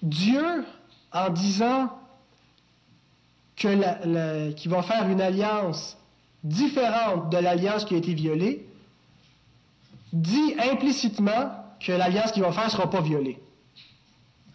Dieu, 0.00 0.64
en 1.10 1.30
disant 1.30 1.98
qu'il 3.56 3.80
va 3.80 4.82
faire 4.82 5.08
une 5.08 5.20
alliance 5.20 5.97
différente 6.44 7.30
de 7.30 7.38
l'alliance 7.38 7.84
qui 7.84 7.94
a 7.94 7.98
été 7.98 8.14
violée, 8.14 8.66
dit 10.12 10.54
implicitement 10.58 11.50
que 11.80 11.92
l'alliance 11.92 12.32
qu'il 12.32 12.42
va 12.42 12.52
faire 12.52 12.64
ne 12.64 12.70
sera 12.70 12.90
pas 12.90 13.00
violée. 13.00 13.38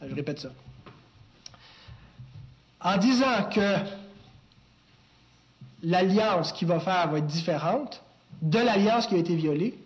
Je 0.02 0.14
répète 0.14 0.40
ça. 0.40 0.50
En 2.82 2.98
disant 2.98 3.50
que 3.52 3.78
l'alliance 5.84 6.52
qu'il 6.52 6.68
va 6.68 6.80
faire 6.80 7.10
va 7.10 7.20
être 7.20 7.28
différente 7.28 8.02
de 8.42 8.60
l'alliance 8.60 9.08
qui 9.08 9.16
a 9.16 9.18
été 9.18 9.36
violée, 9.36 9.78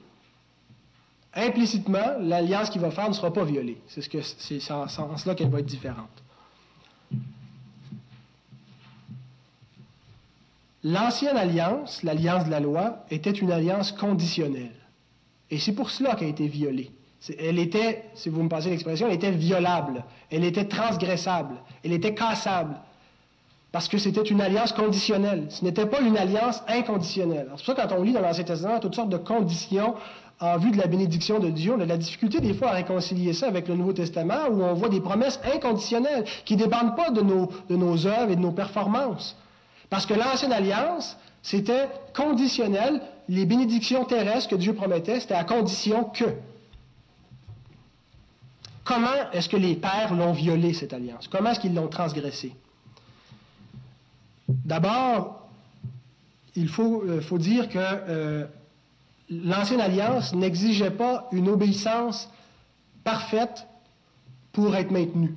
implicitement, 1.35 2.17
l'alliance 2.19 2.69
qu'il 2.69 2.81
va 2.81 2.89
faire 2.89 3.07
ne 3.07 3.13
sera 3.13 3.31
pas 3.31 3.43
violée. 3.43 3.79
C'est 3.87 4.01
ce 4.01 4.73
en, 4.73 4.83
en 4.83 5.17
cela 5.17 5.35
qu'elle 5.35 5.49
va 5.49 5.59
être 5.59 5.65
différente. 5.65 6.09
L'ancienne 10.89 11.35
alliance, 11.35 12.01
l'alliance 12.01 12.45
de 12.45 12.49
la 12.49 12.61
loi, 12.61 12.99
était 13.11 13.31
une 13.31 13.51
alliance 13.51 13.91
conditionnelle. 13.91 14.71
Et 15.51 15.59
c'est 15.59 15.73
pour 15.73 15.89
cela 15.89 16.15
qu'elle 16.15 16.29
a 16.29 16.31
été 16.31 16.47
violée. 16.47 16.91
Elle 17.39 17.59
était, 17.59 18.05
si 18.13 18.29
vous 18.29 18.41
me 18.41 18.47
passez 18.47 18.69
l'expression, 18.69 19.07
elle 19.07 19.15
était 19.15 19.31
violable, 19.31 20.05
elle 20.31 20.45
était 20.45 20.63
transgressable, 20.63 21.55
elle 21.83 21.91
était 21.91 22.13
cassable, 22.13 22.77
parce 23.73 23.89
que 23.89 23.97
c'était 23.97 24.21
une 24.21 24.39
alliance 24.39 24.71
conditionnelle. 24.71 25.47
Ce 25.49 25.65
n'était 25.65 25.87
pas 25.87 25.99
une 25.99 26.17
alliance 26.17 26.63
inconditionnelle. 26.69 27.47
C'est 27.57 27.65
pour 27.65 27.75
ça 27.75 27.83
que 27.83 27.89
quand 27.89 27.99
on 27.99 28.03
lit 28.03 28.13
dans 28.13 28.21
l'Ancien 28.21 28.45
Testament 28.45 28.79
toutes 28.79 28.95
sortes 28.95 29.09
de 29.09 29.17
conditions 29.17 29.95
en 30.39 30.57
vue 30.57 30.71
de 30.71 30.77
la 30.77 30.87
bénédiction 30.87 31.39
de 31.39 31.49
Dieu, 31.49 31.73
on 31.77 31.81
a 31.81 31.85
la 31.85 31.97
difficulté 31.97 32.39
des 32.39 32.53
fois 32.53 32.69
à 32.69 32.75
réconcilier 32.75 33.33
ça 33.33 33.47
avec 33.47 33.67
le 33.67 33.75
Nouveau 33.75 33.91
Testament, 33.91 34.47
où 34.49 34.63
on 34.63 34.73
voit 34.73 34.87
des 34.87 35.01
promesses 35.01 35.41
inconditionnelles 35.53 36.23
qui 36.45 36.55
ne 36.55 36.63
dépendent 36.63 36.95
pas 36.95 37.09
de 37.09 37.19
nos, 37.19 37.51
de 37.69 37.75
nos 37.75 38.07
œuvres 38.07 38.31
et 38.31 38.37
de 38.37 38.41
nos 38.41 38.53
performances. 38.53 39.35
Parce 39.89 40.05
que 40.05 40.13
l'ancienne 40.13 40.53
alliance, 40.53 41.17
c'était 41.41 41.89
conditionnel. 42.15 43.01
Les 43.29 43.45
bénédictions 43.45 44.05
terrestres 44.05 44.49
que 44.49 44.55
Dieu 44.55 44.73
promettait, 44.73 45.19
c'était 45.19 45.33
à 45.35 45.43
condition 45.43 46.05
que. 46.05 46.25
Comment 48.83 49.31
est-ce 49.33 49.49
que 49.49 49.57
les 49.57 49.75
pères 49.75 50.13
l'ont 50.13 50.31
violée, 50.31 50.73
cette 50.73 50.93
alliance? 50.93 51.27
Comment 51.27 51.51
est-ce 51.51 51.59
qu'ils 51.59 51.73
l'ont 51.73 51.89
transgressée? 51.89 52.53
D'abord, 54.47 55.47
il 56.55 56.69
faut, 56.69 57.03
euh, 57.03 57.37
dire 57.37 57.67
que 57.67 57.77
euh, 57.77 58.45
l'ancienne 59.29 59.81
alliance 59.81 60.33
n'exigeait 60.33 60.91
pas 60.91 61.27
une 61.31 61.49
obéissance 61.49 62.29
parfaite 63.03 63.67
pour 64.53 64.75
être 64.75 64.91
maintenue. 64.91 65.35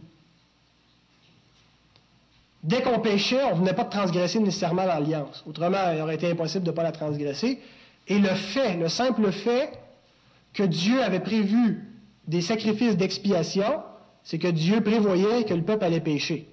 Dès 2.63 2.83
qu'on 2.83 3.01
péchait, 3.01 3.43
on 3.45 3.55
ne 3.55 3.61
venait 3.61 3.73
pas 3.73 3.85
de 3.85 3.91
transgresser 3.91 4.39
nécessairement 4.39 4.85
l'alliance. 4.85 5.43
Autrement, 5.47 5.93
il 5.95 6.01
aurait 6.03 6.17
été 6.17 6.31
impossible 6.31 6.65
de 6.65 6.71
ne 6.71 6.77
pas 6.77 6.83
la 6.83 6.93
transgresser. 6.93 7.59
Et 8.07 8.19
le 8.19 8.29
fait, 8.29 8.77
le 8.77 8.89
simple 8.89 9.33
fait 9.33 9.73
que 10.53 10.63
Dieu 10.63 11.03
avait 11.03 11.21
prévu 11.21 11.89
des 12.27 12.43
sacrifices 12.43 12.97
d'expiation, 12.97 13.83
c'est 14.25 14.39
que 14.39 14.49
Dieu 14.49 14.83
prévoyait 14.83 15.45
que 15.45 15.55
le 15.55 15.63
peuple 15.63 15.85
allait 15.85 16.01
pécher. 16.01 16.49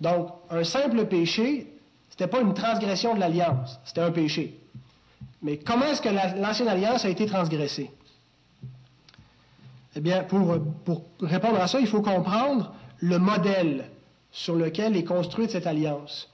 Donc, 0.00 0.30
un 0.50 0.64
simple 0.64 1.04
péché, 1.06 1.72
ce 2.08 2.14
n'était 2.14 2.26
pas 2.26 2.40
une 2.40 2.54
transgression 2.54 3.14
de 3.14 3.20
l'alliance, 3.20 3.78
c'était 3.84 4.00
un 4.00 4.10
péché. 4.10 4.58
Mais 5.42 5.58
comment 5.58 5.86
est-ce 5.86 6.02
que 6.02 6.08
l'ancienne 6.08 6.68
alliance 6.68 7.04
a 7.04 7.08
été 7.08 7.26
transgressée? 7.26 7.90
Eh 9.94 10.00
bien, 10.00 10.24
pour, 10.24 10.58
pour 10.84 11.04
répondre 11.20 11.60
à 11.60 11.66
ça, 11.66 11.78
il 11.80 11.86
faut 11.86 12.02
comprendre 12.02 12.72
le 12.98 13.18
modèle 13.18 13.86
sur 14.32 14.54
lequel 14.54 14.96
est 14.96 15.04
construite 15.04 15.50
cette 15.50 15.66
alliance. 15.66 16.28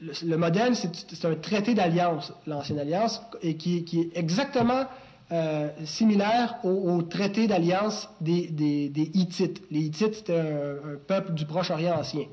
Le, 0.00 0.36
modèle, 0.36 0.74
c'est 0.74 1.24
un 1.24 1.36
traité 1.36 1.74
d'alliance, 1.74 2.32
l'ancienne 2.46 2.80
alliance, 2.80 3.22
et 3.40 3.56
qui, 3.56 3.84
est 3.92 4.18
exactement 4.18 4.84
euh, 5.30 5.68
similaire 5.84 6.56
au, 6.64 7.02
traité 7.02 7.46
d'alliance 7.46 8.08
des, 8.20 8.90
Hittites. 9.14 9.62
Les 9.70 9.80
Hittites, 9.80 10.14
c'était 10.14 10.40
un, 10.40 10.96
peuple 11.06 11.34
du 11.34 11.46
Proche-Orient 11.46 12.00
ancien. 12.00 12.24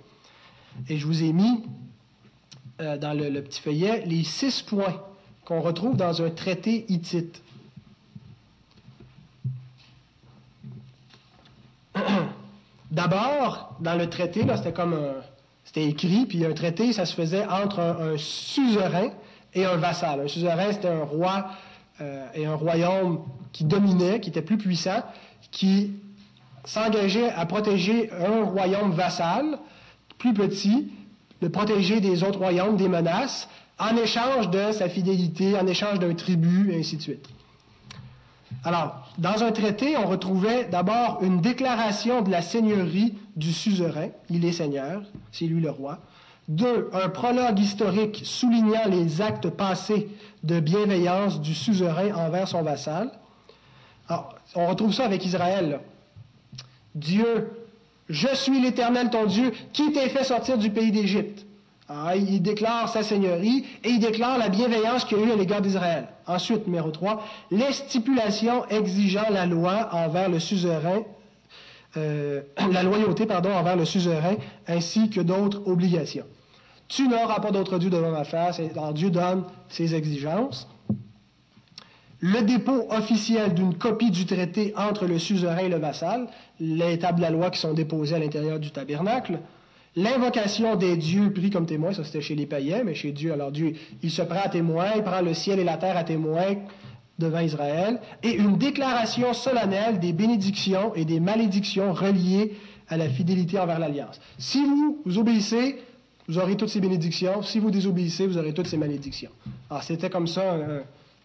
Et 0.88 0.98
je 0.98 1.06
vous 1.06 1.24
ai 1.24 1.32
mis 1.32 1.64
euh, 2.82 2.98
dans 2.98 3.14
le, 3.14 3.30
le, 3.30 3.44
petit 3.44 3.62
feuillet 3.62 4.04
les 4.06 4.24
six 4.24 4.64
points 4.64 5.04
qu'on 5.46 5.62
retrouve 5.62 5.96
dans 5.96 6.22
un 6.24 6.30
traité 6.30 6.86
hittite. 6.90 7.42
D'abord, 12.92 13.76
dans 13.80 13.96
le 13.96 14.10
traité, 14.10 14.44
c'était 14.56 14.74
comme 14.74 14.98
écrit, 15.76 16.26
puis 16.26 16.46
un 16.46 16.54
traité, 16.54 16.94
ça 16.94 17.06
se 17.06 17.14
faisait 17.14 17.46
entre 17.46 17.80
un, 17.80 18.18
suzerain 18.18 19.10
et 19.54 19.66
un 19.66 19.78
vassal. 19.78 20.22
Un 20.22 20.28
suzerain, 20.28 20.72
c'était 20.72 20.90
un 20.90 21.04
roi 21.04 21.50
euh, 22.02 22.26
et 22.34 22.46
un 22.46 22.56
royaume 22.56 23.22
qui 23.52 23.64
dominait, 23.64 24.20
qui 24.20 24.30
était 24.30 24.42
plus 24.42 24.58
puissant, 24.58 25.04
qui 25.52 25.94
s'engageait 26.66 27.30
à 27.30 27.46
protéger 27.46 28.12
un 28.12 28.44
royaume 28.44 28.92
vassal, 28.92 29.60
plus 30.18 30.34
petit, 30.34 30.92
de 31.42 31.48
protéger 31.48 32.02
des 32.02 32.24
autres 32.24 32.40
royaumes 32.40 32.78
des 32.78 32.90
menaces, 32.90 33.48
en 33.80 33.96
échange 33.96 34.50
de 34.50 34.72
sa 34.74 34.90
fidélité, 34.90 35.58
en 35.58 35.66
échange 35.66 36.00
d'un 36.00 36.14
tribut, 36.14 36.72
et 36.72 36.80
ainsi 36.80 36.98
de 36.98 37.02
suite. 37.02 37.26
Alors, 38.64 39.08
dans 39.18 39.44
un 39.44 39.52
traité, 39.52 39.96
on 39.96 40.08
retrouvait 40.08 40.66
d'abord 40.66 41.20
une 41.22 41.40
déclaration 41.40 42.22
de 42.22 42.30
la 42.30 42.42
seigneurie 42.42 43.14
du 43.36 43.54
suzerain, 43.54 44.10
il 44.30 44.44
est 44.44 44.52
seigneur, 44.52 45.02
c'est 45.32 45.46
lui 45.46 45.62
le 45.62 45.70
roi. 45.70 46.00
Deux, 46.50 46.90
un 46.94 47.10
prologue 47.10 47.60
historique 47.60 48.22
soulignant 48.26 48.88
les 48.88 49.22
actes 49.22 49.50
passés 49.50 50.10
de 50.44 50.60
bienveillance 50.60 51.40
du 51.42 51.54
suzerain 51.54 52.14
envers 52.16 52.48
son 52.48 52.64
vassal. 52.64 53.12
Alors, 54.10 54.36
on 54.56 54.68
retrouve 54.68 54.94
ça 54.94 55.06
avec 55.06 55.24
Israël. 55.26 55.80
Dieu, 56.96 57.52
je 58.10 58.34
suis 58.34 58.60
l'Éternel 58.60 59.10
ton 59.10 59.26
Dieu, 59.26 59.54
qui 59.72 59.92
t'ai 59.92 60.10
fait 60.10 60.24
sortir 60.24 60.58
du 60.58 60.72
pays 60.72 60.92
d'Égypte. 60.92 61.46
Ah, 61.92 62.16
il 62.16 62.40
déclare 62.44 62.88
sa 62.88 63.02
seigneurie 63.02 63.66
et 63.84 63.90
il 63.90 64.00
déclare 64.00 64.38
la 64.38 64.50
bienveillance 64.50 65.06
qu'il 65.06 65.18
a 65.18 65.22
eue 65.22 65.32
à 65.32 65.36
l'égard 65.36 65.62
d'Israël. 65.62 66.08
Ensuite, 66.28 66.68
numéro 66.68 66.92
3, 66.92 67.24
les 67.50 67.74
stipulations 67.74 68.64
exigeant 68.68 69.28
la 69.32 69.48
loi 69.48 69.90
envers 69.92 70.30
le 70.30 70.40
suzerain, 70.40 71.02
euh, 71.98 72.42
la 72.72 72.84
loyauté 72.84 73.26
pardon, 73.26 73.52
envers 73.52 73.76
le 73.76 73.86
suzerain, 73.86 74.36
ainsi 74.68 75.10
que 75.10 75.20
d'autres 75.20 75.68
obligations. 75.68 76.26
Tu 76.88 77.08
n'auras 77.08 77.40
pas 77.40 77.50
d'autre 77.50 77.80
Dieu 77.80 77.90
devant 77.90 78.12
ma 78.12 78.24
face. 78.24 78.62
Dieu 78.94 79.10
donne 79.10 79.46
ses 79.68 79.96
exigences. 79.96 80.68
Le 82.20 82.42
dépôt 82.42 82.86
officiel 82.92 83.56
d'une 83.56 83.74
copie 83.76 84.12
du 84.12 84.28
traité 84.28 84.74
entre 84.78 85.08
le 85.08 85.18
suzerain 85.18 85.60
et 85.60 85.70
le 85.70 85.78
vassal, 85.78 86.28
les 86.60 87.00
tables 87.00 87.18
de 87.18 87.24
la 87.24 87.30
loi 87.32 87.50
qui 87.50 87.60
sont 87.60 87.74
déposées 87.74 88.16
à 88.16 88.20
l'intérieur 88.20 88.60
du 88.60 88.70
tabernacle, 88.70 89.40
L'invocation 90.00 90.78
des 90.78 90.96
dieux 90.96 91.34
pris 91.34 91.50
comme 91.50 91.66
témoins, 91.66 91.92
ça 91.92 92.06
c'était 92.06 92.22
chez 92.22 92.36
les 92.36 92.46
païens, 92.46 92.84
mais 92.86 92.96
chez 92.96 93.12
Dieu, 93.12 93.34
alors 93.34 93.52
Dieu, 93.52 93.74
il 94.02 94.10
se 94.10 94.22
prend 94.22 94.40
à 94.42 94.48
témoin, 94.48 94.92
il 94.96 95.04
prend 95.04 95.22
le 95.22 95.34
ciel 95.34 95.60
et 95.60 95.66
la 95.66 95.76
terre 95.76 95.98
à 95.98 96.06
témoin 96.06 96.56
devant 97.18 97.42
Israël, 97.42 98.00
et 98.24 98.34
une 98.34 98.58
déclaration 98.58 99.34
solennelle 99.34 100.00
des 100.00 100.14
bénédictions 100.14 100.96
et 100.96 101.04
des 101.04 101.20
malédictions 101.20 101.92
reliées 101.92 102.54
à 102.88 102.96
la 102.96 103.10
fidélité 103.10 103.60
envers 103.60 103.78
l'alliance. 103.78 104.22
Si 104.38 104.64
vous, 104.64 105.02
vous 105.06 105.18
obéissez, 105.18 105.80
vous 106.30 106.38
aurez 106.38 106.56
toutes 106.56 106.70
ces 106.70 106.80
bénédictions. 106.80 107.42
Si 107.42 107.60
vous 107.60 107.70
désobéissez, 107.70 108.26
vous 108.26 108.38
aurez 108.38 108.54
toutes 108.54 108.68
ces 108.68 108.78
malédictions. 108.78 109.32
Alors 109.70 109.84
c'était 109.84 110.10
comme 110.10 110.28
ça 110.28 110.56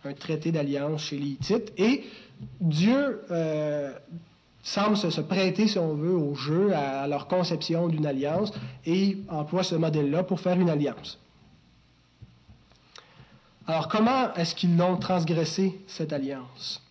un, 0.04 0.12
traité 0.14 0.50
d'alliance 0.50 1.04
chez 1.04 1.16
les 1.16 1.26
Hittites. 1.26 1.72
Et 1.78 2.02
Dieu, 2.60 3.20
euh, 3.30 3.92
semble 4.64 4.96
se, 4.96 5.20
prêter, 5.20 5.68
si 5.68 5.78
on 5.78 5.94
veut, 5.94 6.16
au 6.16 6.34
jeu, 6.34 6.74
à, 6.74 7.06
leur 7.06 7.28
conception 7.28 7.86
d'une 7.86 8.06
alliance, 8.06 8.50
et 8.86 9.18
emploie 9.28 9.62
ce 9.62 9.74
modèle-là 9.74 10.24
pour 10.24 10.40
faire 10.40 10.58
une 10.58 10.70
alliance. 10.70 11.18
Alors, 13.66 13.88
comment 13.88 14.32
est-ce 14.34 14.54
qu'ils 14.54 14.76
l'ont 14.76 14.96
transgressé, 14.96 15.78
cette 15.86 16.12
alliance? 16.12 16.82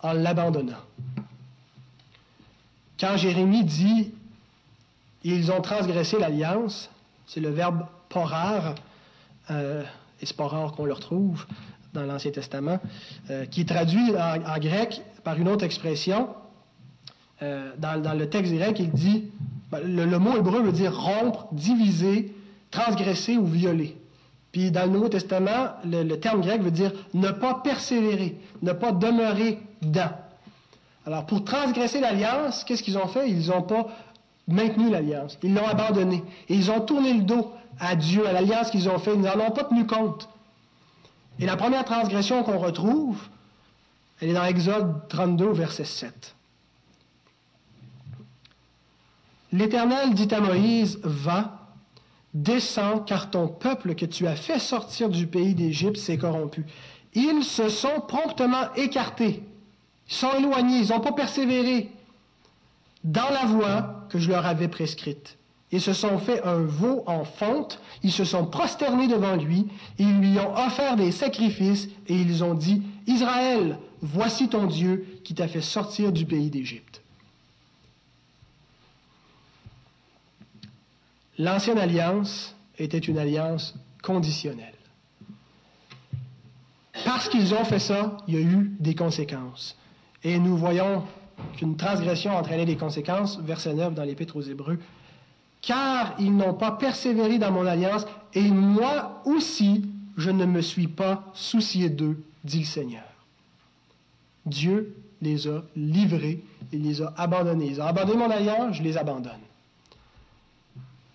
En 0.00 0.12
l'abandonnant. 0.12 0.78
Quand 2.98 3.16
Jérémie 3.16 3.64
dit 3.64 4.12
ils 5.22 5.52
ont 5.52 5.60
transgressé 5.60 6.18
l'alliance, 6.18 6.90
c'est 7.26 7.40
le 7.40 7.50
verbe 7.50 7.86
porar, 8.08 8.74
euh, 9.50 9.84
et 10.20 10.26
c'est 10.26 10.36
pas 10.36 10.48
rare 10.48 10.72
qu'on 10.72 10.86
le 10.86 10.94
retrouve 10.94 11.46
dans 11.92 12.04
l'Ancien 12.04 12.30
Testament, 12.30 12.78
euh, 13.30 13.46
qui 13.46 13.62
est 13.62 13.68
traduit 13.68 14.12
en, 14.16 14.58
grec 14.58 15.02
par 15.24 15.38
une 15.38 15.48
autre 15.48 15.64
expression. 15.64 16.28
Euh, 17.42 17.72
dans, 17.78 18.16
le 18.16 18.28
texte 18.28 18.52
grec, 18.52 18.78
il 18.78 18.90
dit, 18.90 19.24
ben, 19.70 19.80
le, 19.84 20.18
mot 20.18 20.36
hébreu 20.36 20.62
veut 20.62 20.72
dire 20.72 20.96
rompre, 20.96 21.48
diviser, 21.52 22.34
transgresser 22.70 23.36
ou 23.36 23.46
violer. 23.46 23.96
Puis 24.52 24.70
dans 24.70 24.84
le 24.84 24.90
Nouveau 24.90 25.08
Testament, 25.08 25.70
le, 25.84 26.14
terme 26.16 26.42
grec 26.42 26.60
veut 26.60 26.70
dire 26.70 26.92
ne 27.14 27.30
pas 27.30 27.54
persévérer, 27.54 28.36
ne 28.62 28.72
pas 28.72 28.92
demeurer 28.92 29.58
dans. 29.80 30.12
Alors 31.06 31.24
pour 31.26 31.44
transgresser 31.44 32.00
l'alliance, 32.00 32.64
qu'est-ce 32.64 32.82
qu'ils 32.82 32.98
ont 32.98 33.06
fait? 33.06 33.30
Ils 33.30 33.48
n'ont 33.48 33.62
pas 33.62 33.88
maintenu 34.48 34.90
l'alliance, 34.90 35.38
ils 35.42 35.54
l'ont 35.54 35.66
abandonnée. 35.66 36.22
Ils 36.48 36.70
ont 36.70 36.80
tourné 36.80 37.14
le 37.14 37.22
dos 37.22 37.52
à 37.78 37.94
Dieu, 37.94 38.26
à 38.26 38.32
l'alliance 38.32 38.70
qu'ils 38.70 38.88
ont 38.88 38.98
faite. 38.98 39.14
Ils 39.16 39.22
n'en 39.22 39.46
ont 39.46 39.50
pas 39.52 39.64
tenu 39.64 39.86
compte. 39.86 40.28
Et 41.40 41.46
la 41.46 41.56
première 41.56 41.84
transgression 41.84 42.42
qu'on 42.42 42.58
retrouve, 42.58 43.18
elle 44.20 44.28
est 44.28 44.34
dans 44.34 44.44
Exode 44.44 45.08
32, 45.08 45.52
verset 45.52 45.84
7. 45.84 46.34
L'Éternel 49.52 50.14
dit 50.14 50.32
à 50.32 50.40
Moïse, 50.40 51.00
Va, 51.02 51.56
Descends, 52.32 53.00
car 53.00 53.30
ton 53.30 53.48
peuple 53.48 53.96
que 53.96 54.06
tu 54.06 54.26
as 54.28 54.36
fait 54.36 54.60
sortir 54.60 55.08
du 55.08 55.26
pays 55.26 55.54
d'Égypte 55.54 55.96
s'est 55.96 56.18
corrompu. 56.18 56.64
Ils 57.14 57.42
se 57.42 57.68
sont 57.68 58.00
promptement 58.06 58.72
écartés, 58.74 59.42
ils 60.08 60.14
sont 60.14 60.32
éloignés, 60.38 60.78
ils 60.78 60.90
n'ont 60.90 61.00
pas 61.00 61.12
persévéré 61.12 61.90
dans 63.02 63.30
la 63.30 63.46
voie 63.46 64.06
que 64.10 64.20
je 64.20 64.28
leur 64.28 64.46
avais 64.46 64.68
prescrite. 64.68 65.38
Ils 65.72 65.80
se 65.80 65.92
sont 65.92 66.18
fait 66.18 66.42
un 66.42 66.62
veau 66.62 67.04
en 67.06 67.24
fonte, 67.24 67.80
ils 68.02 68.12
se 68.12 68.24
sont 68.24 68.46
prosternés 68.46 69.06
devant 69.06 69.36
lui, 69.36 69.66
ils 69.98 70.18
lui 70.18 70.38
ont 70.38 70.56
offert 70.56 70.96
des 70.96 71.12
sacrifices 71.12 71.88
et 72.08 72.14
ils 72.14 72.42
ont 72.42 72.54
dit, 72.54 72.82
Israël, 73.06 73.78
voici 74.02 74.48
ton 74.48 74.66
Dieu 74.66 75.20
qui 75.22 75.34
t'a 75.34 75.46
fait 75.46 75.60
sortir 75.60 76.10
du 76.10 76.26
pays 76.26 76.50
d'Égypte. 76.50 77.02
L'ancienne 81.38 81.78
alliance 81.78 82.54
était 82.78 82.98
une 82.98 83.18
alliance 83.18 83.74
conditionnelle. 84.02 84.74
Parce 87.04 87.28
qu'ils 87.28 87.54
ont 87.54 87.64
fait 87.64 87.78
ça, 87.78 88.18
il 88.28 88.34
y 88.34 88.36
a 88.36 88.40
eu 88.40 88.76
des 88.78 88.94
conséquences. 88.94 89.76
Et 90.22 90.38
nous 90.38 90.56
voyons 90.56 91.04
qu'une 91.56 91.76
transgression 91.76 92.36
entraînait 92.36 92.66
des 92.66 92.76
conséquences, 92.76 93.38
verset 93.38 93.72
9 93.72 93.94
dans 93.94 94.04
l'Épître 94.04 94.36
aux 94.36 94.42
Hébreux. 94.42 94.78
Car 95.62 96.14
ils 96.18 96.34
n'ont 96.34 96.54
pas 96.54 96.72
persévéré 96.72 97.38
dans 97.38 97.52
mon 97.52 97.66
alliance, 97.66 98.06
et 98.34 98.48
moi 98.50 99.22
aussi, 99.24 99.84
je 100.16 100.30
ne 100.30 100.44
me 100.44 100.62
suis 100.62 100.88
pas 100.88 101.24
soucié 101.34 101.90
d'eux, 101.90 102.22
dit 102.44 102.60
le 102.60 102.64
Seigneur. 102.64 103.04
Dieu 104.46 104.96
les 105.20 105.48
a 105.48 105.62
livrés, 105.76 106.42
il 106.72 106.82
les 106.82 107.02
a 107.02 107.12
abandonnés. 107.16 107.66
Ils 107.66 107.80
ont 107.80 107.86
abandonné 107.86 108.18
mon 108.18 108.30
alliance, 108.30 108.76
je 108.76 108.82
les 108.82 108.96
abandonne. 108.96 109.40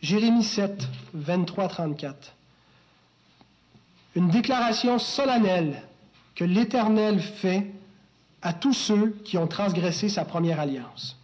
Jérémie 0.02 0.44
7, 0.44 0.88
23, 1.14 1.68
34. 1.68 2.34
Une 4.16 4.30
déclaration 4.30 5.00
solennelle 5.00 5.82
que 6.36 6.44
l'Éternel 6.44 7.20
fait 7.20 7.72
à 8.42 8.54
tous 8.54 8.74
ceux 8.74 9.18
qui 9.26 9.38
ont 9.38 9.48
transgressé 9.48 10.10
sa 10.10 10.24
première 10.24 10.60
alliance. 10.60 11.18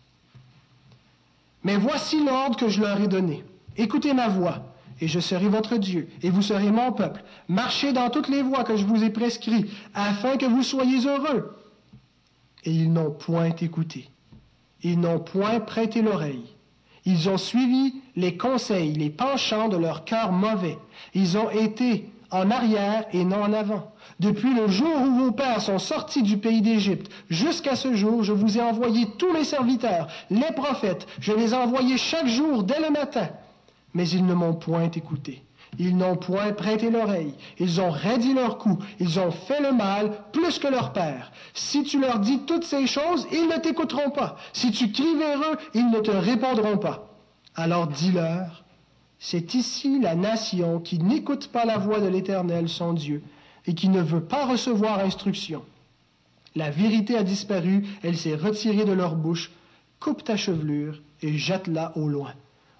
Mais 1.64 1.78
voici 1.78 2.24
l'ordre 2.24 2.58
que 2.58 2.70
je 2.70 2.82
leur 2.82 3.00
ai 3.02 3.08
donné. 3.08 3.44
Écoutez 3.78 4.14
ma 4.14 4.28
voix, 4.28 4.64
et 5.00 5.08
je 5.08 5.20
serai 5.20 5.48
votre 5.48 5.78
Dieu, 5.78 6.10
et 6.22 6.30
vous 6.30 6.42
serez 6.42 6.72
mon 6.72 6.92
peuple. 6.92 7.24
Marchez 7.48 7.94
dans 7.94 8.10
toutes 8.10 8.30
les 8.30 8.42
voies 8.42 8.64
que 8.64 8.78
je 8.78 8.86
vous 8.86 9.04
ai 9.04 9.10
prescrites, 9.10 9.68
afin 9.94 10.38
que 10.38 10.46
vous 10.46 10.64
soyez 10.64 11.08
heureux. 11.08 11.58
Et 12.64 12.72
ils 12.72 12.92
n'ont 12.92 13.12
point 13.12 13.56
écouté. 13.56 14.10
Ils 14.84 15.00
n'ont 15.00 15.20
point 15.20 15.60
prêté 15.60 16.02
l'oreille. 16.02 16.56
Ils 17.06 17.30
ont 17.30 17.38
suivi 17.38 17.96
les 18.16 18.38
conseils, 18.38 18.94
les 18.94 19.10
penchants 19.10 19.70
de 19.70 19.78
leur 19.78 20.06
cœur 20.06 20.32
mauvais. 20.32 20.78
Ils 21.16 21.38
ont 21.38 21.50
été 21.50 22.11
en 22.32 22.50
arrière 22.50 23.06
et 23.14 23.24
non 23.24 23.44
en 23.44 23.54
avant. 23.54 23.92
Depuis 24.20 24.54
le 24.54 24.68
jour 24.68 24.94
où 25.02 25.26
vos 25.26 25.32
pères 25.32 25.62
sont 25.62 25.80
sortis 25.80 26.24
du 26.24 26.38
pays 26.38 26.62
d'Égypte 26.62 27.12
jusqu'à 27.30 27.76
ce 27.76 27.94
jour, 27.94 28.24
je 28.24 28.34
vous 28.34 28.58
ai 28.58 28.62
envoyé 28.62 29.08
tous 29.18 29.32
mes 29.34 29.44
serviteurs, 29.44 30.08
les 30.30 30.52
prophètes. 30.56 31.08
Je 31.20 31.34
les 31.34 31.54
ai 31.54 31.58
envoyés 31.58 31.98
chaque 31.98 32.28
jour 32.28 32.64
dès 32.64 32.80
le 32.80 32.90
matin. 32.90 33.30
Mais 33.94 34.08
ils 34.08 34.26
ne 34.26 34.34
m'ont 34.34 34.54
point 34.54 34.90
écouté. 34.90 35.44
Ils 35.80 35.96
n'ont 35.96 36.18
point 36.18 36.52
prêté 36.52 36.90
l'oreille. 36.90 37.34
Ils 37.58 37.80
ont 37.80 37.92
raidi 37.92 38.34
leur 38.34 38.58
cou. 38.58 38.78
Ils 39.00 39.20
ont 39.20 39.32
fait 39.32 39.62
le 39.62 39.72
mal 39.72 40.12
plus 40.32 40.60
que 40.60 40.68
leur 40.68 40.92
père. 40.92 41.32
Si 41.54 41.84
tu 41.84 42.00
leur 42.00 42.20
dis 42.20 42.40
toutes 42.46 42.66
ces 42.66 42.88
choses, 42.88 43.26
ils 43.32 43.48
ne 43.48 43.58
t'écouteront 43.58 44.12
pas. 44.12 44.36
Si 44.54 44.72
tu 44.72 44.92
cries 44.92 45.16
vers 45.18 45.40
eux, 45.40 45.58
ils 45.74 45.90
ne 45.90 46.00
te 46.00 46.12
répondront 46.12 46.78
pas. 46.78 47.08
Alors 47.56 47.88
dis-leur, 47.88 48.61
c'est 49.24 49.54
ici 49.54 50.00
la 50.02 50.16
nation 50.16 50.80
qui 50.80 50.98
n'écoute 50.98 51.48
pas 51.50 51.64
la 51.64 51.78
voix 51.78 52.00
de 52.00 52.08
l'Éternel, 52.08 52.68
son 52.68 52.94
Dieu, 52.94 53.22
et 53.68 53.76
qui 53.76 53.88
ne 53.88 54.02
veut 54.02 54.24
pas 54.24 54.48
recevoir 54.48 55.00
instruction. 55.00 55.64
La 56.56 56.72
vérité 56.72 57.16
a 57.16 57.24
disparu, 57.24 57.86
elle 58.02 58.18
s'est 58.18 58.36
retirée 58.36 58.84
de 58.84 58.92
leur 58.92 59.16
bouche. 59.16 59.52
Coupe 60.00 60.24
ta 60.24 60.36
chevelure 60.36 61.00
et 61.22 61.38
jette-la 61.38 61.96
au 61.96 62.10
loin 62.10 62.34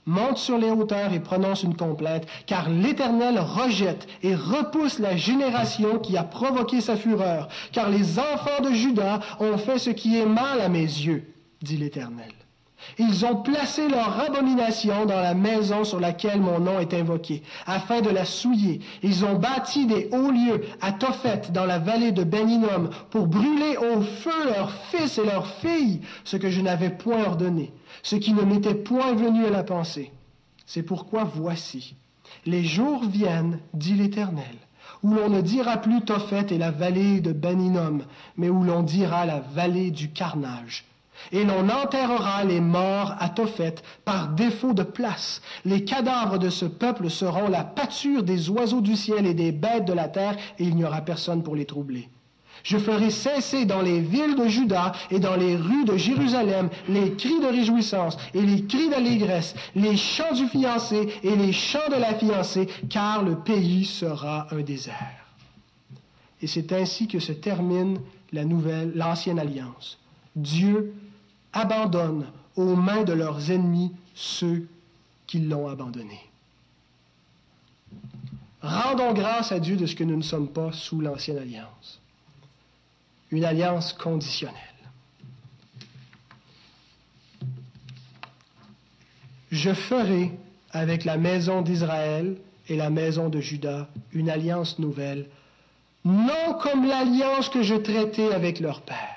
monte 0.08 0.40
sur 0.40 0.58
les 0.58 0.72
hauteurs 0.72 1.14
et 1.14 1.20
prononce 1.20 1.62
une 1.62 1.76
complainte, 1.76 2.26
car 2.48 2.70
l'Éternel 2.70 3.40
rejette 3.40 4.08
et 4.24 4.36
repousse 4.36 4.98
la 4.98 5.16
génération 5.16 6.00
qui 6.00 6.18
a 6.18 6.24
provoqué 6.24 6.82
sa 6.82 6.98
fureur, 6.98 7.50
car 7.72 7.90
les 7.90 8.18
enfants 8.18 8.64
de 8.64 8.72
Judas 8.72 9.20
ont 9.40 9.58
fait 9.58 9.78
ce 9.78 9.92
qui 9.92 10.18
est 10.18 10.26
mal 10.26 10.60
à 10.60 10.70
mes 10.70 10.80
yeux, 10.80 11.24
dit 11.62 11.78
l'Éternel. 11.78 12.34
Ils 12.98 13.26
ont 13.26 13.36
placé 13.36 13.88
leur 13.88 14.20
abomination 14.20 15.06
dans 15.06 15.22
la 15.22 15.34
maison 15.34 15.84
sur 15.84 16.00
laquelle 16.00 16.42
mon 16.42 16.60
nom 16.60 16.80
est 16.80 16.94
invoqué, 16.94 17.44
afin 17.66 18.02
de 18.02 18.10
la 18.10 18.26
souiller. 18.26 18.80
Ils 19.04 19.24
ont 19.26 19.36
bâti 19.38 19.86
des 19.86 20.10
hauts 20.12 20.32
lieux 20.32 20.62
à 20.82 20.92
Tophet 20.92 21.52
dans 21.52 21.66
la 21.66 21.80
vallée 21.80 22.12
de 22.12 22.24
Beninom 22.24 22.90
pour 23.10 23.28
brûler 23.28 23.78
au 23.78 24.02
feu 24.02 24.46
leurs 24.46 24.72
fils 24.90 25.18
et 25.18 25.26
leurs 25.26 25.48
filles, 25.48 26.02
ce 26.24 26.38
que 26.38 26.50
je 26.50 26.62
n'avais 26.62 26.90
point 26.90 27.24
ordonné, 27.24 27.72
ce 28.04 28.16
qui 28.16 28.34
ne 28.34 28.44
m'était 28.44 28.76
point 28.76 29.14
venu 29.14 29.46
à 29.46 29.52
la 29.52 29.64
pensée. 29.64 30.12
C'est 30.66 30.84
pourquoi 30.84 31.24
voici, 31.24 31.96
les 32.46 32.64
jours 32.64 33.04
viennent, 33.04 33.60
dit 33.74 33.94
l'Éternel, 33.94 34.56
où 35.04 35.14
l'on 35.14 35.30
ne 35.30 35.42
dira 35.42 35.78
plus 35.78 36.02
Tophet 36.02 36.48
et 36.50 36.58
la 36.58 36.72
vallée 36.72 37.22
de 37.22 37.32
Beninom, 37.32 38.00
mais 38.38 38.50
où 38.50 38.64
l'on 38.64 38.84
dira 38.84 39.26
la 39.26 39.40
vallée 39.40 39.92
du 39.92 40.12
carnage 40.12 40.86
et 41.32 41.44
l'on 41.44 41.70
enterrera 41.70 42.44
les 42.44 42.60
morts 42.60 43.16
à 43.20 43.30
Tophet 43.30 43.76
par 44.06 44.30
défaut 44.30 44.74
de 44.74 44.84
place. 44.84 45.42
Les 45.66 45.84
cadavres 45.84 46.38
de 46.38 46.50
ce 46.50 46.66
peuple 46.66 47.10
seront 47.10 47.50
la 47.50 47.64
pâture 47.64 48.24
des 48.24 48.50
oiseaux 48.50 48.82
du 48.82 48.96
ciel 48.96 49.26
et 49.26 49.34
des 49.34 49.52
bêtes 49.52 49.86
de 49.86 49.94
la 49.94 50.08
terre, 50.08 50.38
et 50.60 50.64
il 50.64 50.76
n'y 50.76 50.84
aura 50.84 51.02
personne 51.02 51.44
pour 51.44 51.56
les 51.56 51.66
troubler. 51.66 52.10
Je 52.64 52.78
ferai 52.78 53.10
cesser 53.10 53.66
dans 53.66 53.82
les 53.82 54.00
villes 54.00 54.36
de 54.36 54.48
Juda 54.48 54.92
et 55.10 55.20
dans 55.20 55.36
les 55.36 55.56
rues 55.56 55.86
de 55.86 55.98
Jérusalem 55.98 56.70
les 56.88 57.14
cris 57.16 57.40
de 57.40 57.48
réjouissance 57.48 58.18
et 58.34 58.42
les 58.42 58.66
cris 58.66 58.90
d'allégresse, 58.90 59.56
les 59.76 59.98
chants 59.98 60.34
du 60.34 60.46
fiancé 60.48 61.10
et 61.24 61.36
les 61.36 61.54
chants 61.54 61.90
de 61.90 62.00
la 62.00 62.14
fiancée, 62.14 62.68
car 62.90 63.24
le 63.24 63.36
pays 63.36 63.86
sera 63.86 64.48
un 64.52 64.62
désert. 64.62 64.96
Et 66.42 66.48
c'est 66.48 66.72
ainsi 66.72 67.08
que 67.08 67.20
se 67.20 67.32
termine 67.32 68.00
la 68.32 68.46
nouvelle, 68.46 68.92
l'ancienne 68.96 69.40
alliance. 69.40 70.00
Dieu 70.36 70.94
abandonnent 71.54 72.28
aux 72.56 72.76
mains 72.76 73.04
de 73.04 73.14
leurs 73.14 73.52
ennemis 73.52 73.92
ceux 74.16 74.68
qui 75.28 75.40
l'ont 75.40 75.68
abandonné. 75.68 76.20
Rendons 78.62 79.14
grâce 79.14 79.52
à 79.52 79.60
Dieu 79.60 79.76
de 79.76 79.86
ce 79.86 79.96
que 79.96 80.04
nous 80.04 80.18
ne 80.18 80.22
sommes 80.22 80.50
pas 80.50 80.72
sous 80.72 81.02
l'ancienne 81.02 81.40
alliance. 81.40 82.00
Une 83.32 83.46
alliance 83.46 83.94
conditionnelle. 83.94 84.58
Je 89.52 89.74
ferai 89.74 90.32
avec 90.72 91.04
la 91.06 91.18
maison 91.18 91.62
d'Israël 91.62 92.38
et 92.70 92.76
la 92.76 92.90
maison 92.90 93.30
de 93.30 93.42
Juda 93.42 93.90
une 94.14 94.30
alliance 94.30 94.80
nouvelle, 94.80 95.28
non 96.06 96.58
comme 96.62 96.86
l'alliance 96.86 97.50
que 97.50 97.64
je 97.64 97.76
traitais 97.76 98.34
avec 98.34 98.60
leur 98.60 98.82
père 98.82 99.11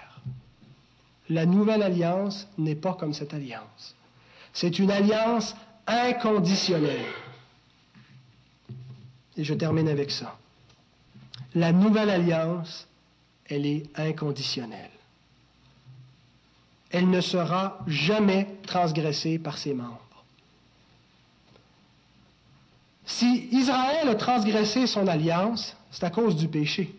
la 1.28 1.46
nouvelle 1.46 1.82
alliance 1.82 2.48
n'est 2.58 2.74
pas 2.74 2.94
comme 2.94 3.14
cette 3.14 3.34
alliance. 3.34 3.94
C'est 4.52 4.78
une 4.78 4.90
alliance 4.90 5.56
inconditionnelle. 5.86 7.06
Et 9.36 9.44
je 9.44 9.54
termine 9.54 9.88
avec 9.88 10.10
ça. 10.10 10.36
La 11.54 11.72
nouvelle 11.72 12.10
alliance, 12.10 12.86
elle 13.46 13.66
est 13.66 13.84
inconditionnelle. 13.98 14.90
Elle 16.90 17.10
ne 17.10 17.20
sera 17.20 17.78
jamais 17.86 18.48
transgressée 18.66 19.38
par 19.38 19.58
ses 19.58 19.74
membres. 19.74 20.00
Si 23.04 23.48
Israël 23.50 24.08
a 24.08 24.14
transgressé 24.14 24.86
son 24.86 25.06
alliance, 25.08 25.76
c'est 25.90 26.04
à 26.04 26.10
cause 26.10 26.36
du 26.36 26.48
péché. 26.48 26.94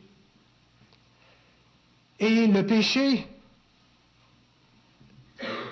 Et 2.19 2.47
le 2.47 2.65
péché 2.65 3.28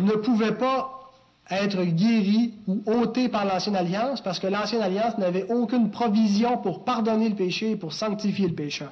ne 0.03 0.13
pouvait 0.13 0.55
pas 0.55 1.11
être 1.49 1.83
guéri 1.83 2.53
ou 2.67 2.81
ôté 2.85 3.29
par 3.29 3.45
l'ancienne 3.45 3.75
alliance 3.75 4.21
parce 4.21 4.39
que 4.39 4.47
l'ancienne 4.47 4.81
alliance 4.81 5.17
n'avait 5.17 5.45
aucune 5.51 5.91
provision 5.91 6.57
pour 6.57 6.85
pardonner 6.85 7.29
le 7.29 7.35
péché 7.35 7.71
et 7.71 7.75
pour 7.75 7.93
sanctifier 7.93 8.47
le 8.47 8.55
pécheur. 8.55 8.91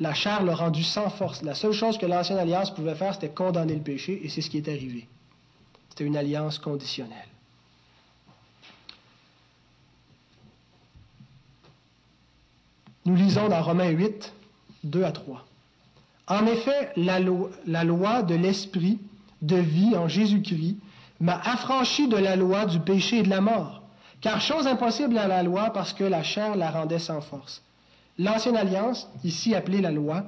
La 0.00 0.14
chair 0.14 0.42
l'a 0.42 0.54
rendu 0.54 0.82
sans 0.82 1.08
force. 1.10 1.42
La 1.42 1.54
seule 1.54 1.72
chose 1.72 1.98
que 1.98 2.06
l'ancienne 2.06 2.38
alliance 2.38 2.72
pouvait 2.72 2.94
faire, 2.94 3.14
c'était 3.14 3.28
condamner 3.28 3.74
le 3.74 3.82
péché 3.82 4.20
et 4.24 4.28
c'est 4.28 4.40
ce 4.40 4.50
qui 4.50 4.58
est 4.58 4.68
arrivé. 4.68 5.06
C'était 5.90 6.04
une 6.04 6.16
alliance 6.16 6.58
conditionnelle. 6.58 7.28
Nous 13.06 13.14
lisons 13.14 13.48
dans 13.48 13.62
Romains 13.62 13.90
8, 13.90 14.32
2 14.84 15.04
à 15.04 15.12
3. 15.12 15.44
En 16.26 16.46
effet, 16.46 16.92
la 16.96 17.20
loi, 17.20 18.22
de 18.22 18.34
l'esprit 18.34 18.98
de 19.42 19.56
vie 19.56 19.94
en 19.96 20.08
Jésus-Christ 20.08 20.78
m'a 21.20 21.38
affranchi 21.38 22.08
de 22.08 22.16
la 22.16 22.34
loi 22.34 22.64
du 22.64 22.80
péché 22.80 23.18
et 23.18 23.22
de 23.22 23.28
la 23.28 23.42
mort. 23.42 23.82
Car 24.20 24.40
chose 24.40 24.66
impossible 24.66 25.18
à 25.18 25.28
la 25.28 25.42
loi 25.42 25.70
parce 25.70 25.92
que 25.92 26.04
la 26.04 26.22
chair 26.22 26.56
la 26.56 26.70
rendait 26.70 26.98
sans 26.98 27.20
force. 27.20 27.62
L'ancienne 28.18 28.56
alliance, 28.56 29.08
ici 29.22 29.54
appelée 29.54 29.82
la 29.82 29.90
loi, 29.90 30.24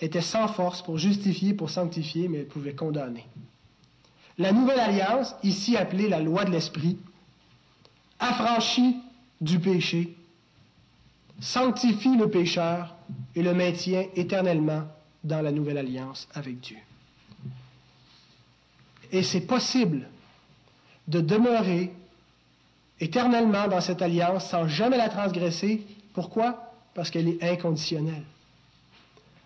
était 0.00 0.22
sans 0.22 0.48
force 0.48 0.80
pour 0.80 0.98
justifier, 0.98 1.52
pour 1.52 1.68
sanctifier, 1.68 2.28
mais 2.28 2.38
elle 2.38 2.46
pouvait 2.46 2.74
condamner. 2.74 3.26
La 4.38 4.52
nouvelle 4.52 4.80
alliance, 4.80 5.34
ici 5.42 5.76
appelée 5.76 6.08
la 6.08 6.20
loi 6.20 6.44
de 6.44 6.50
l'Esprit, 6.50 6.98
affranchit 8.18 8.96
du 9.42 9.58
péché, 9.60 10.16
sanctifie 11.38 12.16
le 12.16 12.30
pécheur 12.30 12.94
et 13.34 13.42
le 13.42 13.52
maintient 13.52 14.04
éternellement 14.16 14.84
dans 15.24 15.40
la 15.40 15.52
nouvelle 15.52 15.78
alliance 15.78 16.28
avec 16.34 16.60
Dieu. 16.60 16.78
Et 19.12 19.22
c'est 19.22 19.42
possible 19.42 20.08
de 21.08 21.20
demeurer 21.20 21.92
éternellement 23.00 23.68
dans 23.68 23.80
cette 23.80 24.00
alliance 24.02 24.48
sans 24.48 24.68
jamais 24.68 24.96
la 24.96 25.08
transgresser. 25.08 25.86
Pourquoi? 26.14 26.72
Parce 26.94 27.10
qu'elle 27.10 27.28
est 27.28 27.42
inconditionnelle. 27.42 28.24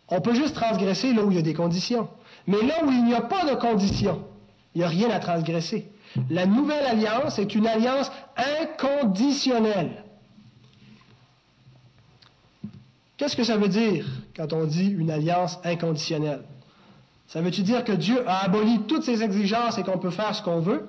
On 0.08 0.20
peut 0.20 0.34
juste 0.34 0.54
transgresser 0.54 1.12
là 1.12 1.24
où 1.24 1.30
il 1.30 1.36
y 1.36 1.40
a 1.40 1.42
des 1.42 1.54
conditions. 1.54 2.08
Mais 2.46 2.62
là 2.62 2.84
où 2.84 2.90
il 2.90 3.04
n'y 3.04 3.14
a 3.14 3.22
pas 3.22 3.44
de 3.44 3.56
conditions, 3.56 4.24
il 4.74 4.78
n'y 4.78 4.84
a 4.84 4.88
rien 4.88 5.10
à 5.10 5.18
transgresser. 5.18 5.88
La 6.30 6.46
nouvelle 6.46 6.86
alliance 6.86 7.38
est 7.38 7.54
une 7.54 7.66
alliance 7.66 8.10
inconditionnelle. 8.36 10.04
Qu'est-ce 13.16 13.36
que 13.36 13.44
ça 13.44 13.56
veut 13.56 13.68
dire 13.68 14.06
quand 14.36 14.52
on 14.52 14.64
dit 14.64 14.88
une 14.88 15.10
alliance 15.10 15.58
inconditionnelle? 15.64 16.42
Ça 17.28 17.40
veut-tu 17.40 17.62
dire 17.62 17.82
que 17.84 17.92
Dieu 17.92 18.28
a 18.28 18.44
aboli 18.44 18.82
toutes 18.82 19.02
ses 19.02 19.22
exigences 19.22 19.78
et 19.78 19.82
qu'on 19.82 19.98
peut 19.98 20.10
faire 20.10 20.34
ce 20.34 20.42
qu'on 20.42 20.60
veut, 20.60 20.88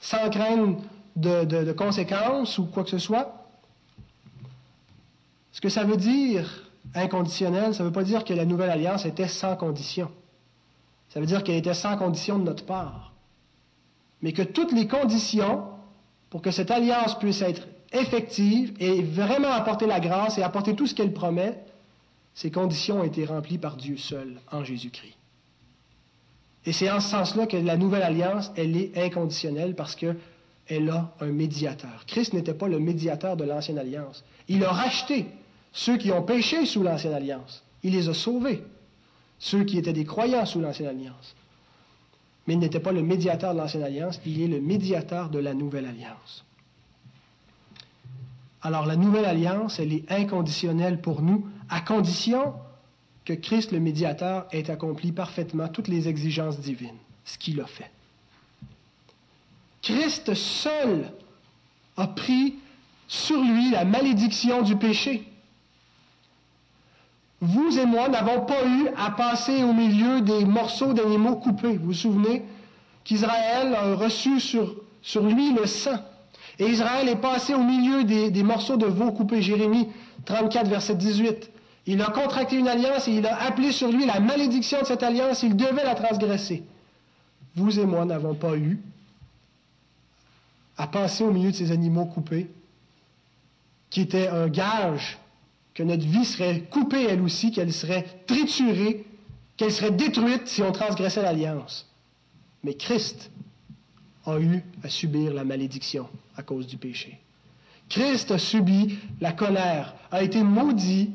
sans 0.00 0.30
craindre 0.30 0.80
de, 1.16 1.44
de, 1.44 1.72
conséquences 1.72 2.58
ou 2.58 2.64
quoi 2.64 2.84
que 2.84 2.90
ce 2.90 2.98
soit? 2.98 3.46
Ce 5.52 5.60
que 5.60 5.68
ça 5.68 5.84
veut 5.84 5.98
dire 5.98 6.70
inconditionnel, 6.94 7.74
ça 7.74 7.82
ne 7.82 7.88
veut 7.88 7.92
pas 7.92 8.02
dire 8.02 8.24
que 8.24 8.32
la 8.32 8.44
nouvelle 8.44 8.70
alliance 8.70 9.04
était 9.04 9.28
sans 9.28 9.56
condition. 9.56 10.10
Ça 11.10 11.20
veut 11.20 11.26
dire 11.26 11.44
qu'elle 11.44 11.56
était 11.56 11.74
sans 11.74 11.96
condition 11.96 12.38
de 12.38 12.44
notre 12.44 12.64
part. 12.64 13.12
Mais 14.22 14.32
que 14.32 14.42
toutes 14.42 14.72
les 14.72 14.88
conditions 14.88 15.64
pour 16.30 16.40
que 16.40 16.50
cette 16.50 16.70
alliance 16.70 17.18
puisse 17.18 17.42
être 17.42 17.66
effective 17.92 18.72
et 18.80 19.02
vraiment 19.02 19.52
apporter 19.52 19.86
la 19.86 20.00
grâce 20.00 20.38
et 20.38 20.42
apporter 20.42 20.74
tout 20.74 20.86
ce 20.86 20.94
qu'elle 20.94 21.12
promet, 21.12 21.58
ces 22.34 22.50
conditions 22.50 23.00
ont 23.00 23.04
été 23.04 23.24
remplies 23.24 23.58
par 23.58 23.76
Dieu 23.76 23.96
seul 23.96 24.40
en 24.50 24.64
Jésus-Christ. 24.64 25.14
Et 26.64 26.72
c'est 26.72 26.90
en 26.90 27.00
ce 27.00 27.08
sens-là 27.10 27.46
que 27.46 27.56
la 27.56 27.76
nouvelle 27.76 28.02
alliance, 28.02 28.52
elle 28.56 28.76
est 28.76 28.96
inconditionnelle 28.96 29.74
parce 29.74 29.96
qu'elle 29.96 30.90
a 30.90 31.12
un 31.20 31.26
médiateur. 31.26 32.04
Christ 32.06 32.32
n'était 32.34 32.54
pas 32.54 32.68
le 32.68 32.78
médiateur 32.78 33.36
de 33.36 33.44
l'ancienne 33.44 33.78
alliance. 33.78 34.24
Il 34.48 34.64
a 34.64 34.70
racheté 34.70 35.26
ceux 35.72 35.96
qui 35.96 36.12
ont 36.12 36.22
péché 36.22 36.64
sous 36.66 36.82
l'ancienne 36.82 37.14
alliance. 37.14 37.62
Il 37.82 37.92
les 37.92 38.08
a 38.08 38.14
sauvés. 38.14 38.62
Ceux 39.38 39.64
qui 39.64 39.76
étaient 39.76 39.92
des 39.92 40.04
croyants 40.04 40.46
sous 40.46 40.60
l'ancienne 40.60 40.88
alliance. 40.88 41.34
Mais 42.46 42.54
il 42.54 42.60
n'était 42.60 42.80
pas 42.80 42.92
le 42.92 43.02
médiateur 43.02 43.54
de 43.54 43.58
l'ancienne 43.58 43.82
alliance, 43.82 44.20
il 44.24 44.40
est 44.42 44.48
le 44.48 44.60
médiateur 44.60 45.30
de 45.30 45.38
la 45.38 45.54
nouvelle 45.54 45.86
alliance. 45.86 46.44
Alors 48.62 48.86
la 48.86 48.96
nouvelle 48.96 49.24
alliance, 49.24 49.80
elle 49.80 49.92
est 49.92 50.10
inconditionnelle 50.10 51.00
pour 51.00 51.22
nous, 51.22 51.46
à 51.68 51.80
condition 51.80 52.54
que 53.24 53.32
Christ, 53.32 53.72
le 53.72 53.80
médiateur, 53.80 54.46
ait 54.52 54.70
accompli 54.70 55.12
parfaitement 55.12 55.68
toutes 55.68 55.88
les 55.88 56.08
exigences 56.08 56.60
divines, 56.60 56.98
ce 57.24 57.38
qu'il 57.38 57.60
a 57.60 57.66
fait. 57.66 57.90
Christ 59.82 60.34
seul 60.34 61.12
a 61.96 62.06
pris 62.06 62.54
sur 63.08 63.42
lui 63.42 63.70
la 63.70 63.84
malédiction 63.84 64.62
du 64.62 64.76
péché. 64.76 65.28
Vous 67.40 67.76
et 67.76 67.86
moi 67.86 68.08
n'avons 68.08 68.46
pas 68.46 68.64
eu 68.64 68.88
à 68.96 69.10
passer 69.10 69.64
au 69.64 69.72
milieu 69.72 70.20
des 70.20 70.44
morceaux 70.44 70.92
d'animaux 70.92 71.34
coupés. 71.36 71.76
Vous 71.76 71.86
vous 71.86 71.92
souvenez 71.92 72.44
qu'Israël 73.02 73.74
a 73.74 73.94
reçu 73.96 74.38
sur, 74.38 74.76
sur 75.02 75.24
lui 75.24 75.52
le 75.52 75.66
sang. 75.66 75.98
Et 76.58 76.66
Israël 76.66 77.08
est 77.08 77.16
passé 77.16 77.54
au 77.54 77.62
milieu 77.62 78.04
des, 78.04 78.42
morceaux 78.42 78.76
de 78.76 78.86
veau 78.86 79.12
coupés. 79.12 79.42
Jérémie 79.42 79.88
34, 80.24 80.68
verset 80.68 80.94
18. 80.94 81.50
Il 81.86 82.00
a 82.00 82.06
contracté 82.06 82.56
une 82.56 82.68
alliance 82.68 83.08
et 83.08 83.12
il 83.12 83.26
a 83.26 83.42
appelé 83.42 83.72
sur 83.72 83.90
lui 83.90 84.06
la 84.06 84.20
malédiction 84.20 84.80
de 84.80 84.86
cette 84.86 85.02
alliance. 85.02 85.42
Il 85.42 85.56
devait 85.56 85.84
la 85.84 85.94
transgresser. 85.94 86.62
Vous 87.56 87.80
et 87.80 87.86
moi 87.86 88.04
n'avons 88.04 88.34
pas 88.34 88.56
eu 88.56 88.80
à 90.78 90.86
passer 90.86 91.24
au 91.24 91.30
milieu 91.30 91.50
de 91.50 91.56
ces 91.56 91.70
animaux 91.70 92.06
coupés, 92.06 92.50
qui 93.90 94.00
étaient 94.00 94.28
un 94.28 94.48
gage 94.48 95.18
que 95.74 95.82
notre 95.82 96.06
vie 96.06 96.24
serait 96.24 96.60
coupée 96.70 97.06
elle 97.08 97.20
aussi, 97.20 97.50
qu'elle 97.50 97.72
serait 97.72 98.06
triturée, 98.26 99.04
qu'elle 99.56 99.72
serait 99.72 99.90
détruite 99.90 100.48
si 100.48 100.62
on 100.62 100.72
transgressait 100.72 101.22
l'alliance. 101.22 101.86
Mais 102.64 102.74
Christ 102.74 103.30
a 104.26 104.38
eu 104.38 104.62
à 104.82 104.88
subir 104.88 105.32
la 105.34 105.44
malédiction 105.44 106.08
à 106.36 106.42
cause 106.42 106.66
du 106.66 106.76
péché. 106.76 107.18
Christ 107.88 108.30
a 108.30 108.38
subi 108.38 108.98
la 109.20 109.32
colère, 109.32 109.94
a 110.10 110.22
été 110.22 110.42
maudit 110.42 111.10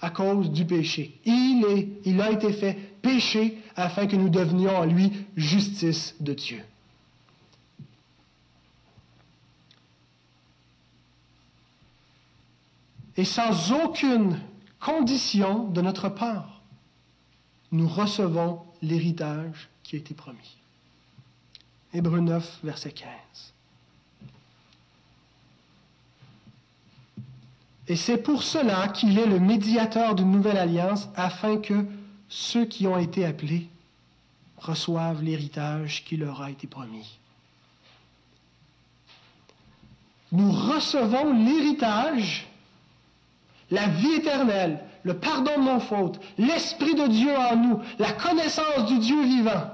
à 0.00 0.10
cause 0.10 0.50
du 0.50 0.64
péché. 0.64 1.18
Il, 1.24 1.64
est, 1.68 1.88
il 2.04 2.20
a 2.20 2.30
été 2.30 2.52
fait 2.52 2.76
péché 3.00 3.58
afin 3.76 4.06
que 4.06 4.16
nous 4.16 4.28
devenions 4.28 4.76
en 4.76 4.84
lui 4.84 5.10
justice 5.36 6.14
de 6.20 6.34
Dieu. 6.34 6.62
et 13.16 13.24
sans 13.24 13.72
aucune 13.72 14.40
condition 14.80 15.68
de 15.68 15.80
notre 15.80 16.08
part, 16.08 16.62
nous 17.72 17.88
recevons 17.88 18.60
l'héritage 18.82 19.68
qui 19.82 19.96
a 19.96 19.98
été 19.98 20.14
promis. 20.14 20.56
Hébreu 21.94 22.18
9, 22.18 22.58
verset 22.64 22.90
15. 22.90 23.08
Et 27.86 27.96
c'est 27.96 28.18
pour 28.18 28.42
cela 28.42 28.88
qu'il 28.88 29.18
est 29.18 29.26
le 29.26 29.38
médiateur 29.38 30.14
d'une 30.14 30.32
nouvelle 30.32 30.56
alliance, 30.56 31.08
afin 31.14 31.58
que 31.58 31.84
ceux 32.28 32.64
qui 32.64 32.88
ont 32.88 32.98
été 32.98 33.24
appelés 33.24 33.68
reçoivent 34.58 35.22
l'héritage 35.22 36.04
qui 36.04 36.16
leur 36.16 36.42
a 36.42 36.50
été 36.50 36.66
promis. 36.66 37.18
Nous 40.32 40.50
recevons 40.50 41.32
l'héritage 41.32 42.48
la 43.70 43.86
vie 43.86 44.14
éternelle, 44.14 44.80
le 45.02 45.14
pardon 45.14 45.58
de 45.58 45.64
nos 45.64 45.80
fautes, 45.80 46.20
l'Esprit 46.38 46.94
de 46.94 47.06
Dieu 47.06 47.36
en 47.36 47.56
nous, 47.56 47.80
la 47.98 48.12
connaissance 48.12 48.86
du 48.86 48.98
Dieu 48.98 49.22
vivant, 49.24 49.70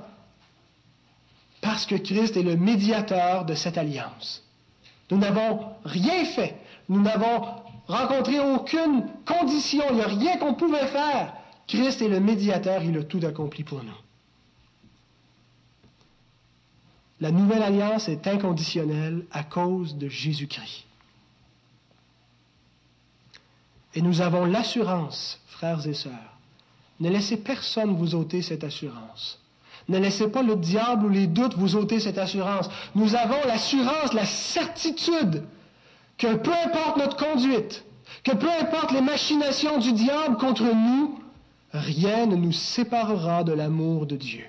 parce 1.61 1.87
que 1.87 1.95
Christ 1.95 2.37
est 2.37 2.43
le 2.43 2.57
médiateur 2.57 3.45
de 3.45 3.55
cette 3.55 3.79
alliance. 3.79 4.43
Nous 5.11 5.19
n'avons 5.19 5.61
rien 5.85 6.25
fait, 6.25 6.57
nous 6.89 7.01
n'avons 7.01 7.43
rencontré 7.87 8.39
aucune 8.41 9.07
condition, 9.27 9.85
il 9.91 9.97
n'y 9.97 10.03
a 10.03 10.07
rien 10.07 10.37
qu'on 10.39 10.55
pouvait 10.55 10.87
faire. 10.87 11.35
Christ 11.67 12.03
est 12.03 12.09
le 12.09 12.21
médiateur, 12.21 12.83
il 12.83 12.97
a 12.99 13.05
tout 13.05 13.21
accompli 13.25 13.65
pour 13.65 13.83
nous. 13.83 13.91
La 17.21 17.31
nouvelle 17.31 17.63
alliance 17.63 18.09
est 18.09 18.27
inconditionnelle 18.27 19.27
à 19.31 19.45
cause 19.45 19.97
de 19.97 20.09
Jésus-Christ. 20.09 20.87
Et 23.95 24.03
nous 24.03 24.21
avons 24.21 24.45
l'assurance, 24.45 25.41
frères 25.49 25.87
et 25.87 25.95
sœurs. 25.95 26.39
Ne 27.01 27.11
laissez 27.11 27.37
personne 27.37 27.97
vous 27.97 28.15
ôter 28.15 28.41
cette 28.41 28.65
assurance. 28.65 29.39
Ne 29.89 29.99
laissez 29.99 30.29
pas 30.29 30.43
le 30.43 30.57
diable 30.57 31.07
ou 31.07 31.09
les 31.09 31.27
doutes 31.27 31.57
vous 31.57 31.77
ôter 31.77 32.01
cette 32.01 32.19
assurance. 32.19 32.69
Nous 32.95 33.15
avons 33.15 33.39
l'assurance, 33.47 34.13
la 34.13 34.27
certitude 34.27 35.45
que 36.19 36.35
peu 36.35 36.53
importe 36.53 36.99
notre 36.99 37.17
conduite, 37.17 37.85
que 38.25 38.33
peu 38.33 38.51
importe 38.61 38.93
les 38.93 39.01
machinations 39.01 39.79
du 39.79 39.93
diable 39.93 40.37
contre 40.37 40.65
nous, 40.65 41.19
rien 41.73 42.27
ne 42.27 42.37
nous 42.37 42.53
séparera 42.53 43.43
de 43.45 43.53
l'amour 43.53 44.07
de 44.07 44.17
Dieu. 44.17 44.45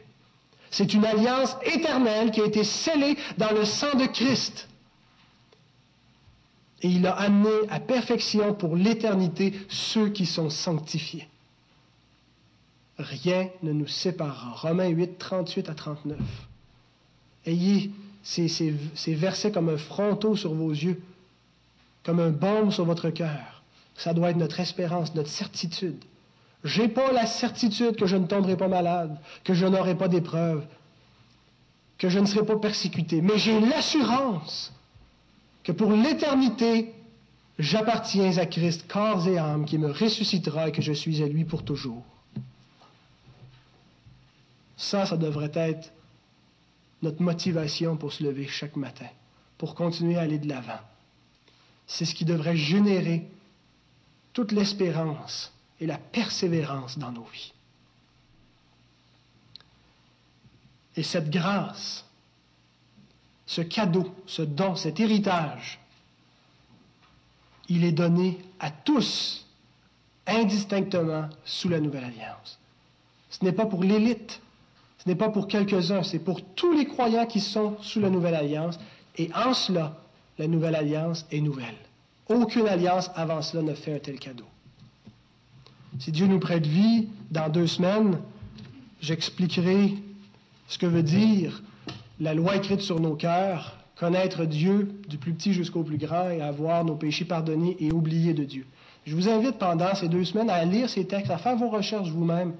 C'est 0.69 0.93
une 0.93 1.05
alliance 1.05 1.55
éternelle 1.63 2.32
qui 2.32 2.41
a 2.41 2.45
été 2.45 2.63
scellée 2.63 3.17
dans 3.38 3.51
le 3.51 3.65
sang 3.65 3.95
de 3.97 4.05
Christ 4.05 4.67
et 6.84 6.88
il 6.88 7.05
a 7.05 7.13
amené 7.13 7.49
à 7.69 7.79
perfection 7.79 8.53
pour 8.53 8.75
l'éternité 8.75 9.53
ceux 9.69 10.09
qui 10.09 10.25
sont 10.25 10.49
sanctifiés. 10.49 11.27
Rien 13.02 13.49
ne 13.64 13.72
nous 13.72 13.88
séparera. 13.88 14.52
Romains 14.52 14.88
8, 14.88 15.18
38 15.18 15.70
à 15.70 15.74
39. 15.74 16.20
Ayez 17.45 17.91
ces, 18.24 18.76
versets 19.08 19.52
comme 19.52 19.70
un 19.70 19.78
fronteau 19.78 20.36
sur 20.36 20.54
vos 20.54 20.70
yeux, 20.70 21.02
comme 22.04 22.20
un 22.20 22.30
baume 22.30 22.72
sur 22.72 22.86
votre 22.86 23.10
cœur. 23.10 23.64
Ça 23.95 24.14
doit 24.14 24.30
être 24.30 24.38
notre 24.38 24.60
espérance, 24.60 25.16
notre 25.16 25.30
certitude. 25.30 26.04
J'ai 26.64 26.88
pas 26.88 27.12
la 27.12 27.26
certitude 27.26 27.95
que 27.95 28.06
je 28.06 28.16
ne 28.16 28.28
tomberai 28.28 28.56
pas 28.56 28.68
malade, 28.68 29.18
que 29.43 29.54
je 29.54 29.66
n'aurai 29.66 29.95
pas 29.95 30.08
d'épreuve, 30.08 30.64
que 31.97 32.10
je 32.10 32.20
ne 32.20 32.26
serai 32.26 32.45
pas 32.45 32.58
persécuté, 32.58 33.22
mais 33.22 33.38
j'ai 33.38 33.60
l'assurance 33.60 34.72
que 35.64 35.72
pour 35.72 35.91
l'éternité, 35.91 36.93
j'appartiens 37.58 38.38
à 38.38 38.45
Christ, 38.45 38.86
corps 38.88 39.28
et 39.28 39.38
âme, 39.38 39.66
qui 39.66 39.78
me 39.78 39.91
ressuscitera 39.91 40.70
et 40.70 40.72
que 40.72 40.82
je 40.82 40.93
suis 40.93 41.24
à 41.24 41.28
lui 41.28 41.45
pour 41.45 41.64
toujours. 41.64 42.04
Ça, 44.82 45.05
ça 45.05 45.15
devrait 45.15 45.51
être 45.53 45.93
notre 47.03 47.21
motivation 47.21 47.97
pour 47.97 48.11
se 48.11 48.23
lever 48.23 48.47
chaque 48.47 48.75
matin, 48.75 49.07
pour 49.59 49.75
continuer 49.75 50.17
à 50.17 50.21
aller 50.21 50.39
de 50.39 50.49
l'avant. 50.49 50.79
C'est 51.86 52.03
ce 52.03 52.15
qui 52.15 52.25
devrait 52.25 52.57
générer 52.57 53.29
toute 54.34 54.51
l'espérance 54.51 55.53
et 55.79 55.86
la 55.86 55.99
persévérance 55.99 56.97
dans 56.97 57.11
nos 57.11 57.25
vies. 57.25 57.53
Et 60.95 61.03
cette 61.03 61.29
grâce, 61.29 62.03
ce 63.45 63.61
cadeau, 63.61 64.11
ce 64.25 64.41
don, 64.41 64.75
cet 64.75 64.99
héritage, 64.99 65.79
il 67.69 67.84
est 67.84 67.91
donné 67.91 68.39
à 68.59 68.71
tous, 68.71 69.45
indistinctement, 70.25 71.29
sous 71.45 71.69
la 71.69 71.79
nouvelle 71.79 72.05
alliance. 72.05 72.57
Ce 73.29 73.45
n'est 73.45 73.53
pas 73.53 73.67
pour 73.67 73.84
l'élite, 73.84 74.41
ce 75.04 75.10
n'est 75.10 75.16
pas 75.16 75.30
pour 75.30 75.47
quelques-uns, 75.47 76.04
c'est 76.04 76.20
pour 76.20 76.43
tous 76.54 76.74
les 76.74 76.86
croyants 76.86 77.26
qui 77.26 77.39
sont 77.39 77.76
sous 77.82 77.99
la 77.99 78.12
nouvelle 78.12 78.36
alliance. 78.36 78.78
Et 79.18 79.32
en 79.34 79.56
cela, 79.56 79.97
la 80.38 80.47
nouvelle 80.47 80.76
alliance 80.76 81.26
est 81.32 81.41
nouvelle. 81.41 81.76
Aucune 82.30 82.68
alliance 82.68 83.10
avant 83.16 83.41
cela 83.41 83.64
ne 83.64 83.74
fait 83.74 83.95
un 83.95 83.99
tel 83.99 84.20
cadeau. 84.20 84.45
Si 85.97 86.12
Dieu 86.12 86.28
nous 86.28 86.39
prête 86.39 86.68
vie, 86.68 87.08
dans 87.32 87.49
deux 87.49 87.66
semaines, 87.66 88.20
j'expliquerai 89.02 89.95
ce 90.68 90.78
que 90.78 90.86
veut 90.86 91.04
dire 91.04 91.64
la 92.20 92.36
loi 92.36 92.56
écrite 92.56 92.82
sur 92.82 92.99
nos 92.99 93.16
cœurs, 93.16 93.78
connaître 93.95 94.45
Dieu 94.45 95.02
du 95.08 95.18
plus 95.18 95.34
petit 95.34 95.54
jusqu'au 95.54 95.82
plus 95.82 95.97
grand 95.97 96.30
et 96.30 96.41
avoir 96.41 96.86
nos 96.86 96.95
péchés 96.95 97.26
pardonnés 97.26 97.76
et 97.80 97.91
oublier 97.91 98.36
de 98.36 98.43
Dieu. 98.43 98.68
Je 99.06 99.16
vous 99.16 99.28
invite 99.28 99.58
pendant 99.58 99.95
ces 99.95 100.08
deux 100.08 100.26
semaines 100.26 100.52
à 100.52 100.64
lire 100.64 100.91
ces 100.91 101.08
textes, 101.08 101.32
à 101.32 101.39
faire 101.39 101.56
vos 101.56 101.70
recherches 101.70 102.10
vous-même, 102.10 102.54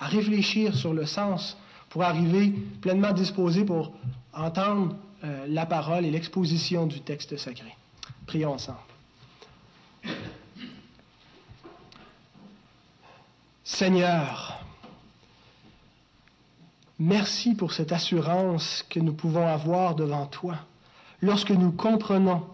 à 0.00 0.06
réfléchir 0.06 0.74
sur 0.74 0.92
le 0.92 1.06
sens 1.06 1.56
pour 1.94 2.02
arriver 2.02 2.50
pleinement 2.80 3.12
disposé 3.12 3.64
pour 3.64 3.92
entendre 4.32 4.96
euh, 5.22 5.46
la 5.48 5.64
parole 5.64 6.04
et 6.04 6.10
l'exposition 6.10 6.88
du 6.88 7.00
texte 7.00 7.36
sacré. 7.36 7.72
Prions 8.26 8.54
ensemble. 8.54 8.80
Seigneur, 13.62 14.58
merci 16.98 17.54
pour 17.54 17.72
cette 17.72 17.92
assurance 17.92 18.84
que 18.90 18.98
nous 18.98 19.14
pouvons 19.14 19.46
avoir 19.46 19.94
devant 19.94 20.26
toi 20.26 20.56
lorsque 21.22 21.52
nous 21.52 21.70
comprenons 21.70 22.44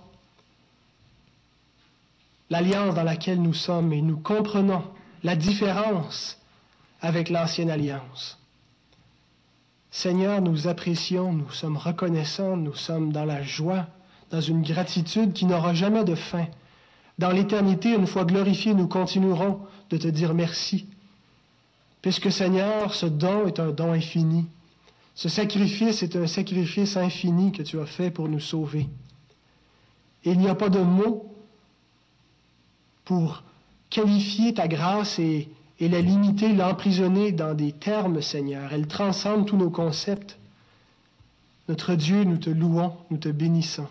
l'alliance 2.51 2.95
dans 2.95 3.05
laquelle 3.05 3.41
nous 3.41 3.55
sommes 3.55 3.95
et 3.95 4.03
nous 4.03 4.19
comprenons 4.19 4.85
la 5.23 5.35
différence 5.35 6.37
avec 7.01 7.31
l'ancienne 7.31 7.71
alliance. 7.71 8.40
Seigneur, 9.91 10.41
nous 10.41 10.69
apprécions, 10.69 11.33
nous 11.33 11.51
sommes 11.51 11.77
reconnaissants, 11.77 12.57
nous 12.57 12.75
sommes 12.75 13.13
dans 13.13 13.25
la 13.25 13.43
joie, 13.43 13.87
dans 14.31 14.41
une 14.41 14.63
gratitude 14.63 15.33
qui 15.33 15.47
n'aura 15.47 15.75
jamais 15.75 16.05
de 16.05 16.15
fin. 16.15 16.47
Dans 17.19 17.31
l'éternité, 17.31 17.95
une 17.95 18.07
fois 18.07 18.25
glorifiés, 18.25 18.75
nous 18.75 18.87
continuerons 18.87 19.61
de 19.91 19.97
te 19.97 20.09
dire 20.09 20.33
merci 20.33 20.87
Puisque 22.03 22.33
Seigneur, 22.33 22.95
ce 22.95 23.07
don 23.07 23.47
est 23.47 23.61
un 23.61 23.73
don 23.73 23.93
infini. 23.93 24.47
Ce 25.15 25.29
sacrifice 25.29 26.03
est 26.03 26.17
un 26.17 26.27
sacrifice 26.27 26.97
infini 26.97 27.53
que 27.53 27.63
tu 27.63 27.79
as 27.79 27.87
fait 27.87 28.11
pour 28.11 28.29
nous 28.29 28.41
sauver. 28.41 28.89
Et 30.25 30.31
il 30.31 30.39
n'y 30.39 30.49
a 30.49 30.55
pas 30.55 30.71
de 30.71 30.79
mots 30.79 31.35
pour 33.05 33.43
qualifier 33.91 34.55
ta 34.55 34.67
grâce 34.67 35.19
et, 35.19 35.49
et 35.81 35.89
la 35.89 36.03
limiter, 36.03 36.53
l'emprisonner 36.53 37.33
dans 37.33 37.55
des 37.55 37.73
termes, 37.73 38.21
Seigneur. 38.21 38.73
Elle 38.73 38.87
transcende 38.87 39.47
tous 39.47 39.57
nos 39.57 39.71
concepts. 39.71 40.39
Notre 41.69 41.95
Dieu, 41.95 42.25
nous 42.25 42.37
te 42.37 42.51
louons, 42.51 42.93
nous 43.11 43.17
te 43.17 43.31
bénissons. 43.31 43.89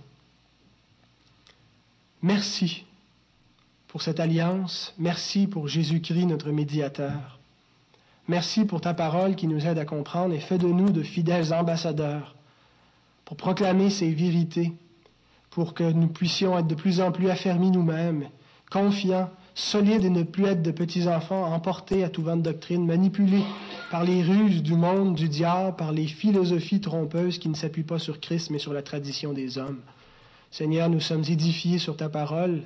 Merci 2.22 2.86
pour 3.88 4.04
cette 4.04 4.20
alliance. 4.20 4.94
Merci 5.00 5.48
pour 5.48 5.68
Jésus-Christ, 5.68 6.28
notre 6.28 6.52
médiateur. 6.52 7.40
Merci 8.28 8.66
pour 8.66 8.82
ta 8.82 8.94
parole 8.94 9.36
qui 9.36 9.48
nous 9.48 9.66
aide 9.66 9.80
à 9.80 9.86
comprendre 9.86 10.36
et 10.36 10.40
fais 10.40 10.60
de 10.60 10.68
nous 10.68 10.92
de 10.92 11.02
fidèles 11.02 11.52
ambassadeurs 11.52 12.36
pour 13.26 13.38
proclamer 13.38 13.90
ces 13.90 14.12
vérités, 14.12 14.74
pour 15.50 15.74
que 15.74 15.92
nous 15.92 16.08
puissions 16.08 16.58
être 16.60 16.68
de 16.68 16.76
plus 16.76 17.02
en 17.02 17.12
plus 17.12 17.30
affermis 17.30 17.72
nous-mêmes, 17.72 18.30
confiants, 18.70 19.32
solides 19.60 20.06
et 20.06 20.10
ne 20.10 20.24
plus 20.24 20.46
être 20.46 20.62
de 20.62 20.72
petits 20.72 21.08
enfants 21.08 21.44
emportés 21.54 22.04
à 22.04 22.10
tout 22.10 22.24
vent 22.24 22.38
de 22.38 22.42
doctrine, 22.42 22.86
manipulés 22.86 23.44
par 23.92 24.04
les 24.04 24.24
ruses 24.24 24.64
du 24.64 24.74
monde, 24.74 25.16
du 25.16 25.28
diable, 25.28 25.76
par 25.76 25.92
les 25.92 26.08
philosophies 26.08 26.82
trompeuses 26.82 27.40
qui 27.40 27.50
ne 27.50 27.56
s'appuient 27.56 27.84
pas 27.84 28.00
sur 28.00 28.20
Christ 28.20 28.50
mais 28.50 28.60
sur 28.60 28.74
la 28.74 28.82
tradition 28.82 29.34
des 29.34 29.58
hommes. 29.58 29.82
Seigneur, 30.52 30.90
nous 30.90 31.02
sommes 31.02 31.24
édifiés 31.28 31.78
sur 31.78 31.98
ta 31.98 32.10
parole 32.10 32.64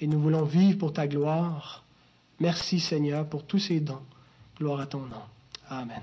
et 0.00 0.06
nous 0.06 0.20
voulons 0.20 0.44
vivre 0.44 0.78
pour 0.78 0.92
ta 0.92 1.06
gloire. 1.06 1.84
Merci 2.40 2.80
Seigneur 2.80 3.26
pour 3.26 3.44
tous 3.44 3.58
ces 3.58 3.80
dons. 3.80 4.02
Gloire 4.58 4.80
à 4.80 4.86
ton 4.86 5.00
nom. 5.00 5.22
Amen. 5.68 6.02